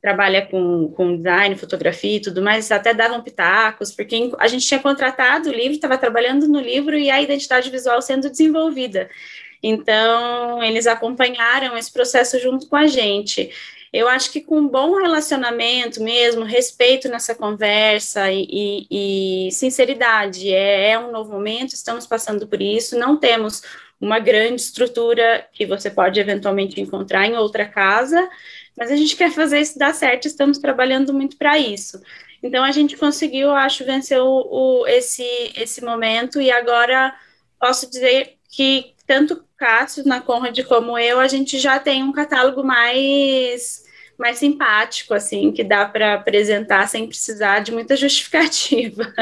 trabalha 0.00 0.44
com, 0.46 0.88
com 0.96 1.16
design, 1.16 1.54
fotografia 1.56 2.16
e 2.16 2.20
tudo 2.20 2.42
mais, 2.42 2.72
até 2.72 2.92
davam 2.92 3.22
pitacos, 3.22 3.92
porque 3.92 4.32
a 4.38 4.48
gente 4.48 4.66
tinha 4.66 4.80
contratado 4.80 5.48
o 5.48 5.52
livro, 5.52 5.74
estava 5.74 5.96
trabalhando 5.96 6.48
no 6.48 6.60
livro 6.60 6.98
e 6.98 7.08
a 7.08 7.22
identidade 7.22 7.70
visual 7.70 8.02
sendo 8.02 8.28
desenvolvida. 8.28 9.08
Então, 9.62 10.60
eles 10.62 10.88
acompanharam 10.88 11.78
esse 11.78 11.92
processo 11.92 12.38
junto 12.40 12.68
com 12.68 12.74
a 12.74 12.88
gente. 12.88 13.50
Eu 13.92 14.08
acho 14.08 14.32
que 14.32 14.40
com 14.40 14.58
um 14.58 14.68
bom 14.68 14.96
relacionamento 14.96 16.02
mesmo, 16.02 16.44
respeito 16.44 17.08
nessa 17.08 17.34
conversa 17.34 18.32
e, 18.32 18.86
e, 18.90 19.48
e 19.48 19.52
sinceridade, 19.52 20.52
é, 20.52 20.92
é 20.92 20.98
um 20.98 21.12
novo 21.12 21.30
momento, 21.30 21.74
estamos 21.74 22.06
passando 22.06 22.46
por 22.46 22.62
isso, 22.62 22.98
não 22.98 23.18
temos 23.18 23.62
uma 24.00 24.18
grande 24.18 24.62
estrutura 24.62 25.46
que 25.52 25.66
você 25.66 25.90
pode 25.90 26.18
eventualmente 26.18 26.80
encontrar 26.80 27.26
em 27.26 27.36
outra 27.36 27.66
casa, 27.66 28.28
mas 28.76 28.90
a 28.90 28.96
gente 28.96 29.14
quer 29.14 29.30
fazer 29.30 29.60
isso 29.60 29.78
dar 29.78 29.94
certo, 29.94 30.26
estamos 30.26 30.58
trabalhando 30.58 31.12
muito 31.12 31.36
para 31.36 31.58
isso. 31.58 32.00
Então 32.42 32.64
a 32.64 32.72
gente 32.72 32.96
conseguiu, 32.96 33.50
acho, 33.50 33.84
vencer 33.84 34.20
o, 34.20 34.26
o, 34.26 34.86
esse, 34.86 35.22
esse 35.54 35.84
momento 35.84 36.40
e 36.40 36.50
agora 36.50 37.14
posso 37.60 37.88
dizer 37.88 38.38
que 38.48 38.94
tanto 39.06 39.44
Cássio 39.56 40.04
na 40.04 40.20
Conrad 40.20 40.58
como 40.64 40.98
eu, 40.98 41.20
a 41.20 41.28
gente 41.28 41.58
já 41.58 41.78
tem 41.78 42.02
um 42.02 42.10
catálogo 42.10 42.64
mais 42.64 43.81
mais 44.22 44.38
simpático, 44.38 45.12
assim, 45.12 45.50
que 45.50 45.64
dá 45.64 45.84
para 45.84 46.14
apresentar 46.14 46.88
sem 46.88 47.08
precisar 47.08 47.58
de 47.58 47.72
muita 47.72 47.94
justificativa. 47.96 49.12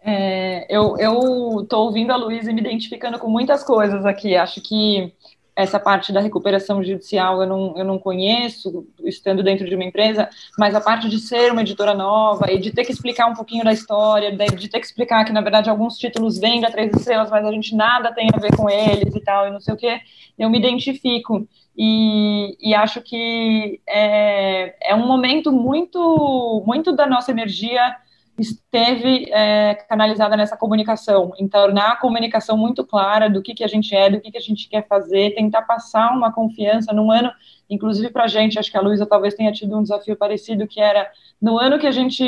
É, 0.00 0.64
eu 0.70 1.60
estou 1.62 1.86
ouvindo 1.86 2.12
a 2.12 2.16
Luísa 2.16 2.52
e 2.52 2.54
me 2.54 2.60
identificando 2.60 3.18
com 3.18 3.28
muitas 3.28 3.64
coisas 3.64 4.06
aqui. 4.06 4.36
Acho 4.36 4.60
que 4.60 5.12
essa 5.56 5.80
parte 5.80 6.12
da 6.12 6.20
recuperação 6.20 6.84
judicial 6.84 7.42
eu 7.42 7.48
não, 7.48 7.76
eu 7.76 7.84
não 7.84 7.98
conheço, 7.98 8.86
estando 9.02 9.42
dentro 9.42 9.68
de 9.68 9.74
uma 9.74 9.82
empresa, 9.82 10.28
mas 10.56 10.72
a 10.72 10.80
parte 10.80 11.08
de 11.08 11.18
ser 11.18 11.50
uma 11.50 11.62
editora 11.62 11.94
nova 11.94 12.52
e 12.52 12.60
de 12.60 12.70
ter 12.70 12.84
que 12.84 12.92
explicar 12.92 13.26
um 13.26 13.34
pouquinho 13.34 13.64
da 13.64 13.72
história, 13.72 14.30
de, 14.30 14.68
ter 14.68 14.78
que 14.78 14.86
explicar 14.86 15.24
que, 15.24 15.32
na 15.32 15.40
verdade, 15.40 15.68
alguns 15.68 15.98
títulos 15.98 16.38
vêm 16.38 16.60
da 16.60 16.70
Três 16.70 16.94
Estrelas, 16.94 17.28
mas 17.28 17.44
a 17.44 17.50
gente 17.50 17.74
nada 17.74 18.14
tem 18.14 18.28
a 18.32 18.38
ver 18.38 18.56
com 18.56 18.70
eles 18.70 19.12
e 19.16 19.20
tal, 19.20 19.48
e 19.48 19.50
não 19.50 19.58
sei 19.58 19.74
o 19.74 19.76
quê, 19.76 20.00
eu 20.38 20.48
me 20.48 20.58
identifico. 20.60 21.44
E, 21.78 22.56
e 22.60 22.74
acho 22.74 23.00
que 23.00 23.80
é, 23.88 24.90
é 24.90 24.94
um 24.96 25.06
momento 25.06 25.52
muito, 25.52 26.62
muito 26.66 26.92
da 26.92 27.06
nossa 27.06 27.30
energia 27.30 27.96
esteve 28.38 29.30
é, 29.30 29.74
canalizada 29.88 30.36
nessa 30.36 30.56
comunicação, 30.56 31.32
em 31.38 31.48
tornar 31.48 31.92
a 31.92 31.96
comunicação 31.96 32.56
muito 32.56 32.84
clara 32.84 33.28
do 33.28 33.42
que, 33.42 33.54
que 33.54 33.64
a 33.64 33.68
gente 33.68 33.94
é, 33.94 34.08
do 34.08 34.20
que, 34.20 34.30
que 34.30 34.38
a 34.38 34.42
gente 34.42 34.68
quer 34.68 34.86
fazer, 34.86 35.34
tentar 35.34 35.62
passar 35.62 36.12
uma 36.12 36.32
confiança 36.32 36.92
num 36.92 37.10
ano 37.10 37.30
inclusive 37.70 38.10
para 38.10 38.24
a 38.24 38.28
gente, 38.28 38.58
acho 38.58 38.70
que 38.70 38.76
a 38.76 38.80
Luísa 38.80 39.06
talvez 39.06 39.34
tenha 39.34 39.52
tido 39.52 39.76
um 39.76 39.82
desafio 39.82 40.16
parecido, 40.16 40.66
que 40.66 40.80
era 40.80 41.10
no 41.40 41.58
ano 41.58 41.78
que 41.78 41.86
a 41.86 41.90
gente 41.90 42.22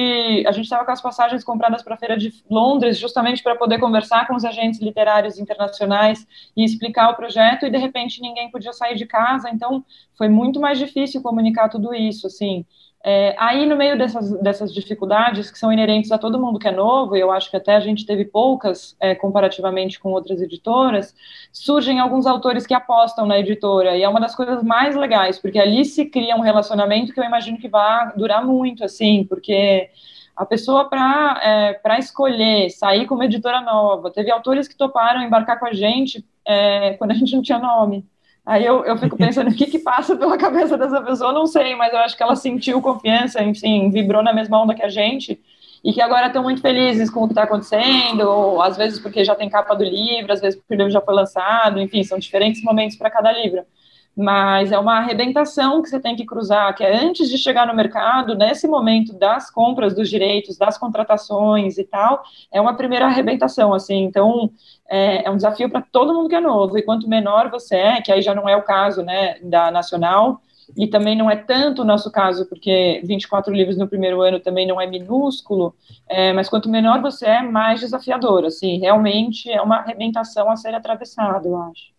a 0.47 0.53
gente 0.53 0.65
estava 0.65 0.85
com 0.85 0.93
as 0.93 1.01
passagens 1.01 1.43
compradas 1.43 1.83
para 1.83 1.95
a 1.95 1.99
feira 1.99 2.17
de 2.17 2.33
Londres, 2.49 2.99
justamente 2.99 3.43
para 3.43 3.57
poder 3.57 3.79
conversar 3.79 4.27
com 4.27 4.35
os 4.35 4.45
agentes 4.45 4.81
literários 4.81 5.39
internacionais 5.39 6.27
e 6.57 6.65
explicar 6.65 7.11
o 7.11 7.17
projeto, 7.17 7.67
e 7.67 7.71
de 7.71 7.79
repente 7.79 8.21
ninguém 8.21 8.51
podia 8.51 8.73
sair 8.73 8.97
de 8.97 9.07
casa, 9.07 9.49
então 9.51 9.85
foi 10.17 10.29
muito 10.29 10.61
mais 10.61 10.79
difícil 10.79 11.23
comunicar 11.23 11.69
tudo 11.69 11.95
isso, 11.95 12.27
assim. 12.27 12.65
É, 13.03 13.35
aí, 13.39 13.65
no 13.65 13.77
meio 13.77 13.97
dessas, 13.97 14.31
dessas 14.43 14.75
dificuldades 14.75 15.51
que 15.51 15.59
são 15.59 15.73
inerentes 15.73 16.13
a 16.13 16.19
todo 16.19 16.39
mundo 16.39 16.59
que 16.59 16.69
é 16.69 16.71
novo, 16.71 17.17
e 17.17 17.21
eu 17.21 17.31
acho 17.33 17.51
que 17.51 17.57
até 17.57 17.75
a 17.75 17.81
gente 17.81 18.05
teve 18.05 18.27
poucas 18.27 18.95
é, 19.01 19.15
comparativamente 19.15 19.99
com 19.99 20.11
outras 20.11 20.43
editoras, 20.43 21.15
surgem 21.51 21.99
alguns 21.99 22.27
autores 22.27 22.67
que 22.67 22.75
apostam 22.75 23.25
na 23.25 23.39
editora, 23.39 23.97
e 23.97 24.03
é 24.03 24.09
uma 24.09 24.21
das 24.21 24.35
coisas 24.35 24.63
mais 24.63 24.95
legais, 24.95 25.39
porque 25.39 25.59
ali 25.59 25.83
se 25.85 26.05
cria 26.07 26.37
um 26.37 26.41
relacionamento 26.41 27.15
que 27.15 27.21
eu 27.21 27.25
imagino 27.25 27.57
que 27.57 27.69
vai 27.69 28.13
durar 28.17 28.45
muito, 28.45 28.85
assim, 28.85 29.25
porque 29.25 29.89
a 30.37 30.45
pessoa 30.45 30.85
para 30.87 31.41
é, 31.43 31.99
escolher 31.99 32.69
sair 32.69 33.07
como 33.07 33.23
editora 33.23 33.63
nova, 33.63 34.11
teve 34.11 34.31
autores 34.31 34.69
que 34.69 34.77
toparam 34.77 35.23
embarcar 35.23 35.59
com 35.59 35.67
a 35.67 35.73
gente 35.73 36.23
é, 36.47 36.95
quando 36.95 37.13
a 37.13 37.15
gente 37.15 37.35
não 37.35 37.43
tinha 37.43 37.59
nome. 37.59 38.05
Aí 38.51 38.67
eu, 38.67 38.85
eu 38.85 38.99
fico 38.99 39.17
pensando 39.17 39.49
o 39.49 39.55
que, 39.55 39.67
que 39.67 39.79
passa 39.79 40.17
pela 40.17 40.37
cabeça 40.37 40.77
dessa 40.77 41.01
pessoa, 41.01 41.33
não 41.33 41.47
sei, 41.47 41.77
mas 41.77 41.93
eu 41.93 42.01
acho 42.01 42.17
que 42.17 42.23
ela 42.25 42.35
sentiu 42.35 42.83
confiança, 42.83 43.41
enfim, 43.45 43.91
vibrou 43.91 44.25
na 44.25 44.33
mesma 44.33 44.61
onda 44.61 44.75
que 44.75 44.83
a 44.83 44.89
gente, 44.89 45.41
e 45.85 45.93
que 45.93 46.03
agora 46.03 46.27
estão 46.27 46.43
muito 46.43 46.61
felizes 46.61 47.09
com 47.09 47.21
o 47.23 47.27
que 47.29 47.33
está 47.33 47.45
acontecendo, 47.45 48.23
ou 48.23 48.61
às 48.61 48.77
vezes 48.77 48.99
porque 48.99 49.25
já 49.25 49.37
tem 49.37 49.49
capa 49.49 49.77
do 49.77 49.85
livro, 49.85 50.33
às 50.33 50.41
vezes 50.41 50.59
porque 50.59 50.75
o 50.75 50.77
livro 50.77 50.91
já 50.91 51.01
foi 51.01 51.15
lançado, 51.15 51.81
enfim, 51.81 52.03
são 52.03 52.19
diferentes 52.19 52.61
momentos 52.65 52.97
para 52.97 53.09
cada 53.09 53.31
livro 53.31 53.63
mas 54.17 54.73
é 54.73 54.79
uma 54.79 54.99
arrebentação 54.99 55.81
que 55.83 55.89
você 55.89 56.01
tem 56.01 56.17
que 56.17 56.27
cruzar, 56.27 56.75
que 56.75 56.85
é 56.85 57.05
antes 57.05 57.29
de 57.29 57.39
chegar 57.39 57.67
no 57.67 57.75
mercado, 57.75 58.35
nesse 58.35 58.67
momento 58.67 59.15
das 59.15 59.51
compras 59.51 59.95
dos 59.95 60.11
direitos, 60.11 60.59
das 60.59 60.77
contratações 60.77 61.79
e 61.79 61.85
tal, 61.85 62.23
é 62.53 62.61
uma 62.61 62.75
primeira 62.75 63.07
arrebentação, 63.07 63.73
assim, 63.73 64.03
então 64.03 64.51
é, 64.89 65.27
é 65.27 65.31
um 65.31 65.37
desafio 65.37 65.71
para 65.71 65.81
todo 65.81 66.15
mundo 66.15 66.29
que 66.29 66.35
é 66.35 66.41
novo, 66.41 66.77
e 66.77 66.83
quanto 66.83 67.09
menor 67.09 67.51
você 67.51 67.77
é, 67.77 68.03
que 68.03 68.13
aí 68.13 68.21
já 68.21 68.35
não 68.35 68.49
é 68.49 68.57
o 68.57 68.63
caso, 68.63 69.03
né, 69.03 69.39
da 69.43 69.71
Nacional, 69.71 70.41
e 70.77 70.87
também 70.87 71.17
não 71.17 71.31
é 71.31 71.37
tanto 71.37 71.83
o 71.83 71.85
nosso 71.85 72.11
caso, 72.11 72.47
porque 72.47 73.01
24 73.05 73.53
livros 73.53 73.77
no 73.77 73.89
primeiro 73.89 74.21
ano 74.23 74.39
também 74.39 74.67
não 74.67 74.81
é 74.81 74.87
minúsculo, 74.87 75.75
é, 76.09 76.33
mas 76.33 76.49
quanto 76.49 76.69
menor 76.69 77.01
você 77.01 77.27
é, 77.27 77.43
mais 77.43 77.81
desafiador, 77.81 78.45
assim, 78.45 78.79
realmente 78.79 79.51
é 79.51 79.61
uma 79.61 79.77
arrebentação 79.77 80.51
a 80.51 80.57
ser 80.57 80.75
atravessada, 80.75 81.49
eu 81.49 81.57
acho. 81.57 81.91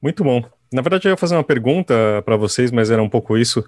Muito 0.00 0.22
bom. 0.22 0.42
Na 0.70 0.82
verdade, 0.82 1.08
eu 1.08 1.10
ia 1.10 1.16
fazer 1.16 1.34
uma 1.34 1.44
pergunta 1.44 1.94
para 2.26 2.36
vocês, 2.36 2.70
mas 2.70 2.90
era 2.90 3.02
um 3.02 3.08
pouco 3.08 3.38
isso, 3.38 3.64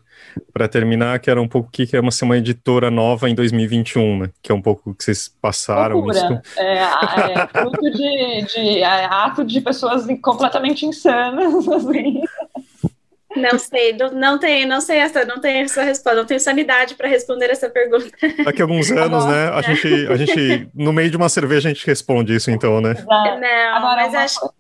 para 0.53 0.69
terminar, 0.69 1.19
que 1.19 1.31
era 1.31 1.41
um 1.41 1.49
pouco 1.49 1.69
o 1.69 1.71
que 1.71 1.97
é 1.97 2.01
uma, 2.01 2.11
ser 2.11 2.27
uma 2.27 2.37
editora 2.37 2.91
nova 2.91 3.29
em 3.31 3.35
2021, 3.35 4.19
né? 4.19 4.31
Que 4.43 4.53
é 4.53 4.55
um 4.55 4.61
pouco 4.61 4.91
o 4.91 4.95
que 4.95 5.05
vocês 5.05 5.35
passaram. 5.41 6.07
Isso. 6.11 6.41
É, 6.59 6.75
é 6.75 7.47
fruto 7.47 7.91
de, 7.91 8.43
de 8.43 8.83
é, 8.83 9.05
ato 9.07 9.45
de 9.45 9.63
pessoas 9.63 10.07
completamente 10.21 10.85
insanas, 10.85 11.67
assim. 11.73 12.21
Não 13.35 13.59
sei, 13.59 13.97
não, 13.97 14.11
não 14.11 14.39
tenho, 14.39 14.69
não 14.69 14.81
sei 14.81 14.99
essa, 14.99 15.25
não 15.25 15.41
tenho 15.41 15.65
essa 15.65 15.83
resposta, 15.85 16.19
não 16.19 16.27
tenho 16.27 16.41
sanidade 16.41 16.97
para 16.97 17.09
responder 17.09 17.49
essa 17.49 17.71
pergunta. 17.71 18.11
Daqui 18.45 18.61
a 18.61 18.65
alguns 18.65 18.91
anos, 18.91 19.25
né? 19.25 19.49
A 19.51 19.63
gente, 19.63 20.07
a 20.09 20.17
gente, 20.17 20.69
no 20.75 20.93
meio 20.93 21.11
de 21.11 21.17
uma 21.17 21.29
cerveja, 21.29 21.69
a 21.69 21.73
gente 21.73 21.87
responde 21.87 22.35
isso, 22.35 22.51
então, 22.51 22.81
né? 22.81 22.95
Não, 23.09 23.77
Agora, 23.77 24.03
mas 24.03 24.15
acho. 24.15 24.53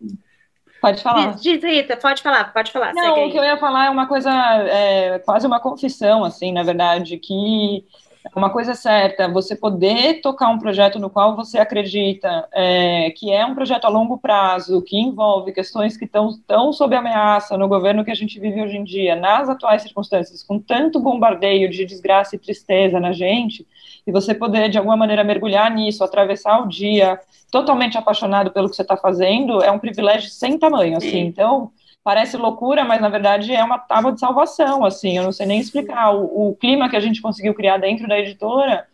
Pode 0.80 1.02
falar. 1.02 1.34
Diz, 1.34 1.62
Rita, 1.62 1.96
pode 1.96 2.22
falar, 2.22 2.52
pode 2.52 2.72
falar. 2.72 2.94
Não, 2.94 3.26
o 3.26 3.30
que 3.30 3.36
eu 3.36 3.44
ia 3.44 3.58
falar 3.58 3.86
é 3.86 3.90
uma 3.90 4.06
coisa, 4.06 4.30
é, 4.30 5.18
quase 5.18 5.46
uma 5.46 5.60
confissão, 5.60 6.24
assim, 6.24 6.52
na 6.52 6.62
verdade, 6.62 7.18
que 7.18 7.84
é 8.24 8.38
uma 8.38 8.50
coisa 8.50 8.74
certa, 8.74 9.28
você 9.28 9.56
poder 9.56 10.20
tocar 10.20 10.48
um 10.48 10.58
projeto 10.58 10.98
no 10.98 11.08
qual 11.08 11.34
você 11.34 11.58
acredita 11.58 12.46
é, 12.52 13.10
que 13.10 13.32
é 13.32 13.44
um 13.44 13.54
projeto 13.54 13.86
a 13.86 13.88
longo 13.88 14.18
prazo, 14.18 14.82
que 14.82 14.98
envolve 14.98 15.52
questões 15.52 15.96
que 15.96 16.04
estão 16.04 16.38
tão 16.46 16.72
sob 16.72 16.94
ameaça 16.94 17.56
no 17.56 17.66
governo 17.66 18.04
que 18.04 18.10
a 18.10 18.14
gente 18.14 18.38
vive 18.38 18.62
hoje 18.62 18.76
em 18.76 18.84
dia, 18.84 19.16
nas 19.16 19.48
atuais 19.48 19.82
circunstâncias, 19.82 20.42
com 20.42 20.58
tanto 20.58 21.00
bombardeio 21.00 21.70
de 21.70 21.84
desgraça 21.84 22.36
e 22.36 22.38
tristeza 22.38 23.00
na 23.00 23.12
gente, 23.12 23.66
e 24.06 24.12
você 24.12 24.34
poder, 24.34 24.68
de 24.68 24.78
alguma 24.78 24.96
maneira, 24.96 25.24
mergulhar 25.24 25.70
nisso, 25.70 26.02
atravessar 26.02 26.62
o 26.62 26.68
dia 26.68 27.18
totalmente 27.50 27.98
apaixonado 27.98 28.50
pelo 28.50 28.68
que 28.68 28.76
você 28.76 28.82
está 28.82 28.96
fazendo, 28.96 29.62
é 29.62 29.70
um 29.70 29.78
privilégio 29.78 30.30
sem 30.30 30.58
tamanho, 30.58 30.96
assim. 30.96 31.10
Sim. 31.10 31.26
Então, 31.26 31.70
parece 32.02 32.36
loucura, 32.36 32.84
mas 32.84 33.00
na 33.00 33.08
verdade 33.08 33.52
é 33.52 33.62
uma 33.62 33.78
tábua 33.78 34.12
de 34.12 34.20
salvação, 34.20 34.84
assim. 34.84 35.16
Eu 35.16 35.24
não 35.24 35.32
sei 35.32 35.46
nem 35.46 35.60
explicar. 35.60 36.14
O, 36.14 36.50
o 36.50 36.56
clima 36.56 36.88
que 36.88 36.96
a 36.96 37.00
gente 37.00 37.20
conseguiu 37.20 37.54
criar 37.54 37.78
dentro 37.78 38.08
da 38.08 38.18
editora, 38.18 38.86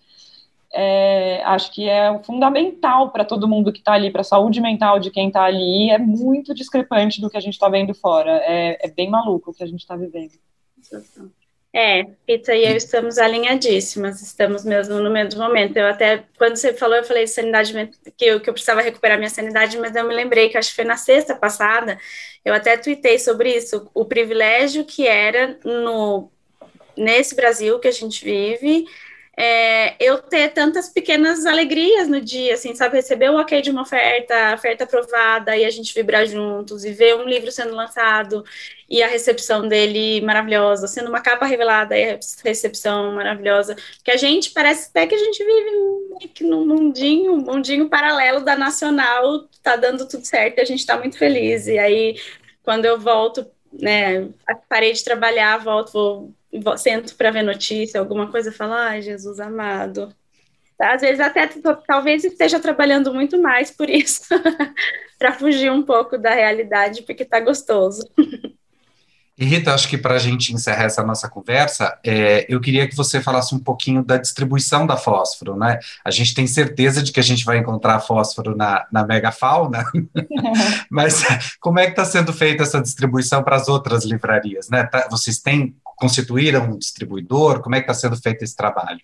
é, 0.73 1.43
acho 1.45 1.73
que 1.73 1.89
é 1.89 2.19
fundamental 2.23 3.11
para 3.11 3.25
todo 3.25 3.49
mundo 3.49 3.73
que 3.73 3.79
está 3.79 3.93
ali, 3.93 4.11
para 4.11 4.21
a 4.23 4.25
saúde 4.25 4.61
mental 4.61 4.99
de 4.99 5.11
quem 5.11 5.29
está 5.29 5.45
ali, 5.45 5.91
é 5.91 5.99
muito 5.99 6.55
discrepante 6.55 7.21
do 7.21 7.31
que 7.31 7.37
a 7.37 7.41
gente 7.41 7.55
está 7.55 7.69
vendo 7.69 7.95
fora. 7.95 8.33
É, 8.45 8.87
é, 8.87 8.91
bem 8.91 9.09
maluco 9.09 9.51
o 9.51 9.55
que 9.55 9.63
a 9.63 9.67
gente 9.67 9.81
está 9.81 9.97
vivendo. 9.97 10.33
É, 11.79 12.05
Pita 12.27 12.55
e 12.55 12.64
eu 12.64 12.74
estamos 12.74 13.18
alinhadíssimas, 13.18 14.22
estamos 14.22 14.64
mesmo 14.64 14.99
no 14.99 15.11
mesmo 15.11 15.43
momento. 15.43 15.77
Eu 15.77 15.87
até, 15.87 16.24
quando 16.39 16.57
você 16.57 16.72
falou, 16.72 16.97
eu 16.97 17.05
falei 17.05 17.27
sanidade, 17.27 17.74
que 18.16 18.24
eu, 18.24 18.41
que 18.41 18.49
eu 18.49 18.55
precisava 18.55 18.81
recuperar 18.81 19.18
minha 19.18 19.29
sanidade, 19.29 19.77
mas 19.77 19.95
eu 19.95 20.09
me 20.09 20.14
lembrei 20.14 20.49
que 20.49 20.57
acho 20.57 20.70
que 20.70 20.77
foi 20.77 20.87
na 20.87 20.97
sexta 20.97 21.35
passada, 21.37 21.99
eu 22.43 22.55
até 22.55 22.79
tuitei 22.79 23.18
sobre 23.18 23.55
isso, 23.55 23.91
o 23.93 24.07
privilégio 24.07 24.87
que 24.87 25.07
era 25.07 25.59
no, 25.62 26.31
nesse 26.97 27.37
Brasil 27.37 27.79
que 27.79 27.89
a 27.89 27.93
gente 27.93 28.24
vive, 28.24 28.87
é, 29.37 30.03
eu 30.03 30.16
ter 30.22 30.49
tantas 30.55 30.89
pequenas 30.89 31.45
alegrias 31.45 32.09
no 32.09 32.20
dia, 32.20 32.55
assim, 32.55 32.74
sabe, 32.74 32.97
receber 32.97 33.30
o 33.30 33.39
ok 33.39 33.61
de 33.61 33.70
uma 33.70 33.82
oferta, 33.82 34.55
oferta 34.55 34.84
aprovada, 34.84 35.55
e 35.55 35.64
a 35.64 35.70
gente 35.70 35.95
vibrar 35.95 36.26
juntos, 36.26 36.84
e 36.87 36.93
ver 36.93 37.16
um 37.16 37.24
livro 37.24 37.53
sendo 37.53 37.74
lançado, 37.74 38.43
e 38.89 39.03
a 39.03 39.09
recepção 39.09 39.68
dele 39.68 40.22
maravilhosa, 40.22 40.89
sendo 40.89 41.11
uma 41.11 41.20
capa 41.20 41.45
revelada, 41.45 41.99
e 41.99 42.12
a 42.12 42.18
recepção 42.43 43.12
maravilhosa, 43.14 43.76
que 44.03 44.11
a 44.11 44.16
gente, 44.16 44.53
parece 44.53 44.89
até 44.89 45.07
que 45.07 45.14
a 45.14 45.18
gente 45.18 45.45
vive 45.45 45.70
num 46.41 46.64
mundinho, 46.66 47.32
um 47.34 47.45
mundinho 47.45 47.91
paralelo 47.91 48.41
da 48.43 48.57
Nacional, 48.57 49.47
tá 49.62 49.76
dando 49.76 50.09
tudo 50.09 50.24
certo, 50.24 50.59
e 50.59 50.62
a 50.62 50.64
gente 50.64 50.87
tá 50.87 50.97
muito 50.97 51.18
feliz, 51.18 51.66
e 51.66 51.78
aí, 51.78 52.16
quando 52.62 52.87
eu 52.87 52.99
volto, 52.99 53.47
né, 53.70 54.28
parei 54.66 54.93
de 54.95 55.05
trabalhar, 55.05 55.59
volto, 55.59 55.93
vou 55.93 56.34
sento 56.77 57.15
para 57.15 57.31
ver 57.31 57.43
notícia, 57.43 58.01
alguma 58.01 58.31
coisa, 58.31 58.53
falo, 58.53 58.75
ai, 58.75 59.03
Jesus 59.03 59.41
amado. 59.41 60.15
Às 60.79 61.01
vezes 61.01 61.21
até 61.21 61.49
talvez 61.87 62.23
esteja 62.25 62.61
trabalhando 62.61 63.13
muito 63.15 63.41
mais 63.41 63.71
por 63.71 63.89
isso, 63.89 64.25
para 65.19 65.33
fugir 65.33 65.71
um 65.73 65.83
pouco 65.83 66.19
da 66.19 66.35
realidade, 66.35 67.03
porque 67.03 67.23
está 67.23 67.41
gostoso. 67.41 68.03
E 69.39 69.45
Rita, 69.45 69.75
acho 69.75 69.89
que 69.89 69.99
para 69.99 70.15
a 70.15 70.19
gente 70.19 70.55
encerrar 70.55 70.85
essa 70.85 71.03
nossa 71.03 71.29
conversa, 71.29 71.99
é, 72.03 72.47
eu 72.49 72.59
queria 72.59 72.89
que 72.89 72.97
você 72.97 73.21
falasse 73.21 73.55
um 73.55 73.59
pouquinho 73.59 74.03
da 74.03 74.17
distribuição 74.17 74.87
da 74.87 74.97
fósforo, 74.97 75.55
né? 75.55 75.79
A 76.03 76.11
gente 76.11 76.35
tem 76.35 76.47
certeza 76.47 77.03
de 77.03 77.13
que 77.13 77.21
a 77.21 77.23
gente 77.23 77.45
vai 77.45 77.59
encontrar 77.59 78.01
fósforo 78.01 78.57
na, 78.57 78.87
na 78.91 79.07
megafauna, 79.07 79.85
mas 80.91 81.23
como 81.61 81.79
é 81.79 81.85
que 81.85 81.91
está 81.91 82.05
sendo 82.07 82.33
feita 82.33 82.63
essa 82.63 82.81
distribuição 82.81 83.43
para 83.43 83.57
as 83.57 83.69
outras 83.69 84.07
livrarias, 84.07 84.71
né? 84.71 84.85
Tá, 84.85 85.07
vocês 85.11 85.39
têm 85.39 85.77
constituíram 85.97 86.64
um 86.66 86.78
distribuidor? 86.78 87.62
Como 87.62 87.74
é 87.74 87.80
que 87.80 87.90
está 87.90 87.94
sendo 87.94 88.20
feito 88.20 88.42
esse 88.42 88.55
trabalho? 88.55 89.01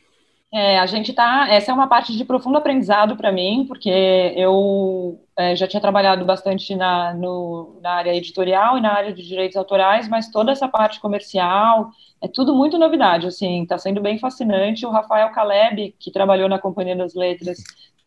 É, 0.54 0.78
a 0.78 0.84
gente 0.84 1.12
está. 1.12 1.48
Essa 1.48 1.70
é 1.70 1.74
uma 1.74 1.86
parte 1.86 2.14
de 2.14 2.26
profundo 2.26 2.58
aprendizado 2.58 3.16
para 3.16 3.32
mim, 3.32 3.64
porque 3.66 3.88
eu 4.36 5.18
é, 5.34 5.56
já 5.56 5.66
tinha 5.66 5.80
trabalhado 5.80 6.26
bastante 6.26 6.76
na, 6.76 7.14
no, 7.14 7.78
na 7.82 7.92
área 7.92 8.14
editorial 8.14 8.76
e 8.76 8.82
na 8.82 8.92
área 8.92 9.14
de 9.14 9.26
direitos 9.26 9.56
autorais, 9.56 10.08
mas 10.08 10.30
toda 10.30 10.52
essa 10.52 10.68
parte 10.68 11.00
comercial 11.00 11.90
é 12.20 12.28
tudo 12.28 12.54
muito 12.54 12.76
novidade. 12.76 13.26
Assim, 13.26 13.62
está 13.62 13.78
sendo 13.78 14.02
bem 14.02 14.18
fascinante. 14.18 14.84
O 14.84 14.90
Rafael 14.90 15.30
Caleb, 15.32 15.94
que 15.98 16.10
trabalhou 16.10 16.50
na 16.50 16.58
Companhia 16.58 16.96
das 16.96 17.14
Letras, 17.14 17.56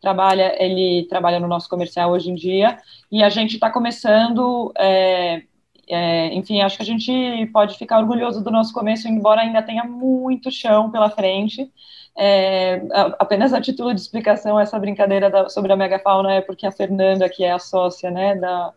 trabalha, 0.00 0.54
ele 0.62 1.04
trabalha 1.08 1.40
no 1.40 1.48
nosso 1.48 1.68
comercial 1.68 2.12
hoje 2.12 2.30
em 2.30 2.36
dia, 2.36 2.78
e 3.10 3.24
a 3.24 3.28
gente 3.28 3.54
está 3.54 3.70
começando. 3.70 4.72
É, 4.78 5.42
é, 5.88 6.34
enfim, 6.34 6.60
acho 6.62 6.76
que 6.76 6.82
a 6.82 6.86
gente 6.86 7.46
pode 7.52 7.78
ficar 7.78 7.98
orgulhoso 7.98 8.42
do 8.42 8.50
nosso 8.50 8.72
começo, 8.72 9.08
embora 9.08 9.42
ainda 9.42 9.62
tenha 9.62 9.84
muito 9.84 10.50
chão 10.50 10.90
pela 10.90 11.10
frente. 11.10 11.70
É, 12.18 12.82
apenas 13.18 13.52
a 13.52 13.60
título 13.60 13.94
de 13.94 14.00
explicação, 14.00 14.58
essa 14.58 14.78
brincadeira 14.78 15.30
da, 15.30 15.48
sobre 15.48 15.72
a 15.72 15.76
megafauna 15.76 16.32
é 16.34 16.40
porque 16.40 16.66
a 16.66 16.72
Fernanda, 16.72 17.28
que 17.28 17.44
é 17.44 17.52
a 17.52 17.58
sócia 17.58 18.10
né, 18.10 18.34
da, 18.34 18.72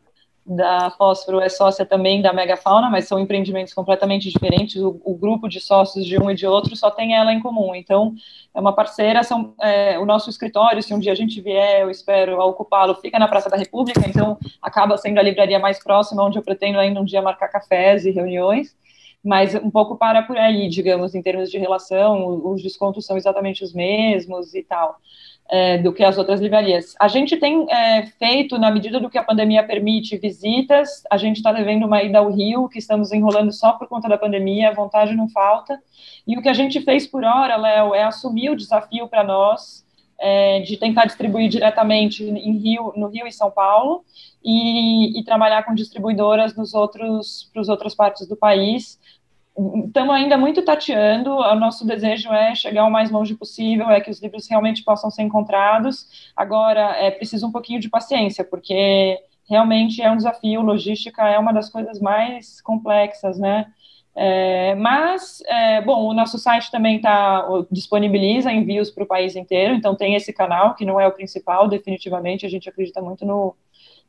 da 0.50 0.89
Fósforo 0.89 1.39
é 1.39 1.47
sócia 1.47 1.86
também 1.86 2.24
da 2.24 2.34
Megafauna, 2.34 2.89
mas 2.89 3.08
são 3.08 3.20
empreendimentos 3.20 3.72
completamente 3.72 4.32
diferentes. 4.32 4.82
O, 4.82 5.00
o, 5.06 5.16
grupo 5.16 5.47
de 5.47 5.62
sócios 5.62 6.04
de 6.04 6.20
um 6.20 6.32
e 6.32 6.34
de 6.34 6.47
outro 6.47 6.76
só 6.76 6.89
tem 6.89 7.14
ela 7.16 7.32
em 7.32 7.39
comum. 7.39 7.76
Então, 7.76 8.16
é 8.52 8.60
uma 8.60 8.74
parceira. 8.74 9.22
São, 9.22 9.54
é, 9.62 10.00
o 10.00 10.08
nosso 10.08 10.28
escritório, 10.28 10.82
se 10.82 10.91
um 10.91 10.97
dia 10.97 11.12
a 11.12 11.16
gente 11.16 11.39
vier, 11.39 11.82
eu 11.82 11.91
espero 11.91 12.39
ocupá-lo, 12.39 12.95
fica 12.95 13.20
na 13.20 13.28
Praça 13.28 13.47
da 13.47 13.58
República, 13.58 14.02
então 14.10 14.39
acaba 14.60 14.97
sendo 14.97 15.20
a 15.20 15.22
livraria 15.22 15.60
mais 15.60 15.78
próxima, 15.84 16.26
onde 16.26 16.39
eu 16.39 16.43
pretendo 16.43 16.80
ainda 16.80 17.00
um 17.00 17.06
dia 17.06 17.22
marcar 17.22 17.50
cafés 17.50 18.04
e 18.06 18.10
reuniões. 18.10 18.76
Mas 19.24 19.54
um 19.54 19.70
pouco 19.70 19.97
para 19.97 20.24
por 20.24 20.38
aí, 20.38 20.68
digamos, 20.68 21.14
em 21.14 21.22
termos 21.22 21.52
de 21.52 21.60
relação, 21.60 22.41
os 22.52 22.64
descontos 22.64 23.06
são 23.06 23.18
exatamente 23.18 23.64
os 23.64 23.72
mesmos 23.72 24.56
e 24.56 24.64
tal 24.64 24.97
é, 25.50 25.80
do 25.80 25.91
que 25.91 26.04
as 26.04 26.18
outras 26.18 26.39
livrarias. 26.39 26.95
A 27.00 27.08
gente 27.08 27.36
tem 27.36 27.66
é, 27.72 28.06
feito, 28.20 28.58
na 28.60 28.70
medida 28.70 29.00
do 29.00 29.10
que 29.10 29.18
a 29.18 29.24
pandemia 29.24 29.64
permite, 29.64 30.18
visitas. 30.18 31.04
A 31.10 31.18
gente 31.18 31.38
está 31.38 31.52
devendo 31.52 31.88
uma 31.88 32.04
ida 32.04 32.20
ao 32.20 32.32
Rio, 32.32 32.70
que 32.70 32.78
estamos 32.78 33.12
enrolando 33.12 33.52
só 33.52 33.74
por 33.74 33.88
conta 33.88 34.08
da 34.08 34.18
pandemia, 34.18 34.70
a 34.70 34.74
vontade 34.74 35.16
não 35.16 35.28
falta. 35.28 35.82
E 36.28 36.38
o 36.38 36.41
que 36.41 36.50
a 36.50 36.54
gente 36.54 36.80
fez 36.82 37.08
por 37.08 37.24
hora, 37.24 37.56
Léo, 37.56 37.95
é 37.95 38.04
assumir 38.04 38.52
o 38.52 38.56
desafio 38.56 39.08
para 39.08 39.24
nós 39.24 39.84
é, 40.20 40.60
de 40.60 40.78
tentar 40.78 41.06
distribuir 41.06 41.50
diretamente 41.50 42.24
em 42.24 42.58
Rio, 42.58 42.93
no 42.95 43.08
Rio 43.08 43.26
e 43.26 43.32
São 43.32 43.50
Paulo 43.50 44.04
e, 44.43 45.20
e 45.20 45.24
trabalhar 45.24 45.64
com 45.64 45.74
distribuidoras 45.74 46.56
nos 46.56 46.74
outros, 46.74 47.50
para 47.52 47.62
as 47.62 47.70
outras 47.70 47.95
partes 47.95 48.28
do 48.28 48.36
país 48.36 49.00
estamos 49.88 50.16
ainda 50.16 50.38
muito 50.38 50.64
tateando. 50.64 51.32
O 51.32 51.55
nosso 51.55 51.86
desejo 51.86 52.32
é 52.32 52.55
chegar 52.55 52.86
o 52.86 52.91
mais 52.91 53.12
longe 53.12 53.36
possível, 53.36 53.89
é 53.89 54.01
que 54.01 54.10
os 54.12 54.22
livros 54.22 54.47
realmente 54.49 54.84
possam 54.84 55.10
ser 55.12 55.24
encontrados. 55.24 56.32
Agora, 56.36 56.95
é 56.97 57.12
preciso 57.12 57.47
um 57.47 57.51
pouquinho 57.51 57.80
de 57.80 57.89
paciência, 57.89 58.43
porque 58.43 59.20
realmente 59.49 60.01
é 60.01 60.10
um 60.12 60.18
desafio. 60.18 60.62
Logística 60.62 61.28
é 61.28 61.38
uma 61.38 61.51
das 61.51 61.70
coisas 61.70 61.99
mais 61.99 62.62
complexas, 62.62 63.39
né? 63.39 63.68
É, 64.16 64.76
mas, 64.76 65.41
é, 65.47 65.82
bom, 65.82 66.07
o 66.07 66.14
nosso 66.14 66.38
site 66.38 66.70
também 66.72 66.99
tá, 66.99 67.45
disponibiliza 67.72 68.51
envios 68.51 68.91
para 68.91 69.03
o 69.03 69.07
país 69.07 69.36
inteiro, 69.36 69.74
então 69.74 69.95
tem 69.95 70.16
esse 70.16 70.34
canal, 70.34 70.76
que 70.76 70.84
não 70.84 70.99
é 70.99 71.07
o 71.07 71.12
principal, 71.12 71.70
definitivamente, 71.70 72.45
a 72.45 72.49
gente 72.49 72.68
acredita 72.68 73.01
muito 73.01 73.26
no, 73.26 73.55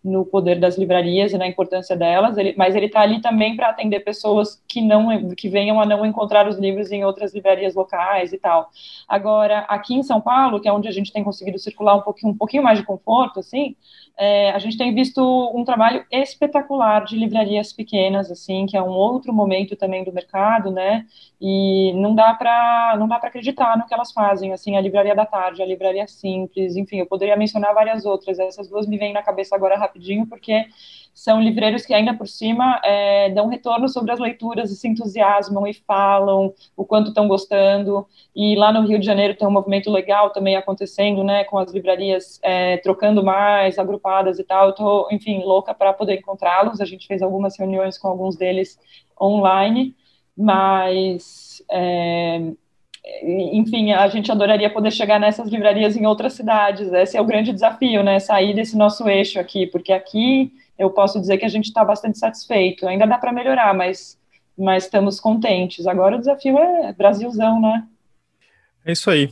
no 0.02 0.24
poder 0.24 0.58
das 0.58 0.78
livrarias 0.78 1.32
e 1.32 1.38
na 1.38 1.46
importância 1.46 1.94
delas, 1.94 2.38
ele, 2.38 2.54
mas 2.56 2.74
ele 2.74 2.86
está 2.86 3.00
ali 3.00 3.20
também 3.20 3.54
para 3.54 3.68
atender 3.68 4.00
pessoas 4.00 4.62
que 4.66 4.80
não 4.80 5.34
que 5.34 5.48
venham 5.48 5.78
a 5.80 5.84
não 5.84 6.06
encontrar 6.06 6.48
os 6.48 6.58
livros 6.58 6.90
em 6.90 7.04
outras 7.04 7.34
livrarias 7.34 7.74
locais 7.74 8.32
e 8.32 8.38
tal. 8.38 8.70
Agora, 9.06 9.60
aqui 9.68 9.94
em 9.94 10.02
São 10.02 10.20
Paulo, 10.20 10.60
que 10.60 10.68
é 10.68 10.72
onde 10.72 10.88
a 10.88 10.92
gente 10.92 11.12
tem 11.12 11.22
conseguido 11.22 11.58
circular 11.58 11.94
um 11.96 12.00
pouquinho, 12.00 12.32
um 12.32 12.36
pouquinho 12.36 12.62
mais 12.62 12.78
de 12.78 12.84
conforto, 12.84 13.40
assim, 13.40 13.76
é, 14.16 14.50
a 14.50 14.58
gente 14.58 14.76
tem 14.76 14.94
visto 14.94 15.20
um 15.54 15.64
trabalho 15.64 16.04
espetacular 16.10 17.04
de 17.04 17.16
livrarias 17.16 17.72
pequenas, 17.72 18.30
assim, 18.30 18.66
que 18.66 18.76
é 18.76 18.82
um 18.82 18.90
outro 18.90 19.32
momento 19.32 19.76
também 19.76 20.04
do 20.04 20.12
mercado, 20.12 20.70
né? 20.70 21.06
E 21.40 21.92
não 21.94 22.14
dá 22.14 22.34
para 22.34 22.96
não 22.98 23.08
dá 23.08 23.18
para 23.18 23.28
acreditar 23.28 23.78
no 23.78 23.86
que 23.86 23.94
elas 23.94 24.12
fazem, 24.12 24.52
assim, 24.52 24.76
a 24.76 24.80
livraria 24.80 25.14
da 25.14 25.24
tarde, 25.24 25.62
a 25.62 25.66
livraria 25.66 26.06
simples, 26.06 26.76
enfim, 26.76 26.98
eu 26.98 27.06
poderia 27.06 27.36
mencionar 27.36 27.72
várias 27.74 28.04
outras. 28.04 28.38
Essas 28.38 28.68
duas 28.68 28.86
me 28.86 28.98
vêm 28.98 29.12
na 29.12 29.22
cabeça 29.22 29.56
agora 29.56 29.78
rapidinho, 29.90 30.26
porque 30.26 30.66
são 31.12 31.40
livreiros 31.40 31.84
que 31.84 31.92
ainda 31.92 32.14
por 32.14 32.26
cima 32.26 32.80
é, 32.82 33.28
dão 33.30 33.48
retorno 33.48 33.88
sobre 33.88 34.10
as 34.10 34.18
leituras 34.18 34.70
e 34.70 34.76
se 34.76 34.88
entusiasmam 34.88 35.66
e 35.66 35.74
falam 35.74 36.54
o 36.74 36.84
quanto 36.84 37.08
estão 37.08 37.28
gostando. 37.28 38.06
E 38.34 38.56
lá 38.56 38.72
no 38.72 38.86
Rio 38.86 38.98
de 38.98 39.04
Janeiro 39.04 39.36
tem 39.36 39.46
um 39.46 39.50
movimento 39.50 39.90
legal 39.90 40.30
também 40.30 40.56
acontecendo, 40.56 41.22
né, 41.22 41.44
com 41.44 41.58
as 41.58 41.72
livrarias 41.72 42.40
é, 42.42 42.78
trocando 42.78 43.22
mais, 43.22 43.78
agrupadas 43.78 44.38
e 44.38 44.44
tal. 44.44 44.68
Eu 44.68 44.74
tô, 44.74 45.08
enfim, 45.10 45.42
louca 45.44 45.74
para 45.74 45.92
poder 45.92 46.14
encontrá-los. 46.14 46.80
A 46.80 46.86
gente 46.86 47.06
fez 47.06 47.20
algumas 47.20 47.58
reuniões 47.58 47.98
com 47.98 48.08
alguns 48.08 48.36
deles 48.36 48.78
online, 49.20 49.94
mas 50.34 51.62
é, 51.70 52.40
enfim, 53.22 53.92
a 53.92 54.06
gente 54.08 54.30
adoraria 54.30 54.70
poder 54.70 54.90
chegar 54.90 55.18
nessas 55.18 55.48
livrarias 55.48 55.96
em 55.96 56.06
outras 56.06 56.34
cidades. 56.34 56.92
Esse 56.92 57.16
é 57.16 57.20
o 57.20 57.24
grande 57.24 57.52
desafio, 57.52 58.02
né? 58.02 58.18
Sair 58.20 58.54
desse 58.54 58.76
nosso 58.76 59.08
eixo 59.08 59.38
aqui, 59.40 59.66
porque 59.66 59.92
aqui 59.92 60.52
eu 60.78 60.90
posso 60.90 61.20
dizer 61.20 61.38
que 61.38 61.44
a 61.44 61.48
gente 61.48 61.66
está 61.66 61.84
bastante 61.84 62.18
satisfeito. 62.18 62.86
Ainda 62.86 63.06
dá 63.06 63.18
para 63.18 63.32
melhorar, 63.32 63.74
mas, 63.74 64.18
mas 64.56 64.84
estamos 64.84 65.18
contentes. 65.18 65.86
Agora 65.86 66.16
o 66.16 66.18
desafio 66.18 66.58
é 66.58 66.92
Brasilzão, 66.92 67.60
né? 67.60 67.84
É 68.84 68.92
isso 68.92 69.10
aí. 69.10 69.30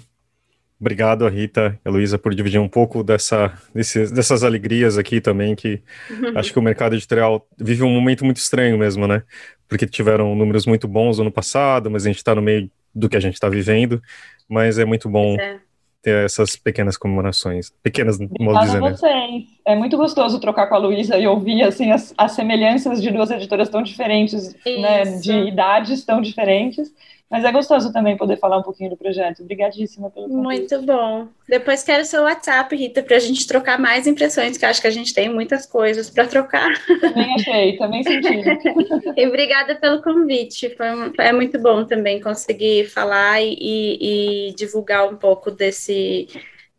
Obrigado, 0.81 1.27
Rita 1.27 1.79
e 1.85 1.89
Luísa, 1.91 2.19
por 2.19 2.33
dividir 2.33 2.61
um 2.61 2.69
pouco 2.69 3.03
dessa, 3.03 3.53
desse, 3.75 4.13
dessas 4.13 4.45
alegrias 4.45 4.97
aqui 4.97 5.21
também, 5.21 5.57
que 5.57 5.83
acho 6.37 6.53
que 6.53 6.59
o 6.59 6.63
mercado 6.63 6.95
editorial 6.95 7.47
vive 7.59 7.83
um 7.83 7.93
momento 7.93 8.25
muito 8.25 8.37
estranho 8.37 8.79
mesmo, 8.79 9.07
né? 9.07 9.25
Porque 9.69 9.87
tiveram 9.87 10.37
números 10.37 10.67
muito 10.67 10.87
bons 10.87 11.19
no 11.19 11.25
ano 11.25 11.33
passado, 11.33 11.91
mas 11.91 12.05
a 12.05 12.09
gente 12.09 12.19
está 12.19 12.35
no 12.35 12.41
meio 12.41 12.71
do 12.99 13.09
que 13.09 13.17
a 13.17 13.21
gente 13.21 13.35
está 13.35 13.49
vivendo, 13.49 14.03
mas 14.49 14.79
é 14.79 14.85
muito 14.85 15.09
bom 15.09 15.37
é. 15.39 15.59
ter 16.03 16.25
essas 16.25 16.57
pequenas 16.57 16.97
comemorações, 16.97 17.71
pequenas, 17.83 18.19
modo 18.19 18.61
dizer, 18.61 18.81
né? 18.81 18.91
vocês. 18.91 19.45
É 19.67 19.77
muito 19.77 19.97
gostoso 19.97 20.41
trocar 20.41 20.67
com 20.67 20.75
a 20.75 20.79
Luísa 20.79 21.19
e 21.19 21.27
ouvir, 21.27 21.63
assim, 21.63 21.93
as, 21.93 22.13
as 22.17 22.33
semelhanças 22.33 23.01
de 23.01 23.11
duas 23.11 23.31
editoras 23.31 23.69
tão 23.69 23.83
diferentes, 23.83 24.55
né, 24.65 25.05
de 25.21 25.33
idades 25.33 26.05
tão 26.05 26.21
diferentes, 26.21 26.93
mas 27.31 27.45
é 27.45 27.53
gostoso 27.53 27.93
também 27.93 28.17
poder 28.17 28.39
falar 28.39 28.57
um 28.57 28.63
pouquinho 28.63 28.89
do 28.89 28.97
projeto. 28.97 29.43
Obrigadíssima 29.43 30.11
pelo 30.11 30.29
convite. 30.29 30.43
Muito 30.43 30.83
bom. 30.83 31.29
Depois 31.47 31.83
quero 31.83 32.05
seu 32.07 32.23
WhatsApp, 32.23 32.75
Rita, 32.75 33.03
para 33.03 33.17
a 33.17 33.21
gente 33.21 33.47
trocar 33.47 33.79
mais 33.79 34.07
impressões, 34.07 34.57
que 34.57 34.65
acho 34.65 34.81
que 34.81 34.87
a 34.87 34.91
gente 34.91 35.13
tem 35.13 35.29
muitas 35.29 35.67
coisas 35.67 36.09
para 36.09 36.27
trocar. 36.27 36.71
Também 37.01 37.35
achei, 37.35 37.77
também 37.77 38.03
senti. 38.03 38.29
e 39.15 39.27
obrigada 39.27 39.75
pelo 39.75 40.01
convite. 40.03 40.75
Foi, 40.75 40.87
é 41.19 41.33
muito 41.33 41.59
bom 41.59 41.85
também 41.85 42.19
conseguir 42.19 42.87
falar 42.87 43.43
e, 43.43 43.59
e, 43.61 44.49
e 44.49 44.55
divulgar 44.55 45.07
um 45.07 45.17
pouco 45.17 45.51
desse, 45.51 46.29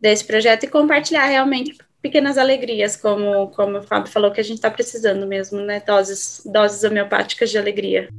desse 0.01 0.25
projeto 0.25 0.63
e 0.63 0.67
compartilhar 0.67 1.25
realmente 1.25 1.77
pequenas 2.01 2.39
alegrias, 2.39 2.95
como, 2.95 3.49
como 3.49 3.77
o 3.77 3.83
Fábio 3.83 4.11
falou, 4.11 4.31
que 4.31 4.41
a 4.41 4.43
gente 4.43 4.55
está 4.55 4.71
precisando 4.71 5.27
mesmo, 5.27 5.59
né? 5.59 5.79
Doses, 5.85 6.41
doses 6.43 6.83
homeopáticas 6.83 7.51
de 7.51 7.57
alegria. 7.59 8.09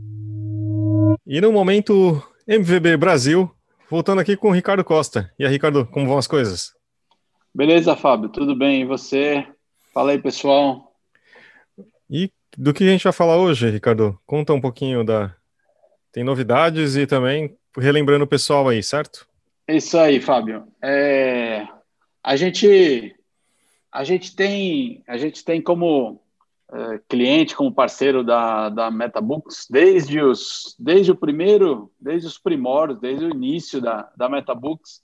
E 1.32 1.40
no 1.40 1.52
momento 1.52 2.20
MVB 2.44 2.96
Brasil, 2.96 3.48
voltando 3.88 4.20
aqui 4.20 4.36
com 4.36 4.48
o 4.48 4.52
Ricardo 4.52 4.82
Costa. 4.82 5.32
E 5.38 5.46
aí, 5.46 5.52
Ricardo, 5.52 5.86
como 5.86 6.08
vão 6.08 6.18
as 6.18 6.26
coisas? 6.26 6.74
Beleza, 7.54 7.94
Fábio, 7.94 8.28
tudo 8.28 8.56
bem? 8.56 8.82
E 8.82 8.84
você? 8.84 9.46
Fala 9.94 10.10
aí, 10.10 10.20
pessoal. 10.20 10.92
E 12.10 12.32
do 12.58 12.74
que 12.74 12.82
a 12.82 12.88
gente 12.88 13.04
vai 13.04 13.12
falar 13.12 13.36
hoje, 13.36 13.70
Ricardo? 13.70 14.18
Conta 14.26 14.52
um 14.52 14.60
pouquinho 14.60 15.04
da. 15.04 15.32
Tem 16.10 16.24
novidades 16.24 16.96
e 16.96 17.06
também 17.06 17.56
relembrando 17.78 18.24
o 18.24 18.28
pessoal 18.28 18.68
aí, 18.68 18.82
certo? 18.82 19.24
Isso 19.68 19.96
aí, 19.96 20.20
Fábio. 20.20 20.66
É... 20.82 21.64
A 22.24 22.34
gente 22.34 23.14
a 23.92 24.02
gente 24.02 24.34
tem 24.34 25.04
a 25.06 25.16
gente 25.16 25.44
tem 25.44 25.62
como 25.62 26.20
é, 26.72 27.00
cliente, 27.08 27.56
como 27.56 27.74
parceiro 27.74 28.22
da, 28.22 28.68
da 28.68 28.90
MetaBooks, 28.90 29.66
desde, 29.68 30.20
os, 30.20 30.76
desde 30.78 31.10
o 31.10 31.16
primeiro, 31.16 31.90
desde 32.00 32.28
os 32.28 32.38
primórdios, 32.38 33.00
desde 33.00 33.24
o 33.24 33.30
início 33.30 33.80
da, 33.80 34.10
da 34.16 34.28
MetaBooks, 34.28 35.00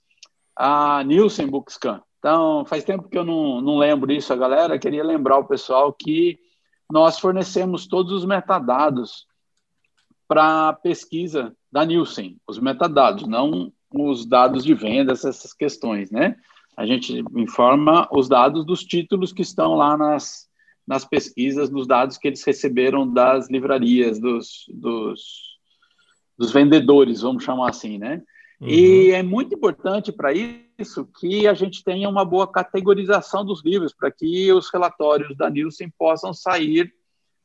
a 0.55 1.03
Nielsen 1.03 1.47
Bookscan. 1.47 2.01
Então, 2.19 2.65
faz 2.65 2.83
tempo 2.83 3.09
que 3.09 3.17
eu 3.17 3.23
não, 3.23 3.61
não 3.61 3.77
lembro 3.77 4.11
isso, 4.11 4.31
a 4.31 4.35
galera. 4.35 4.79
Queria 4.79 5.03
lembrar 5.03 5.37
o 5.37 5.47
pessoal 5.47 5.93
que 5.93 6.39
nós 6.89 7.19
fornecemos 7.19 7.85
todos 7.85 8.11
os 8.11 8.25
metadados 8.25 9.27
para 10.27 10.73
pesquisa 10.73 11.55
da 11.71 11.85
Nielsen, 11.85 12.37
os 12.47 12.59
metadados, 12.59 13.27
não 13.27 13.71
os 13.93 14.25
dados 14.25 14.63
de 14.63 14.73
vendas, 14.73 15.23
essas 15.23 15.53
questões, 15.53 16.11
né? 16.11 16.35
A 16.75 16.85
gente 16.85 17.23
informa 17.35 18.07
os 18.11 18.27
dados 18.29 18.65
dos 18.65 18.83
títulos 18.83 19.33
que 19.33 19.41
estão 19.41 19.75
lá 19.75 19.97
nas, 19.97 20.46
nas 20.87 21.03
pesquisas, 21.03 21.69
nos 21.69 21.85
dados 21.85 22.17
que 22.17 22.27
eles 22.27 22.43
receberam 22.43 23.11
das 23.11 23.49
livrarias, 23.49 24.19
dos, 24.19 24.65
dos, 24.69 25.57
dos 26.37 26.51
vendedores, 26.51 27.21
vamos 27.21 27.43
chamar 27.43 27.69
assim, 27.69 27.97
né? 27.97 28.23
Uhum. 28.61 28.69
E 28.69 29.11
é 29.11 29.21
muito 29.21 29.53
importante 29.53 30.11
para 30.11 30.31
isso 30.33 31.05
que 31.19 31.45
a 31.45 31.53
gente 31.53 31.83
tenha 31.83 32.07
uma 32.07 32.23
boa 32.23 32.47
categorização 32.49 33.43
dos 33.43 33.63
livros, 33.63 33.93
para 33.93 34.09
que 34.09 34.51
os 34.53 34.71
relatórios 34.71 35.35
da 35.35 35.49
Nielsen 35.49 35.91
possam 35.97 36.33
sair 36.33 36.91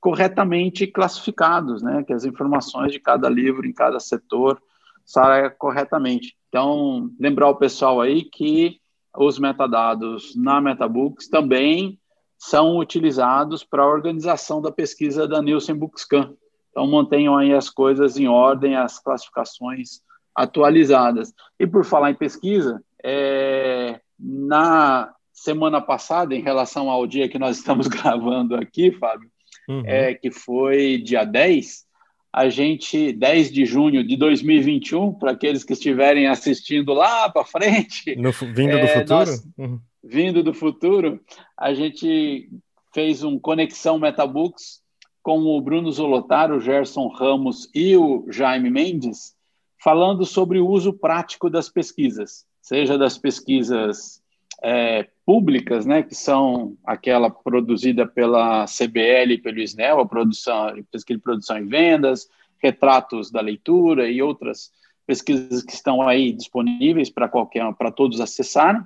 corretamente 0.01 0.87
classificados, 0.87 1.83
né? 1.83 2.05
Que 2.05 2.13
as 2.13 2.25
informações 2.25 2.93
de 2.93 3.01
cada 3.01 3.29
livro, 3.29 3.67
em 3.67 3.73
cada 3.73 3.99
setor, 3.99 4.63
saiam 5.05 5.51
corretamente. 5.59 6.37
Então, 6.49 7.11
lembrar 7.19 7.49
o 7.49 7.57
pessoal 7.57 8.01
aí 8.01 8.25
que 8.25 8.81
os 9.17 9.39
metadados 9.39 10.35
na 10.37 10.61
MetaBooks 10.61 11.29
também 11.29 11.99
são 12.45 12.77
utilizados 12.79 13.63
para 13.63 13.85
a 13.85 13.89
organização 13.89 14.61
da 14.61 14.73
pesquisa 14.73 15.29
da 15.29 15.41
Nielsen 15.41 15.77
Bookscan. 15.77 16.35
Então, 16.71 16.85
mantenham 16.89 17.37
aí 17.37 17.55
as 17.55 17.71
coisas 17.71 18.19
em 18.19 18.27
ordem, 18.27 18.75
as 18.75 18.99
classificações 18.99 20.01
atualizadas. 20.35 21.33
E 21.57 21.69
por 21.69 21.85
falar 21.85 22.11
em 22.11 22.17
pesquisa, 22.17 22.83
é, 23.05 24.01
na 24.19 25.15
semana 25.33 25.81
passada, 25.81 26.35
em 26.35 26.43
relação 26.43 26.91
ao 26.91 27.07
dia 27.07 27.29
que 27.29 27.39
nós 27.39 27.59
estamos 27.59 27.87
gravando 27.87 28.57
aqui, 28.57 28.91
Fábio, 28.91 29.31
uhum. 29.69 29.85
é, 29.87 30.13
que 30.13 30.33
foi 30.33 30.99
dia 30.99 31.25
10, 31.25 31.85
a 32.33 32.49
gente, 32.49 33.13
10 33.13 33.53
de 33.53 33.65
junho 33.65 34.03
de 34.03 34.17
2021, 34.17 35.15
para 35.15 35.31
aqueles 35.31 35.63
que 35.63 35.75
estiverem 35.75 36.27
assistindo 36.27 36.93
lá 36.93 37.31
para 37.31 37.45
frente. 37.45 38.17
No, 38.17 38.33
vindo 38.33 38.73
do 38.73 38.79
é, 38.79 38.89
futuro? 38.89 39.31
Nós, 39.31 39.49
uhum. 39.57 39.79
Vindo 40.03 40.43
do 40.43 40.53
futuro, 40.53 41.21
a 41.57 41.73
gente 41.73 42.51
fez 42.93 43.23
um 43.23 43.39
Conexão 43.39 43.99
Metabooks 43.99 44.83
com 45.23 45.41
o 45.41 45.61
Bruno 45.61 45.91
Zolotaro, 45.93 46.57
o 46.57 46.61
Gerson 46.61 47.07
Ramos 47.09 47.71
e 47.75 47.97
o 47.97 48.27
Jaime 48.29 48.69
Mendes, 48.69 49.37
falando 49.83 50.25
sobre 50.25 50.59
o 50.59 50.69
uso 50.69 50.93
prático 50.93 51.49
das 51.49 51.69
pesquisas, 51.69 52.45
seja 52.61 52.99
das 52.99 53.17
pesquisas 53.17 54.21
é, 54.63 55.09
públicas, 55.25 55.87
né, 55.87 56.03
que 56.03 56.15
são 56.15 56.77
aquela 56.85 57.31
produzida 57.31 58.07
pela 58.07 58.65
CBL 58.67 59.35
e 59.35 59.39
pelo 59.39 59.61
SNEL, 59.61 60.01
a 60.01 60.07
produção, 60.07 60.75
pesquisa 60.91 61.19
de 61.19 61.23
produção 61.23 61.59
e 61.59 61.65
vendas, 61.65 62.29
retratos 62.59 63.31
da 63.31 63.41
leitura 63.41 64.09
e 64.09 64.23
outras 64.23 64.73
pesquisas 65.07 65.63
que 65.63 65.73
estão 65.73 66.03
aí 66.03 66.33
disponíveis 66.33 67.11
para 67.11 67.29
qualquer, 67.29 67.73
para 67.75 67.91
todos 67.91 68.21
acessarem, 68.21 68.83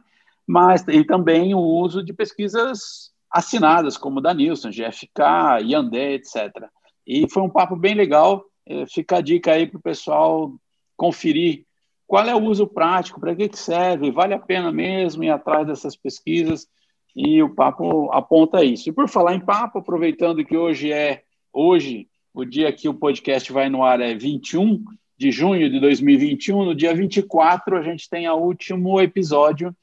mas 0.47 0.85
e 0.89 1.05
também 1.05 1.55
o 1.55 1.59
uso 1.59 2.03
de 2.03 2.13
pesquisas 2.13 3.11
assinadas, 3.31 3.97
como 3.97 4.21
da 4.21 4.33
Nielsen, 4.33 4.71
GFK, 4.71 5.63
Yandé, 5.63 6.15
etc. 6.15 6.69
E 7.07 7.29
foi 7.29 7.43
um 7.43 7.51
papo 7.51 7.77
bem 7.77 7.95
legal. 7.95 8.45
É, 8.65 8.87
fica 8.87 9.19
a 9.19 9.21
dica 9.21 9.53
aí 9.53 9.67
para 9.67 9.79
o 9.79 9.83
pessoal 9.83 10.53
conferir 10.97 11.65
qual 12.07 12.25
é 12.27 12.35
o 12.35 12.43
uso 12.43 12.67
prático, 12.67 13.21
para 13.21 13.35
que, 13.35 13.49
que 13.49 13.59
serve, 13.59 14.11
vale 14.11 14.33
a 14.33 14.39
pena 14.39 14.71
mesmo 14.71 15.25
ir 15.25 15.31
atrás 15.31 15.67
dessas 15.67 15.97
pesquisas, 15.97 16.69
e 17.15 17.43
o 17.43 17.55
papo 17.55 18.11
aponta 18.13 18.63
isso. 18.63 18.89
E 18.89 18.93
por 18.93 19.09
falar 19.09 19.35
em 19.35 19.41
papo, 19.41 19.79
aproveitando 19.79 20.45
que 20.45 20.57
hoje 20.57 20.93
é 20.93 21.23
hoje, 21.53 22.09
o 22.33 22.45
dia 22.45 22.73
que 22.73 22.89
o 22.89 22.95
podcast 22.95 23.51
vai 23.53 23.69
no 23.69 23.83
ar 23.83 24.01
é 24.01 24.15
21 24.15 24.85
de 25.19 25.31
junho 25.33 25.71
de 25.71 25.81
2021, 25.81 26.65
no 26.65 26.75
dia 26.75 26.95
24 26.95 27.79
a 27.79 27.83
gente 27.83 28.09
tem 28.09 28.29
o 28.29 28.37
último 28.37 29.01
episódio 29.01 29.75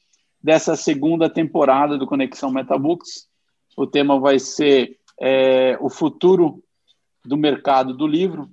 dessa 0.43 0.75
segunda 0.75 1.29
temporada 1.29 1.97
do 1.97 2.05
Conexão 2.05 2.51
Metabooks. 2.51 3.27
O 3.77 3.87
tema 3.87 4.19
vai 4.19 4.37
ser 4.39 4.97
é, 5.19 5.77
o 5.79 5.89
futuro 5.89 6.61
do 7.25 7.37
mercado 7.37 7.93
do 7.93 8.05
livro, 8.05 8.49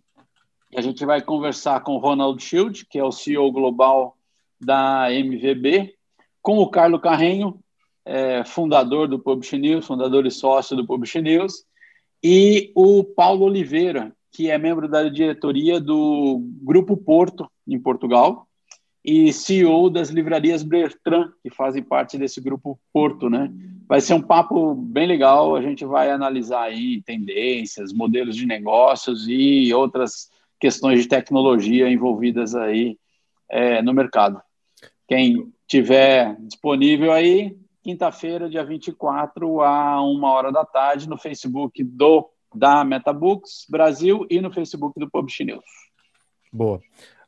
a 0.76 0.80
gente 0.80 1.04
vai 1.04 1.20
conversar 1.20 1.80
com 1.80 1.96
o 1.96 1.98
Ronald 1.98 2.40
Schild, 2.40 2.86
que 2.86 2.98
é 2.98 3.04
o 3.04 3.10
CEO 3.10 3.50
global 3.50 4.16
da 4.60 5.12
MVB, 5.12 5.94
com 6.40 6.58
o 6.58 6.70
Carlo 6.70 7.00
Carrenho, 7.00 7.58
é, 8.04 8.44
fundador 8.44 9.08
do 9.08 9.18
Publish 9.18 9.58
News, 9.58 9.86
fundador 9.86 10.26
e 10.26 10.30
sócio 10.30 10.76
do 10.76 10.86
Publish 10.86 11.20
News, 11.20 11.64
e 12.22 12.70
o 12.74 13.02
Paulo 13.02 13.46
Oliveira, 13.46 14.14
que 14.30 14.48
é 14.48 14.56
membro 14.56 14.88
da 14.88 15.08
diretoria 15.08 15.80
do 15.80 16.40
Grupo 16.62 16.96
Porto, 16.96 17.50
em 17.66 17.78
Portugal, 17.78 18.46
e 19.04 19.32
CEO 19.32 19.88
das 19.88 20.10
livrarias 20.10 20.62
Bertrand, 20.62 21.32
que 21.42 21.50
fazem 21.50 21.82
parte 21.82 22.18
desse 22.18 22.40
Grupo 22.40 22.78
Porto, 22.92 23.30
né? 23.30 23.50
Vai 23.88 24.00
ser 24.00 24.14
um 24.14 24.22
papo 24.22 24.74
bem 24.74 25.06
legal, 25.06 25.56
a 25.56 25.62
gente 25.62 25.84
vai 25.84 26.10
analisar 26.10 26.62
aí 26.62 27.02
tendências, 27.02 27.92
modelos 27.92 28.36
de 28.36 28.46
negócios 28.46 29.26
e 29.26 29.72
outras 29.72 30.30
questões 30.60 31.02
de 31.02 31.08
tecnologia 31.08 31.90
envolvidas 31.90 32.54
aí 32.54 32.98
é, 33.48 33.80
no 33.82 33.94
mercado. 33.94 34.40
Quem 35.08 35.50
tiver 35.66 36.36
disponível 36.40 37.12
aí, 37.12 37.56
quinta-feira, 37.82 38.50
dia 38.50 38.64
24, 38.64 39.62
a 39.62 40.02
uma 40.02 40.30
hora 40.30 40.52
da 40.52 40.64
tarde, 40.64 41.08
no 41.08 41.16
Facebook 41.16 41.82
do 41.82 42.30
da 42.54 42.84
Metabooks 42.84 43.66
Brasil 43.68 44.26
e 44.28 44.40
no 44.40 44.52
Facebook 44.52 44.98
do 44.98 45.08
Publish 45.08 45.44
News. 45.44 45.64
Boa. 46.52 46.80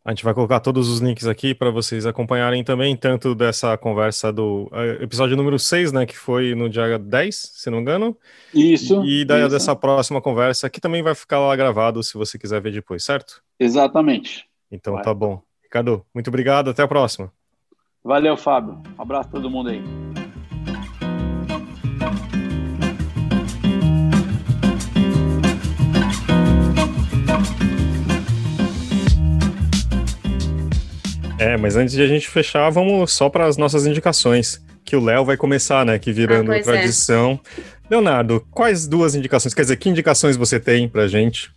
A 0.04 0.10
gente 0.10 0.24
vai 0.24 0.34
colocar 0.34 0.58
todos 0.58 0.88
os 0.88 0.98
links 0.98 1.28
aqui 1.28 1.54
para 1.54 1.70
vocês 1.70 2.04
acompanharem 2.06 2.64
também, 2.64 2.96
tanto 2.96 3.36
dessa 3.36 3.78
conversa 3.78 4.32
do 4.32 4.68
uh, 4.72 5.02
episódio 5.02 5.36
número 5.36 5.58
6, 5.58 5.92
né, 5.92 6.04
que 6.04 6.16
foi 6.16 6.56
no 6.56 6.68
dia 6.68 6.98
10, 6.98 7.36
se 7.54 7.70
não 7.70 7.76
me 7.76 7.82
engano. 7.82 8.16
Isso. 8.52 9.04
E 9.04 9.24
da, 9.24 9.38
isso. 9.38 9.50
dessa 9.50 9.76
próxima 9.76 10.20
conversa, 10.20 10.68
que 10.68 10.80
também 10.80 11.02
vai 11.02 11.14
ficar 11.14 11.38
lá 11.38 11.54
gravado 11.54 12.02
se 12.02 12.14
você 12.14 12.36
quiser 12.36 12.60
ver 12.60 12.72
depois, 12.72 13.04
certo? 13.04 13.42
Exatamente. 13.60 14.44
Então 14.72 14.94
vai. 14.94 15.04
tá 15.04 15.14
bom. 15.14 15.40
Ricardo, 15.62 16.04
muito 16.12 16.28
obrigado, 16.28 16.70
até 16.70 16.82
a 16.82 16.88
próxima. 16.88 17.32
Valeu, 18.02 18.36
Fábio. 18.36 18.82
Um 18.98 19.02
abraço 19.02 19.28
a 19.28 19.32
todo 19.32 19.48
mundo 19.48 19.70
aí. 19.70 20.01
É, 31.42 31.56
mas 31.56 31.76
antes 31.76 31.94
de 31.94 32.02
a 32.02 32.06
gente 32.06 32.28
fechar, 32.28 32.70
vamos 32.70 33.12
só 33.12 33.28
para 33.28 33.46
as 33.46 33.56
nossas 33.56 33.86
indicações, 33.86 34.62
que 34.84 34.94
o 34.94 35.04
Léo 35.04 35.24
vai 35.24 35.36
começar, 35.36 35.84
né? 35.84 35.98
Que 35.98 36.12
virando 36.12 36.52
ah, 36.52 36.56
é. 36.56 36.62
tradição. 36.62 37.38
É. 37.58 37.62
Leonardo, 37.90 38.46
quais 38.50 38.86
duas 38.86 39.14
indicações? 39.14 39.52
Quer 39.52 39.62
dizer, 39.62 39.76
que 39.76 39.88
indicações 39.88 40.36
você 40.36 40.58
tem 40.58 40.88
para 40.88 41.06
gente? 41.06 41.50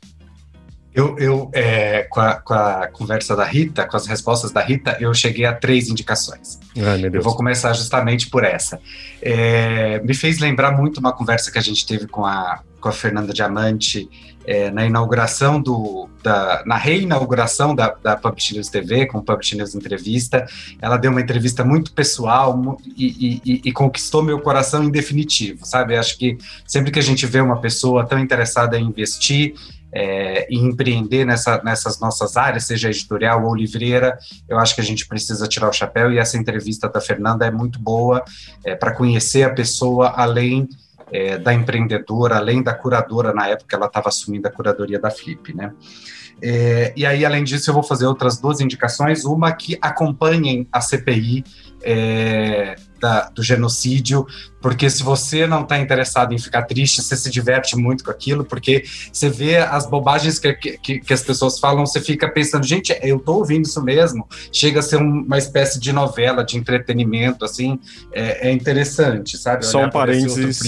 Eu, 0.94 1.18
eu 1.20 1.52
é, 1.54 2.04
com, 2.04 2.22
a, 2.22 2.36
com, 2.36 2.54
a, 2.54 2.88
conversa 2.88 3.36
da 3.36 3.44
Rita, 3.44 3.86
com 3.86 3.98
as 3.98 4.08
respostas 4.08 4.52
da 4.52 4.62
Rita, 4.62 4.96
eu 5.00 5.14
cheguei 5.14 5.46
a 5.46 5.54
três 5.54 5.90
indicações. 5.90 6.58
Ai, 6.78 6.98
meu 6.98 7.12
Deus. 7.12 7.16
Eu 7.16 7.22
vou 7.22 7.36
começar 7.36 7.74
justamente 7.74 8.30
por 8.30 8.46
essa. 8.46 8.80
É, 9.22 10.00
me 10.00 10.14
fez 10.14 10.40
lembrar 10.40 10.72
muito 10.72 11.00
uma 11.00 11.12
conversa 11.12 11.52
que 11.52 11.58
a 11.58 11.62
gente 11.62 11.86
teve 11.86 12.08
com 12.08 12.26
a, 12.26 12.62
com 12.80 12.90
a 12.90 12.92
Fernanda 12.92 13.34
Diamante 13.34 14.10
é, 14.46 14.70
na 14.70 14.86
inauguração 14.86 15.60
do, 15.60 16.08
da, 16.22 16.64
na 16.66 16.78
reinauguração 16.78 17.74
da, 17.74 17.96
da 18.02 18.16
Publish 18.16 18.54
News 18.54 18.70
TV, 18.70 19.08
com 19.08 19.18
o 19.18 19.24
Publish 19.24 19.56
News 19.56 19.74
Entrevista. 19.74 20.46
Ela 20.82 20.98
deu 20.98 21.12
uma 21.12 21.22
entrevista 21.22 21.64
muito 21.64 21.94
pessoal 21.94 22.78
e, 22.96 23.42
e, 23.44 23.62
e, 23.66 23.72
conquistou 23.72 24.22
meu 24.22 24.40
coração 24.40 24.84
em 24.84 24.92
definitivo, 24.92 25.66
sabe? 25.66 25.98
Acho 25.98 26.18
que 26.18 26.38
sempre 26.66 26.92
que 26.92 27.00
a 27.00 27.04
gente 27.04 27.26
vê 27.26 27.42
uma 27.42 27.60
pessoa 27.60 28.06
tão 28.06 28.20
interessada 28.20 28.78
em 28.78 28.86
investir, 28.86 29.56
é, 29.96 30.46
e 30.54 30.58
empreender 30.58 31.24
nessa, 31.24 31.64
nessas 31.64 32.02
nossas 32.02 32.36
áreas, 32.36 32.66
seja 32.66 32.90
editorial 32.90 33.46
ou 33.46 33.56
livreira, 33.56 34.20
eu 34.50 34.60
acho 34.60 34.76
que 34.76 34.82
a 34.82 34.84
gente 34.84 35.08
precisa 35.08 35.48
tirar 35.48 35.70
o 35.70 35.74
chapéu 35.74 36.12
e 36.12 36.18
essa 36.18 36.38
entrevista 36.38 36.90
da 36.90 37.00
Fernanda 37.00 37.46
é 37.46 37.52
muito 37.52 37.80
boa 37.80 38.22
é, 38.66 38.76
para 38.76 38.92
conhecer 38.92 39.44
a 39.44 39.50
pessoa 39.52 40.10
além 40.18 40.68
é, 41.12 41.38
da 41.38 41.54
empreendedora, 41.54 42.38
além 42.38 42.62
da 42.62 42.74
curadora, 42.74 43.34
na 43.34 43.48
época 43.48 43.76
ela 43.76 43.88
estava 43.88 44.10
assumindo 44.10 44.48
a 44.48 44.52
curadoria 44.52 45.00
da 45.00 45.12
Flip, 45.12 45.54
né? 45.56 45.74
É, 46.42 46.94
e 46.96 47.06
aí, 47.06 47.26
além 47.26 47.44
disso, 47.44 47.70
eu 47.70 47.74
vou 47.74 47.84
fazer 47.84 48.06
outras 48.06 48.40
duas 48.40 48.60
indicações. 48.60 49.24
Uma 49.24 49.52
que 49.54 49.78
acompanhem 49.82 50.68
a 50.72 50.82
CPI 50.82 51.44
é, 51.82 52.76
da, 53.00 53.30
do 53.30 53.44
genocídio, 53.44 54.26
porque 54.66 54.90
se 54.90 55.04
você 55.04 55.46
não 55.46 55.62
está 55.62 55.78
interessado 55.78 56.34
em 56.34 56.40
ficar 56.40 56.64
triste, 56.64 57.04
você 57.04 57.16
se 57.16 57.30
diverte 57.30 57.78
muito 57.78 58.04
com 58.04 58.10
aquilo, 58.10 58.44
porque 58.44 58.84
você 59.14 59.30
vê 59.30 59.58
as 59.58 59.88
bobagens 59.88 60.40
que, 60.40 60.54
que, 60.54 61.00
que 61.00 61.14
as 61.14 61.22
pessoas 61.22 61.60
falam, 61.60 61.86
você 61.86 62.02
fica 62.02 62.28
pensando, 62.28 62.66
gente, 62.66 62.98
eu 63.04 63.18
estou 63.18 63.38
ouvindo 63.38 63.66
isso 63.66 63.84
mesmo. 63.84 64.28
Chega 64.52 64.80
a 64.80 64.82
ser 64.82 64.96
uma 64.96 65.38
espécie 65.38 65.80
de 65.80 65.94
novela, 65.94 66.44
de 66.44 66.58
entretenimento, 66.58 67.46
assim, 67.46 67.80
é, 68.12 68.50
é 68.50 68.52
interessante, 68.52 69.38
sabe? 69.38 69.66
Só 69.68 69.86
um 69.86 69.90
parênteses, 69.92 70.60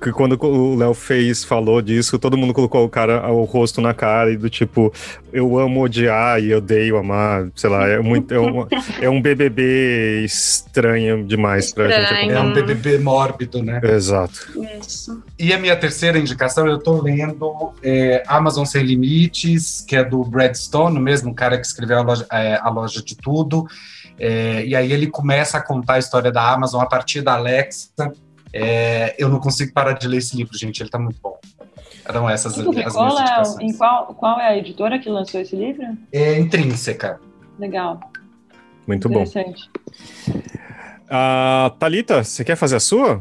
que 0.00 0.12
quando 0.12 0.42
o 0.42 0.74
Léo 0.74 0.94
fez, 0.94 1.44
falou 1.44 1.82
disso, 1.82 2.18
todo 2.18 2.38
mundo 2.38 2.54
colocou 2.54 2.86
o 2.86 2.88
cara, 2.88 3.30
o 3.30 3.44
rosto 3.44 3.82
na 3.82 3.92
cara 3.92 4.32
e 4.32 4.36
do 4.38 4.48
tipo, 4.48 4.90
eu 5.30 5.58
amo 5.58 5.82
odiar 5.82 6.42
e 6.42 6.54
odeio 6.54 6.96
amar, 6.96 7.48
sei 7.54 7.68
lá, 7.68 7.86
é 7.86 8.00
muito, 8.00 8.32
é 8.32 8.40
um, 8.40 8.66
é 9.02 9.10
um 9.10 9.20
BBB 9.20 10.24
estranho 10.24 11.22
demais 11.40 11.72
pra 11.72 11.90
gente. 11.90 12.30
É 12.30 12.40
um 12.40 12.52
BBB 12.52 12.98
mórbido, 12.98 13.62
né? 13.62 13.80
Exato. 13.82 14.46
Isso. 14.80 15.22
E 15.38 15.52
a 15.52 15.58
minha 15.58 15.74
terceira 15.76 16.18
indicação, 16.18 16.66
eu 16.66 16.76
estou 16.76 17.02
lendo 17.02 17.72
é, 17.82 18.22
Amazon 18.26 18.64
Sem 18.64 18.82
Limites, 18.82 19.80
que 19.80 19.96
é 19.96 20.04
do 20.04 20.22
Brad 20.22 20.54
Stone, 20.54 20.98
o 20.98 21.00
mesmo 21.00 21.34
cara 21.34 21.58
que 21.58 21.66
escreveu 21.66 21.98
a 21.98 22.02
loja, 22.02 22.26
é, 22.30 22.56
a 22.60 22.68
loja 22.68 23.02
de 23.02 23.16
tudo. 23.16 23.66
É, 24.18 24.64
e 24.66 24.76
aí 24.76 24.92
ele 24.92 25.06
começa 25.06 25.56
a 25.56 25.62
contar 25.62 25.94
a 25.94 25.98
história 25.98 26.30
da 26.30 26.52
Amazon 26.52 26.82
a 26.82 26.86
partir 26.86 27.22
da 27.22 27.34
Alexa. 27.34 28.12
É, 28.52 29.14
eu 29.18 29.28
não 29.28 29.40
consigo 29.40 29.72
parar 29.72 29.92
de 29.92 30.06
ler 30.06 30.18
esse 30.18 30.36
livro, 30.36 30.56
gente, 30.56 30.80
ele 30.80 30.88
está 30.88 30.98
muito 30.98 31.18
bom. 31.22 31.38
Eram 32.04 32.28
essas 32.28 32.58
as 32.58 32.66
minhas 32.66 32.92
qual 32.92 33.18
é, 33.18 33.42
em 33.60 33.72
qual, 33.76 34.06
qual 34.14 34.40
é 34.40 34.48
a 34.48 34.56
editora 34.56 34.98
que 34.98 35.08
lançou 35.08 35.40
esse 35.40 35.54
livro? 35.54 35.84
É 36.12 36.38
Intrínseca. 36.38 37.20
Legal. 37.58 38.00
Muito 38.86 39.08
bom. 39.08 39.24
Uh, 41.10 41.70
Talita, 41.78 42.22
você 42.22 42.44
quer 42.44 42.54
fazer 42.54 42.76
a 42.76 42.80
sua? 42.80 43.20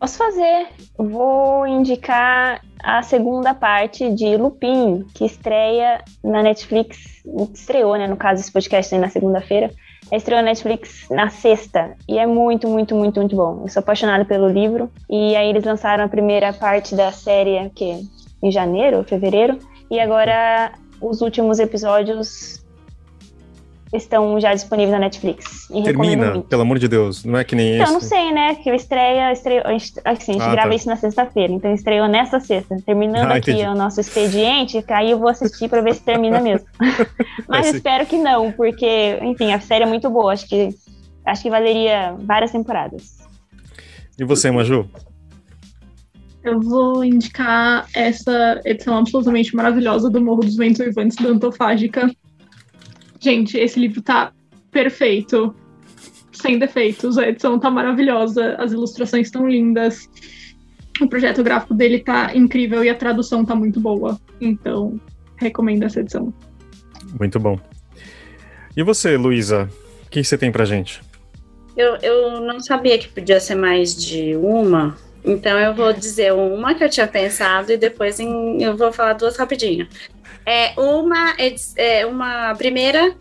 Posso 0.00 0.18
fazer. 0.18 0.66
Vou 0.98 1.64
indicar 1.66 2.60
a 2.82 3.02
segunda 3.02 3.54
parte 3.54 4.10
de 4.10 4.36
Lupin, 4.36 5.06
que 5.14 5.24
estreia 5.24 6.02
na 6.24 6.42
Netflix, 6.42 7.22
estreou, 7.54 7.96
né, 7.96 8.08
no 8.08 8.16
caso, 8.16 8.40
esse 8.40 8.50
podcast 8.50 8.92
aí 8.92 9.00
na 9.00 9.10
segunda-feira, 9.10 9.70
estreou 10.10 10.40
na 10.40 10.46
Netflix 10.46 11.06
na 11.10 11.28
sexta 11.28 11.94
e 12.08 12.18
é 12.18 12.26
muito, 12.26 12.66
muito, 12.66 12.96
muito, 12.96 13.20
muito 13.20 13.36
bom. 13.36 13.60
Eu 13.62 13.68
sou 13.68 13.80
apaixonada 13.80 14.24
pelo 14.24 14.48
livro 14.48 14.90
e 15.08 15.36
aí 15.36 15.50
eles 15.50 15.64
lançaram 15.64 16.04
a 16.04 16.08
primeira 16.08 16.52
parte 16.52 16.96
da 16.96 17.12
série 17.12 17.70
que 17.70 18.08
em 18.42 18.50
janeiro, 18.50 19.04
fevereiro, 19.04 19.58
e 19.90 20.00
agora 20.00 20.72
os 21.00 21.20
últimos 21.20 21.58
episódios 21.58 22.59
estão 23.92 24.38
já 24.40 24.54
disponíveis 24.54 24.92
na 24.92 25.00
Netflix. 25.00 25.68
Termina, 25.84 26.40
pelo 26.42 26.62
amor 26.62 26.78
de 26.78 26.86
Deus, 26.86 27.24
não 27.24 27.38
é 27.38 27.44
que 27.44 27.56
nem 27.56 27.74
então, 27.74 27.84
esse. 27.84 27.92
Eu 27.92 27.94
não 27.94 28.00
sei, 28.00 28.32
né? 28.32 28.54
Que 28.54 28.70
eu 28.70 28.74
estreia, 28.74 29.32
estreio, 29.32 29.62
assim, 29.66 30.00
a 30.04 30.14
gente 30.14 30.42
ah, 30.42 30.50
grava 30.52 30.68
tá. 30.68 30.74
isso 30.74 30.86
na 30.86 30.96
sexta-feira, 30.96 31.52
então 31.52 31.72
estreou 31.74 32.08
nesta 32.08 32.38
sexta. 32.38 32.76
Terminando 32.86 33.30
ah, 33.30 33.36
aqui 33.36 33.52
o 33.52 33.74
nosso 33.74 34.00
expediente, 34.00 34.84
aí 34.88 35.10
eu 35.10 35.18
vou 35.18 35.28
assistir 35.28 35.68
para 35.68 35.80
ver 35.82 35.94
se 35.94 36.02
termina 36.02 36.40
mesmo. 36.40 36.66
Mas 37.48 37.66
é, 37.66 37.70
espero 37.70 38.06
que 38.06 38.16
não, 38.16 38.52
porque, 38.52 39.18
enfim, 39.22 39.52
a 39.52 39.60
série 39.60 39.84
é 39.84 39.86
muito 39.86 40.08
boa, 40.08 40.32
acho 40.32 40.48
que 40.48 40.70
acho 41.24 41.42
que 41.42 41.50
valeria 41.50 42.14
várias 42.20 42.50
temporadas. 42.50 43.18
E 44.18 44.24
você, 44.24 44.50
Maju? 44.50 44.88
Eu 46.42 46.58
vou 46.58 47.04
indicar 47.04 47.86
essa 47.94 48.60
edição 48.64 48.96
absolutamente 48.96 49.54
maravilhosa 49.54 50.08
do 50.08 50.20
Morro 50.20 50.40
dos 50.40 50.56
Ventos 50.56 50.84
Vivantes 50.84 51.16
da 51.16 51.28
Antofágica, 51.28 52.10
Gente, 53.20 53.58
esse 53.58 53.78
livro 53.78 54.00
tá 54.00 54.32
perfeito, 54.70 55.54
sem 56.32 56.58
defeitos. 56.58 57.18
A 57.18 57.28
edição 57.28 57.58
tá 57.58 57.70
maravilhosa, 57.70 58.54
as 58.58 58.72
ilustrações 58.72 59.26
estão 59.26 59.46
lindas. 59.46 60.08
O 61.00 61.06
projeto 61.06 61.42
gráfico 61.42 61.74
dele 61.74 62.00
tá 62.00 62.34
incrível 62.34 62.82
e 62.82 62.88
a 62.88 62.94
tradução 62.94 63.44
tá 63.44 63.54
muito 63.54 63.78
boa. 63.78 64.18
Então, 64.40 64.98
recomendo 65.36 65.84
essa 65.84 66.00
edição. 66.00 66.32
Muito 67.18 67.38
bom. 67.38 67.58
E 68.76 68.82
você, 68.82 69.16
Luísa? 69.16 69.68
O 70.06 70.10
que 70.10 70.24
você 70.24 70.38
tem 70.38 70.50
pra 70.50 70.64
gente? 70.64 71.00
Eu, 71.76 71.96
eu 71.96 72.40
não 72.40 72.58
sabia 72.60 72.98
que 72.98 73.08
podia 73.08 73.38
ser 73.38 73.54
mais 73.54 73.94
de 73.94 74.34
uma, 74.36 74.96
então 75.24 75.58
eu 75.58 75.74
vou 75.74 75.92
dizer 75.92 76.32
uma 76.32 76.74
que 76.74 76.82
eu 76.82 76.88
tinha 76.88 77.06
pensado 77.06 77.72
e 77.72 77.76
depois 77.76 78.18
em, 78.18 78.62
eu 78.62 78.76
vou 78.76 78.92
falar 78.92 79.12
duas 79.14 79.36
rapidinho. 79.36 79.86
É 80.50 80.72
uma, 80.76 81.36
é, 81.76 82.04
uma 82.04 82.52
primeira, 82.56 83.14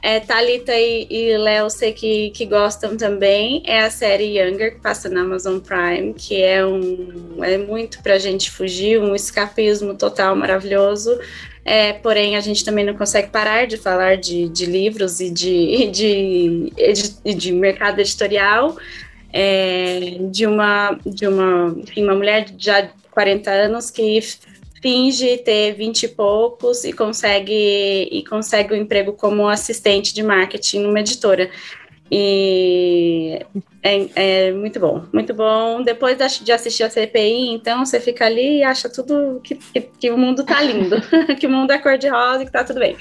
é, 0.00 0.20
Thalita 0.20 0.72
e, 0.72 1.08
e 1.10 1.36
Léo 1.36 1.68
sei 1.68 1.92
que, 1.92 2.30
que 2.30 2.46
gostam 2.46 2.96
também, 2.96 3.60
é 3.66 3.80
a 3.80 3.90
série 3.90 4.38
Younger, 4.38 4.76
que 4.76 4.80
passa 4.80 5.08
na 5.08 5.22
Amazon 5.22 5.58
Prime, 5.58 6.14
que 6.14 6.40
é, 6.40 6.64
um, 6.64 7.42
é 7.42 7.58
muito 7.58 8.00
pra 8.04 8.20
gente 8.20 8.52
fugir, 8.52 9.00
um 9.00 9.16
escapismo 9.16 9.94
total 9.96 10.36
maravilhoso. 10.36 11.18
É, 11.64 11.92
porém, 11.94 12.36
a 12.36 12.40
gente 12.40 12.64
também 12.64 12.84
não 12.84 12.94
consegue 12.94 13.30
parar 13.30 13.66
de 13.66 13.76
falar 13.76 14.16
de, 14.16 14.48
de 14.48 14.64
livros 14.64 15.18
e 15.18 15.28
de, 15.28 15.90
de, 15.90 16.72
de, 17.24 17.34
de 17.34 17.52
mercado 17.52 17.98
editorial. 17.98 18.76
É, 19.32 20.18
de 20.30 20.46
uma 20.46 20.96
de 21.04 21.26
uma, 21.26 21.74
enfim, 21.78 22.04
uma 22.04 22.14
mulher 22.14 22.44
de 22.44 22.64
já 22.64 22.88
40 23.10 23.50
anos 23.50 23.90
que 23.90 24.20
finge 24.86 25.38
ter 25.38 25.72
vinte 25.72 26.04
e 26.04 26.08
poucos 26.08 26.84
e 26.84 26.92
consegue 26.92 28.08
e 28.08 28.24
consegue 28.24 28.72
um 28.72 28.76
emprego 28.76 29.12
como 29.12 29.48
assistente 29.48 30.14
de 30.14 30.22
marketing 30.22 30.82
numa 30.82 31.00
editora. 31.00 31.50
E 32.08 33.44
é, 33.82 34.06
é, 34.14 34.52
muito 34.52 34.78
bom, 34.78 35.02
muito 35.12 35.34
bom. 35.34 35.82
Depois 35.82 36.16
de 36.16 36.52
assistir 36.52 36.84
a 36.84 36.88
CPI, 36.88 37.48
então 37.48 37.84
você 37.84 37.98
fica 37.98 38.26
ali 38.26 38.58
e 38.58 38.62
acha 38.62 38.88
tudo 38.88 39.40
que, 39.42 39.56
que, 39.56 39.80
que 39.80 40.10
o 40.12 40.16
mundo 40.16 40.44
tá 40.44 40.62
lindo, 40.62 40.98
que 41.36 41.48
o 41.48 41.50
mundo 41.50 41.72
é 41.72 41.78
cor-de-rosa 41.78 42.44
e 42.44 42.46
que 42.46 42.52
tá 42.52 42.62
tudo 42.62 42.78
bem. 42.78 42.96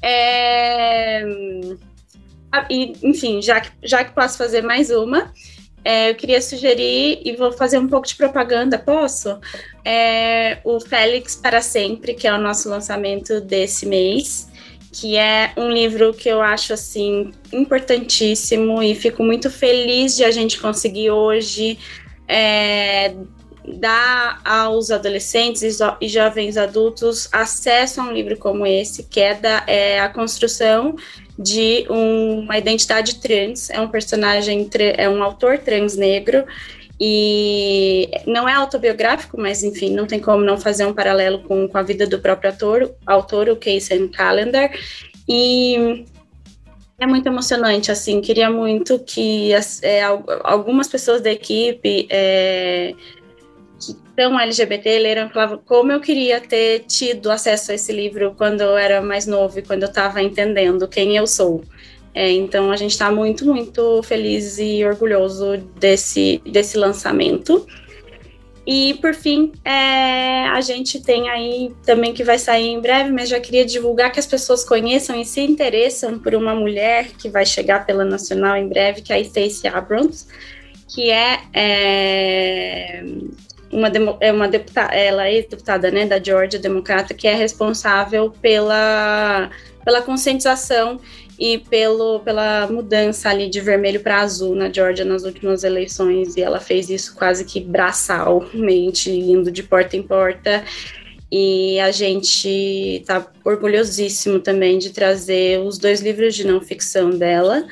É, 0.00 1.24
e, 2.70 2.92
enfim, 3.02 3.42
já 3.42 3.60
que, 3.60 3.70
já 3.82 4.04
que 4.04 4.14
posso 4.14 4.38
fazer 4.38 4.62
mais 4.62 4.88
uma, 4.88 5.32
é, 5.84 6.10
eu 6.10 6.14
queria 6.14 6.40
sugerir, 6.40 7.20
e 7.24 7.34
vou 7.36 7.52
fazer 7.52 7.78
um 7.78 7.88
pouco 7.88 8.06
de 8.06 8.14
propaganda, 8.14 8.78
posso? 8.78 9.38
É, 9.84 10.58
o 10.64 10.80
Félix 10.80 11.36
para 11.36 11.60
Sempre, 11.60 12.14
que 12.14 12.26
é 12.26 12.34
o 12.34 12.38
nosso 12.38 12.68
lançamento 12.68 13.40
desse 13.40 13.86
mês, 13.86 14.48
que 14.92 15.16
é 15.16 15.52
um 15.56 15.70
livro 15.70 16.12
que 16.12 16.28
eu 16.28 16.42
acho, 16.42 16.72
assim, 16.72 17.30
importantíssimo 17.52 18.82
e 18.82 18.94
fico 18.94 19.22
muito 19.22 19.50
feliz 19.50 20.16
de 20.16 20.24
a 20.24 20.30
gente 20.30 20.60
conseguir 20.60 21.10
hoje 21.10 21.78
é, 22.26 23.14
dar 23.74 24.40
aos 24.44 24.90
adolescentes 24.90 25.62
e, 25.62 25.70
jo 25.70 25.96
jovens 26.02 26.56
adultos 26.56 27.28
acesso 27.32 28.00
a 28.00 28.04
um 28.04 28.12
livro 28.12 28.36
como 28.36 28.66
esse, 28.66 29.02
que 29.04 29.20
é, 29.20 29.34
da, 29.34 29.64
é 29.66 30.00
a 30.00 30.08
construção 30.08 30.96
de 31.38 31.86
um, 31.88 32.40
uma 32.40 32.58
identidade 32.58 33.16
trans. 33.16 33.70
É 33.70 33.80
um 33.80 33.88
personagem, 33.88 34.68
é 34.96 35.08
um 35.08 35.22
autor 35.22 35.58
trans 35.58 35.96
negro 35.96 36.44
e 37.00 38.10
não 38.26 38.48
é 38.48 38.54
autobiográfico, 38.54 39.40
mas 39.40 39.62
enfim, 39.62 39.94
não 39.94 40.06
tem 40.06 40.18
como 40.18 40.44
não 40.44 40.58
fazer 40.58 40.84
um 40.84 40.92
paralelo 40.92 41.40
com, 41.44 41.68
com 41.68 41.78
a 41.78 41.82
vida 41.82 42.06
do 42.06 42.18
próprio 42.18 42.50
autor, 42.50 42.94
autor 43.06 43.48
o 43.48 43.56
Casey 43.56 44.08
Calendar. 44.08 44.70
E 45.28 46.04
é 46.98 47.06
muito 47.06 47.26
emocionante, 47.26 47.92
assim, 47.92 48.20
queria 48.20 48.50
muito 48.50 48.98
que 48.98 49.52
é, 49.82 50.02
algumas 50.42 50.88
pessoas 50.88 51.20
da 51.20 51.30
equipe 51.30 52.08
é, 52.10 52.92
são 53.78 54.38
LGBT 54.38 54.98
leram 54.98 55.26
e 55.26 55.32
falavam 55.32 55.60
como 55.64 55.92
eu 55.92 56.00
queria 56.00 56.40
ter 56.40 56.80
tido 56.80 57.30
acesso 57.30 57.70
a 57.70 57.74
esse 57.74 57.92
livro 57.92 58.34
quando 58.36 58.60
eu 58.60 58.76
era 58.76 59.00
mais 59.00 59.26
novo 59.26 59.58
e 59.58 59.62
quando 59.62 59.84
eu 59.84 59.88
estava 59.88 60.22
entendendo 60.22 60.88
quem 60.88 61.16
eu 61.16 61.26
sou. 61.26 61.62
É, 62.14 62.30
então 62.32 62.72
a 62.72 62.76
gente 62.76 62.90
está 62.90 63.12
muito, 63.12 63.46
muito 63.46 64.02
feliz 64.02 64.58
e 64.58 64.84
orgulhoso 64.84 65.58
desse, 65.78 66.42
desse 66.44 66.76
lançamento. 66.76 67.64
E 68.66 68.94
por 69.00 69.14
fim, 69.14 69.52
é, 69.64 70.46
a 70.48 70.60
gente 70.60 71.00
tem 71.00 71.28
aí 71.30 71.72
também 71.86 72.12
que 72.12 72.22
vai 72.22 72.38
sair 72.38 72.66
em 72.66 72.80
breve, 72.80 73.10
mas 73.10 73.28
já 73.28 73.40
queria 73.40 73.64
divulgar 73.64 74.12
que 74.12 74.20
as 74.20 74.26
pessoas 74.26 74.62
conheçam 74.64 75.18
e 75.18 75.24
se 75.24 75.40
interessam 75.40 76.18
por 76.18 76.34
uma 76.34 76.54
mulher 76.54 77.06
que 77.16 77.30
vai 77.30 77.46
chegar 77.46 77.86
pela 77.86 78.04
Nacional 78.04 78.56
em 78.56 78.68
breve, 78.68 79.00
que 79.00 79.12
é 79.12 79.16
a 79.16 79.24
Stacey 79.24 79.70
Abrams, 79.70 80.26
que 80.86 81.10
é, 81.10 81.40
é 81.54 83.04
uma, 83.72 83.88
é 84.20 84.32
uma 84.32 84.48
deputada, 84.48 84.94
ela 84.94 85.28
é 85.28 85.42
deputada 85.42 85.90
né, 85.90 86.06
da 86.06 86.22
Georgia, 86.22 86.58
democrata, 86.58 87.14
que 87.14 87.26
é 87.26 87.34
responsável 87.34 88.30
pela, 88.40 89.50
pela 89.84 90.02
conscientização 90.02 91.00
e 91.38 91.58
pelo, 91.58 92.20
pela 92.20 92.66
mudança 92.66 93.28
ali 93.28 93.48
de 93.48 93.60
vermelho 93.60 94.00
para 94.00 94.20
azul 94.20 94.54
na 94.54 94.70
Georgia 94.70 95.04
nas 95.04 95.22
últimas 95.22 95.62
eleições, 95.62 96.36
e 96.36 96.42
ela 96.42 96.58
fez 96.58 96.90
isso 96.90 97.14
quase 97.14 97.44
que 97.44 97.60
braçalmente, 97.60 99.10
indo 99.10 99.50
de 99.50 99.62
porta 99.62 99.96
em 99.96 100.02
porta. 100.02 100.64
E 101.30 101.78
a 101.80 101.90
gente 101.90 102.48
está 102.48 103.26
orgulhosíssimo 103.44 104.40
também 104.40 104.78
de 104.78 104.90
trazer 104.90 105.60
os 105.60 105.76
dois 105.76 106.00
livros 106.00 106.34
de 106.34 106.46
não 106.46 106.60
ficção 106.60 107.10
dela. 107.10 107.66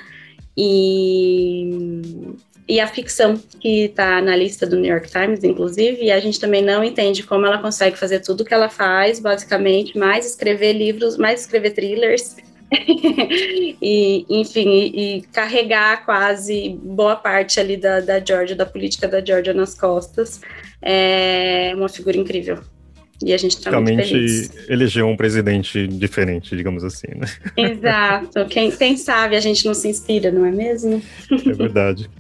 E 0.54 2.36
e 2.68 2.80
a 2.80 2.86
ficção, 2.86 3.40
que 3.60 3.84
está 3.84 4.20
na 4.20 4.34
lista 4.34 4.66
do 4.66 4.76
New 4.76 4.90
York 4.90 5.08
Times, 5.08 5.44
inclusive, 5.44 6.04
e 6.04 6.10
a 6.10 6.18
gente 6.18 6.40
também 6.40 6.62
não 6.62 6.82
entende 6.82 7.22
como 7.22 7.46
ela 7.46 7.58
consegue 7.58 7.96
fazer 7.96 8.20
tudo 8.20 8.40
o 8.40 8.44
que 8.44 8.52
ela 8.52 8.68
faz, 8.68 9.20
basicamente, 9.20 9.96
mais 9.96 10.26
escrever 10.26 10.72
livros, 10.72 11.16
mais 11.16 11.42
escrever 11.42 11.70
thrillers, 11.70 12.34
e, 13.80 14.26
enfim, 14.28 14.68
e, 14.68 15.18
e, 15.18 15.22
carregar 15.32 16.04
quase 16.04 16.76
boa 16.82 17.14
parte 17.14 17.60
ali 17.60 17.76
da, 17.76 18.00
da 18.00 18.18
Georgia, 18.18 18.56
da 18.56 18.66
política 18.66 19.06
da 19.06 19.24
Georgia 19.24 19.54
nas 19.54 19.74
costas. 19.74 20.40
É 20.82 21.72
uma 21.76 21.88
figura 21.88 22.16
incrível. 22.16 22.58
E 23.24 23.32
a 23.32 23.36
gente 23.38 23.56
está 23.56 23.80
muito 23.80 24.02
feliz. 24.02 24.50
elegeu 24.68 25.06
um 25.06 25.16
presidente 25.16 25.86
diferente, 25.86 26.54
digamos 26.54 26.84
assim, 26.84 27.08
né? 27.16 27.26
Exato. 27.56 28.44
Quem, 28.46 28.70
quem 28.70 28.96
sabe 28.96 29.36
a 29.36 29.40
gente 29.40 29.64
não 29.64 29.72
se 29.72 29.88
inspira, 29.88 30.30
não 30.30 30.44
é 30.44 30.50
mesmo? 30.50 31.00
É 31.30 31.52
verdade. 31.52 32.10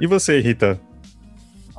E 0.00 0.06
você, 0.06 0.40
Rita? 0.40 0.80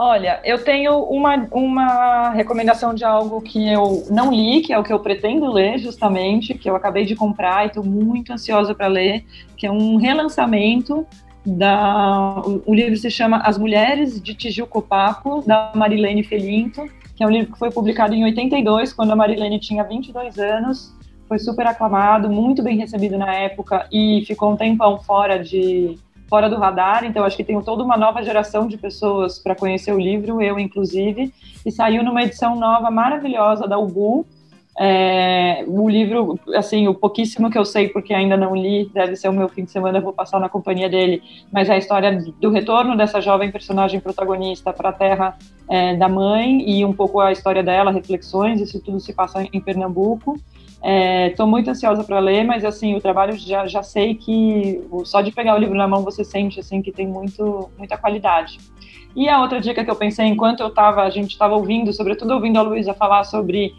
Olha, 0.02 0.40
eu 0.46 0.64
tenho 0.64 0.98
uma, 1.04 1.36
uma 1.52 2.30
recomendação 2.30 2.94
de 2.94 3.04
algo 3.04 3.42
que 3.42 3.68
eu 3.68 4.06
não 4.10 4.32
li, 4.32 4.62
que 4.62 4.72
é 4.72 4.80
o 4.80 4.84
que 4.84 4.94
eu 4.94 5.00
pretendo 5.00 5.52
ler, 5.52 5.78
justamente, 5.78 6.54
que 6.54 6.70
eu 6.70 6.76
acabei 6.76 7.06
de 7.06 7.18
comprar 7.18 7.66
e 7.66 7.68
estou 7.68 7.84
muito 7.84 8.32
ansiosa 8.32 8.74
para 8.74 8.88
ler, 8.88 9.26
que 9.58 9.68
é 9.68 9.72
um 9.72 9.98
relançamento 9.98 11.06
da. 11.46 12.42
O, 12.66 12.74
livro 12.74 12.96
se 12.96 13.12
chama 13.12 13.40
As 13.40 13.58
Mulheres 13.58 14.22
de 14.22 14.34
Tijuco 14.34 14.82
Papo, 14.82 15.44
da 15.46 15.74
Marilene 15.76 16.24
Felinto, 16.24 16.86
que 17.14 17.22
é 17.22 17.28
um 17.28 17.30
livro 17.30 17.52
que 17.52 17.60
foi 17.60 17.70
publicado 17.70 18.14
em 18.14 18.24
82, 18.24 18.94
quando 18.94 19.12
a 19.12 19.16
Marilene 19.18 19.60
tinha 19.60 19.84
22 19.84 20.38
anos. 20.40 20.96
Foi 21.28 21.38
super 21.38 21.68
aclamado, 21.68 22.30
muito 22.30 22.64
bem 22.64 22.78
recebido 22.78 23.18
na 23.18 23.34
época 23.36 23.86
e 23.92 24.24
ficou 24.26 24.54
um 24.54 24.56
tempão 24.56 24.98
fora 25.00 25.38
de 25.38 25.98
fora 26.30 26.50
do 26.50 26.58
radar, 26.58 27.04
então 27.04 27.26
acho 27.26 27.36
que 27.36 27.44
tem 27.44 27.60
toda 27.62 27.84
uma 27.84 27.98
nova 27.98 28.24
geração 28.24 28.68
de 28.68 28.78
pessoas 28.78 29.40
para 29.40 29.56
conhecer 29.56 29.92
o 29.92 30.00
livro, 30.00 30.42
eu 30.42 30.60
inclusive, 30.60 31.34
e 31.66 31.72
saiu 31.72 32.04
numa 32.04 32.24
edição 32.24 32.56
nova 32.56 32.90
maravilhosa 32.92 33.68
da 33.68 33.78
Ubu, 33.78 34.26
É, 34.82 35.66
o 35.68 35.90
livro, 35.90 36.40
assim, 36.56 36.88
o 36.88 36.94
pouquíssimo 36.94 37.50
que 37.50 37.58
eu 37.58 37.66
sei, 37.66 37.90
porque 37.90 38.14
ainda 38.14 38.38
não 38.38 38.56
li, 38.56 38.90
deve 38.94 39.14
ser 39.18 39.28
o 39.28 39.34
meu 39.34 39.50
fim 39.50 39.66
de 39.66 39.72
semana, 39.72 40.00
vou 40.00 40.14
passar 40.14 40.40
na 40.40 40.48
companhia 40.48 40.88
dele, 40.88 41.22
mas 41.52 41.68
é 41.68 41.74
a 41.74 41.78
história 41.78 42.10
do 42.40 42.50
retorno 42.50 42.96
dessa 42.96 43.20
jovem 43.20 43.52
personagem 43.52 44.00
protagonista 44.00 44.72
para 44.72 44.90
a 44.90 44.94
terra 44.94 45.38
é, 45.68 45.98
da 45.98 46.08
mãe 46.08 46.64
e 46.66 46.86
um 46.86 46.94
pouco 46.94 47.20
a 47.20 47.30
história 47.30 47.62
dela, 47.62 47.92
reflexões, 47.92 48.62
isso 48.62 48.80
tudo 48.80 49.02
se 49.02 49.12
passa 49.12 49.44
em 49.52 49.60
Pernambuco. 49.60 50.40
Estou 50.82 51.46
é, 51.46 51.50
muito 51.50 51.70
ansiosa 51.70 52.04
para 52.04 52.20
ler, 52.20 52.46
mas 52.46 52.64
assim 52.64 52.96
o 52.96 53.02
trabalho 53.02 53.38
já, 53.38 53.68
já 53.68 53.84
sei 53.84 54.16
que 54.16 54.82
só 55.04 55.22
de 55.22 55.32
pegar 55.32 55.56
o 55.56 55.58
livro 55.58 55.76
na 55.76 55.88
mão 55.88 56.04
você 56.04 56.24
sente 56.24 56.60
assim 56.60 56.82
que 56.82 56.92
tem 56.92 57.06
muito 57.06 57.70
muita 57.78 57.98
qualidade. 57.98 58.58
E 59.16 59.28
a 59.28 59.42
outra 59.42 59.60
dica 59.60 59.84
que 59.84 59.92
eu 59.92 59.96
pensei 59.96 60.26
enquanto 60.26 60.62
eu 60.62 60.68
estava, 60.68 61.02
a 61.02 61.10
gente 61.10 61.32
estava 61.32 61.56
ouvindo, 61.56 61.92
sobretudo 61.92 62.34
ouvindo 62.34 62.58
a 62.58 62.62
Luísa 62.62 62.94
falar 62.94 63.24
sobre 63.26 63.74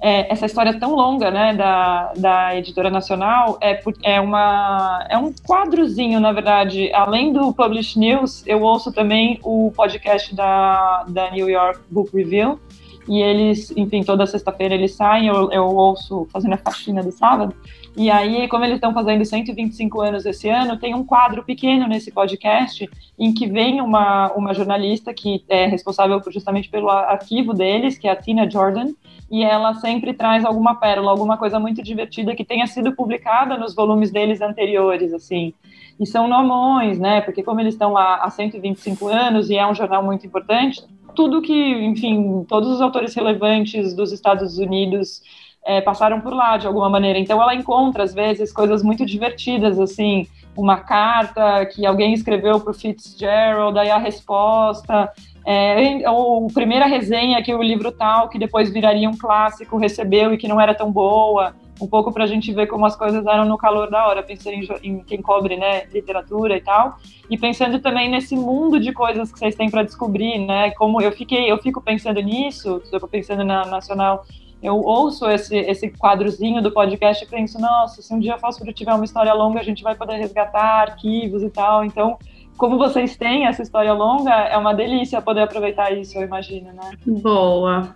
é, 0.00 0.30
essa 0.30 0.44
história 0.44 0.78
tão 0.78 0.94
longa, 0.94 1.30
né, 1.30 1.54
da, 1.54 2.12
da 2.14 2.56
editora 2.56 2.90
nacional, 2.90 3.56
é, 3.60 3.80
é, 4.02 4.20
uma, 4.20 5.06
é 5.08 5.16
um 5.16 5.32
quadrozinho, 5.32 6.20
na 6.20 6.32
verdade. 6.32 6.92
Além 6.92 7.32
do 7.32 7.52
Publish 7.54 7.98
News, 7.98 8.46
eu 8.46 8.60
ouço 8.60 8.92
também 8.92 9.38
o 9.42 9.72
podcast 9.74 10.34
da, 10.34 11.04
da 11.08 11.30
New 11.30 11.48
York 11.48 11.80
Book 11.90 12.14
Review, 12.14 12.60
e 13.08 13.20
eles, 13.20 13.72
enfim, 13.76 14.02
toda 14.02 14.26
sexta-feira 14.26 14.74
eles 14.74 14.94
saem, 14.94 15.28
eu, 15.28 15.50
eu 15.50 15.64
ouço 15.64 16.26
fazendo 16.32 16.54
a 16.54 16.58
faxina 16.58 17.02
do 17.02 17.12
sábado, 17.12 17.54
e 17.96 18.10
aí, 18.10 18.48
como 18.48 18.64
eles 18.64 18.76
estão 18.76 18.92
fazendo 18.92 19.24
125 19.24 20.00
anos 20.00 20.26
esse 20.26 20.48
ano, 20.48 20.76
tem 20.76 20.94
um 20.94 21.04
quadro 21.04 21.44
pequeno 21.44 21.86
nesse 21.86 22.10
podcast 22.10 22.90
em 23.16 23.32
que 23.32 23.46
vem 23.46 23.80
uma, 23.80 24.32
uma 24.32 24.52
jornalista 24.52 25.14
que 25.14 25.44
é 25.48 25.66
responsável 25.66 26.20
justamente 26.28 26.68
pelo 26.68 26.90
arquivo 26.90 27.54
deles, 27.54 27.96
que 27.96 28.08
é 28.08 28.10
a 28.10 28.16
Tina 28.16 28.50
Jordan, 28.50 28.88
e 29.30 29.44
ela 29.44 29.74
sempre 29.74 30.12
traz 30.12 30.44
alguma 30.44 30.74
pérola, 30.74 31.12
alguma 31.12 31.36
coisa 31.36 31.60
muito 31.60 31.82
divertida 31.82 32.34
que 32.34 32.44
tenha 32.44 32.66
sido 32.66 32.96
publicada 32.96 33.56
nos 33.56 33.76
volumes 33.76 34.10
deles 34.10 34.40
anteriores, 34.40 35.12
assim. 35.12 35.54
E 35.98 36.04
são 36.04 36.26
nomões, 36.26 36.98
né? 36.98 37.20
Porque 37.20 37.44
como 37.44 37.60
eles 37.60 37.74
estão 37.74 37.92
lá 37.92 38.16
há 38.16 38.28
125 38.28 39.06
anos 39.06 39.50
e 39.50 39.56
é 39.56 39.64
um 39.64 39.74
jornal 39.74 40.02
muito 40.02 40.26
importante, 40.26 40.82
tudo 41.14 41.42
que, 41.42 41.52
enfim, 41.52 42.44
todos 42.48 42.68
os 42.68 42.80
autores 42.80 43.14
relevantes 43.14 43.94
dos 43.94 44.12
Estados 44.12 44.58
Unidos 44.58 45.22
é, 45.64 45.80
passaram 45.80 46.20
por 46.20 46.34
lá 46.34 46.56
de 46.56 46.66
alguma 46.66 46.88
maneira. 46.88 47.18
Então 47.18 47.40
ela 47.42 47.54
encontra 47.54 48.02
às 48.02 48.12
vezes 48.12 48.52
coisas 48.52 48.82
muito 48.82 49.06
divertidas, 49.06 49.80
assim, 49.80 50.26
uma 50.56 50.78
carta 50.78 51.64
que 51.66 51.86
alguém 51.86 52.12
escreveu 52.12 52.60
para 52.60 52.70
o 52.70 52.74
Fitzgerald, 52.74 53.78
aí 53.78 53.90
a 53.90 53.98
resposta, 53.98 55.10
é, 55.46 56.08
ou 56.08 56.46
a 56.46 56.52
primeira 56.52 56.86
resenha 56.86 57.42
que 57.42 57.54
o 57.54 57.62
livro 57.62 57.90
tal, 57.92 58.28
que 58.28 58.38
depois 58.38 58.72
viraria 58.72 59.08
um 59.08 59.16
clássico, 59.16 59.78
recebeu 59.78 60.32
e 60.32 60.38
que 60.38 60.48
não 60.48 60.60
era 60.60 60.74
tão 60.74 60.92
boa, 60.92 61.54
um 61.80 61.86
pouco 61.86 62.12
para 62.12 62.24
a 62.24 62.26
gente 62.26 62.52
ver 62.52 62.66
como 62.66 62.86
as 62.86 62.96
coisas 62.96 63.26
eram 63.26 63.44
no 63.44 63.58
calor 63.58 63.90
da 63.90 64.06
hora, 64.06 64.22
pensando 64.22 64.54
em, 64.54 64.68
em, 64.82 64.98
quem 65.00 65.20
cobre 65.20 65.56
né, 65.56 65.86
literatura 65.86 66.56
e 66.56 66.60
tal, 66.60 66.98
e 67.28 67.36
pensando 67.36 67.80
também 67.80 68.08
nesse 68.08 68.36
mundo 68.36 68.78
de 68.78 68.92
coisas 68.92 69.32
que 69.32 69.38
vocês 69.38 69.54
têm 69.54 69.70
para 69.70 69.82
descobrir, 69.82 70.38
né? 70.38 70.70
Como 70.72 71.00
eu 71.00 71.12
fiquei, 71.12 71.50
eu 71.50 71.58
fico 71.58 71.80
pensando 71.80 72.20
nisso, 72.20 72.80
estou 72.84 73.08
pensando 73.08 73.44
na 73.44 73.64
Nacional 73.66 74.24
eu 74.64 74.76
ouço 74.76 75.28
esse, 75.28 75.54
esse 75.54 75.90
quadrozinho 75.90 76.62
do 76.62 76.72
podcast 76.72 77.22
e 77.22 77.28
penso, 77.28 77.60
nossa, 77.60 78.00
se 78.00 78.14
um 78.14 78.18
dia 78.18 78.36
a 78.36 78.38
Fósforo 78.38 78.72
tiver 78.72 78.94
uma 78.94 79.04
história 79.04 79.34
longa, 79.34 79.60
a 79.60 79.62
gente 79.62 79.82
vai 79.82 79.94
poder 79.94 80.16
resgatar 80.16 80.88
arquivos 80.88 81.42
e 81.42 81.50
tal. 81.50 81.84
Então, 81.84 82.16
como 82.56 82.78
vocês 82.78 83.14
têm 83.14 83.46
essa 83.46 83.60
história 83.60 83.92
longa, 83.92 84.32
é 84.32 84.56
uma 84.56 84.72
delícia 84.72 85.20
poder 85.20 85.42
aproveitar 85.42 85.92
isso, 85.92 86.16
eu 86.16 86.22
imagino, 86.22 86.72
né? 86.72 86.92
Boa. 87.06 87.94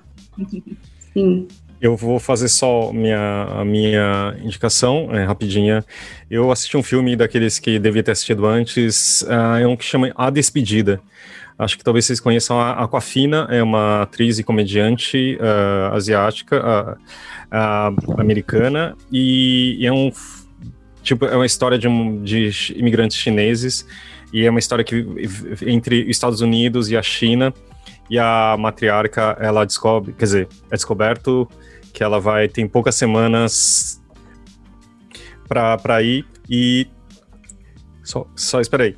Sim. 1.14 1.48
Eu 1.80 1.96
vou 1.96 2.18
fazer 2.18 2.48
só 2.48 2.92
minha, 2.92 3.44
a 3.44 3.64
minha 3.64 4.36
indicação, 4.42 5.08
é, 5.12 5.24
rapidinha. 5.24 5.84
Eu 6.28 6.50
assisti 6.50 6.76
um 6.76 6.82
filme 6.82 7.14
daqueles 7.14 7.60
que 7.60 7.78
devia 7.78 8.02
ter 8.02 8.10
assistido 8.10 8.46
antes, 8.46 9.22
uh, 9.22 9.58
é 9.60 9.66
um 9.66 9.76
que 9.76 9.84
chama 9.84 10.12
A 10.16 10.28
Despedida. 10.28 11.00
Acho 11.56 11.78
que 11.78 11.84
talvez 11.84 12.04
vocês 12.04 12.20
conheçam 12.20 12.60
a 12.60 12.84
Aquafina, 12.84 13.46
é 13.50 13.62
uma 13.62 14.02
atriz 14.02 14.38
e 14.38 14.44
comediante 14.44 15.38
uh, 15.40 15.94
asiática, 15.94 16.98
uh, 17.52 18.20
americana, 18.20 18.96
e, 19.10 19.76
e, 19.80 19.86
é 19.86 19.92
um 19.92 20.10
tipo 21.02 21.26
é 21.26 21.34
uma 21.34 21.46
história 21.46 21.78
de, 21.78 21.88
um, 21.88 22.22
de 22.22 22.74
imigrantes 22.76 23.16
chineses 23.16 23.86
e 24.32 24.44
é 24.44 24.50
uma 24.50 24.58
história 24.58 24.84
que 24.84 25.06
entre 25.66 26.02
os 26.02 26.10
Estados 26.10 26.40
Unidos 26.40 26.90
e 26.90 26.96
a 26.96 27.02
China 27.02 27.52
e 28.10 28.18
a 28.18 28.56
matriarca 28.58 29.36
ela 29.40 29.64
descobre, 29.64 30.12
quer 30.12 30.24
dizer, 30.24 30.48
é 30.70 30.74
descoberto 30.74 31.48
que 31.92 32.02
ela 32.02 32.20
vai 32.20 32.48
tem 32.48 32.66
poucas 32.68 32.94
semanas 32.94 34.02
para 35.48 36.02
ir 36.02 36.24
e 36.48 36.86
só, 38.04 38.26
só 38.34 38.60
espera 38.60 38.84
aí. 38.84 38.96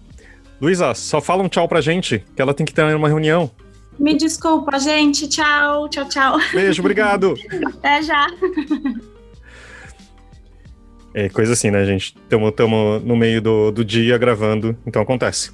Luísa, 0.60 0.94
só 0.94 1.20
fala 1.20 1.42
um 1.42 1.48
tchau 1.48 1.66
pra 1.66 1.80
gente, 1.80 2.24
que 2.36 2.42
ela 2.42 2.52
tem 2.52 2.66
que 2.66 2.74
ter 2.74 2.82
uma 2.94 3.08
reunião. 3.08 3.50
Me 3.98 4.16
desculpa, 4.16 4.78
gente. 4.78 5.28
Tchau, 5.28 5.88
tchau, 5.88 6.08
tchau. 6.08 6.38
Beijo, 6.52 6.80
obrigado. 6.80 7.34
Até 7.66 8.02
já. 8.02 8.26
É 11.12 11.28
coisa 11.28 11.54
assim, 11.54 11.70
né, 11.70 11.84
gente? 11.84 12.14
Estamos 12.22 13.02
no 13.04 13.16
meio 13.16 13.42
do, 13.42 13.70
do 13.70 13.84
dia 13.84 14.16
gravando, 14.16 14.76
então 14.86 15.02
acontece. 15.02 15.50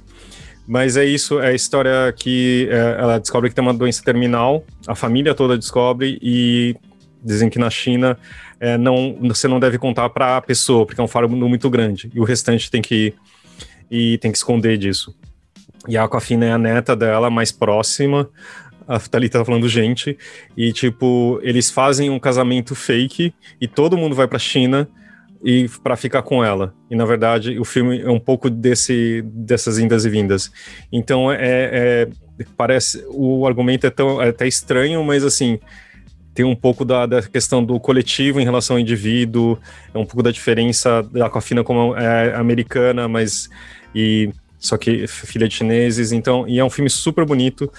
Mas 0.67 0.97
é 0.97 1.05
isso, 1.05 1.39
é 1.39 1.47
a 1.47 1.53
história 1.53 2.13
que 2.15 2.67
é, 2.69 2.97
ela 2.99 3.19
descobre 3.19 3.49
que 3.49 3.55
tem 3.55 3.63
uma 3.63 3.73
doença 3.73 4.03
terminal, 4.03 4.65
a 4.85 4.93
família 4.93 5.33
toda 5.33 5.57
descobre 5.57 6.19
e 6.21 6.75
dizem 7.23 7.49
que 7.49 7.59
na 7.59 7.69
China 7.69 8.17
é, 8.59 8.77
não, 8.77 9.17
você 9.21 9.47
não 9.47 9.59
deve 9.59 9.77
contar 9.77 10.09
para 10.09 10.37
a 10.37 10.41
pessoa, 10.41 10.85
porque 10.85 10.99
é 10.99 11.03
um 11.03 11.07
faro 11.07 11.29
muito 11.29 11.69
grande, 11.69 12.11
e 12.13 12.19
o 12.19 12.23
restante 12.23 12.69
tem 12.69 12.81
que 12.81 13.13
e 13.89 14.17
tem 14.17 14.31
que 14.31 14.37
esconder 14.37 14.77
disso. 14.77 15.15
E 15.87 15.97
a 15.97 16.03
Aquafina 16.03 16.45
é 16.45 16.51
a 16.51 16.57
neta 16.57 16.95
dela, 16.95 17.29
mais 17.29 17.51
próxima. 17.51 18.29
A 18.87 18.99
Thalita 18.99 19.39
tá 19.39 19.45
falando 19.45 19.67
gente. 19.69 20.17
E, 20.55 20.73
tipo, 20.73 21.39
eles 21.41 21.71
fazem 21.71 22.09
um 22.09 22.19
casamento 22.19 22.75
fake 22.75 23.33
e 23.59 23.67
todo 23.67 23.97
mundo 23.97 24.15
vai 24.15 24.27
pra 24.27 24.39
China 24.39 24.89
e 25.43 25.69
para 25.83 25.95
ficar 25.95 26.23
com 26.23 26.43
ela. 26.43 26.73
E 26.89 26.95
na 26.95 27.05
verdade, 27.05 27.59
o 27.59 27.65
filme 27.65 28.01
é 28.01 28.09
um 28.09 28.19
pouco 28.19 28.49
desse 28.49 29.21
dessas 29.23 29.77
indas 29.77 30.05
e 30.05 30.09
vindas. 30.09 30.51
Então 30.91 31.31
é, 31.31 31.37
é 31.39 32.07
parece 32.55 33.05
o 33.09 33.45
argumento 33.45 33.85
é 33.85 33.89
tão 33.89 34.21
é 34.21 34.29
até 34.29 34.47
estranho, 34.47 35.03
mas 35.03 35.23
assim 35.23 35.59
tem 36.37 36.45
um 36.45 36.55
pouco 36.55 36.85
da, 36.85 37.07
da, 37.07 37.19
questão 37.23 37.65
do 37.65 37.79
coletivo 37.79 38.39
em 38.39 38.43
relação 38.43 38.75
ao 38.75 38.79
indivíduo, 38.79 39.57
é 39.91 39.97
um 39.97 40.05
pouco 40.05 40.21
da 40.21 40.29
diferença 40.29 41.01
da 41.01 41.25
Aquafina 41.25 41.63
como 41.63 41.95
é 41.95 42.35
americana, 42.35 43.07
mas 43.07 43.49
e 43.95 44.29
só 44.59 44.77
que 44.77 45.07
filha 45.07 45.47
de 45.47 45.55
chineses, 45.55 46.11
então, 46.11 46.47
e 46.47 46.59
é 46.59 46.63
um 46.63 46.69
filme 46.69 46.91
super 46.91 47.25
bonito, 47.25 47.73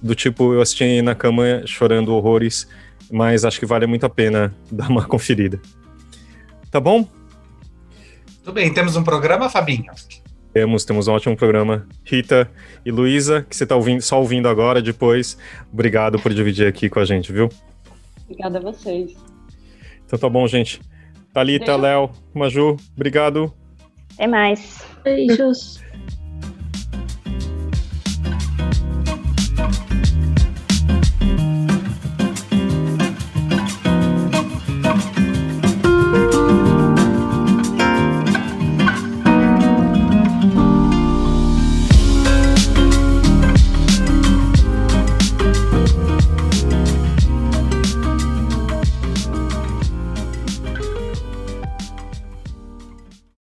do 0.00 0.14
tipo, 0.14 0.54
eu 0.54 0.60
assisti 0.60 1.02
na 1.02 1.16
cama 1.16 1.66
chorando 1.66 2.14
horrores, 2.14 2.68
mas 3.10 3.44
acho 3.44 3.58
que 3.58 3.66
vale 3.66 3.84
muito 3.84 4.06
a 4.06 4.08
pena 4.08 4.54
dar 4.70 4.88
uma 4.88 5.04
conferida. 5.04 5.60
Tá 6.70 6.78
bom? 6.78 7.08
Tudo 8.44 8.54
bem, 8.54 8.72
temos 8.72 8.94
um 8.94 9.02
programa, 9.02 9.50
Fabinho? 9.50 9.90
Temos, 10.52 10.84
temos 10.84 11.08
um 11.08 11.14
ótimo 11.14 11.36
programa. 11.36 11.84
Rita 12.04 12.48
e 12.86 12.92
Luísa, 12.92 13.44
que 13.50 13.56
você 13.56 13.64
está 13.64 13.74
ouvindo, 13.74 14.02
só 14.02 14.20
ouvindo 14.20 14.48
agora, 14.48 14.80
depois, 14.80 15.36
obrigado 15.72 16.16
por 16.16 16.32
dividir 16.32 16.68
aqui 16.68 16.88
com 16.88 17.00
a 17.00 17.04
gente, 17.04 17.32
viu? 17.32 17.50
Obrigada 18.24 18.58
a 18.58 18.62
vocês. 18.62 19.14
Então 20.04 20.18
tá 20.18 20.28
bom, 20.28 20.46
gente. 20.46 20.80
Thalita, 21.32 21.76
Léo, 21.76 22.10
Maju, 22.32 22.76
obrigado. 22.94 23.52
Até 24.14 24.26
mais. 24.26 24.84
Beijos. 25.02 25.82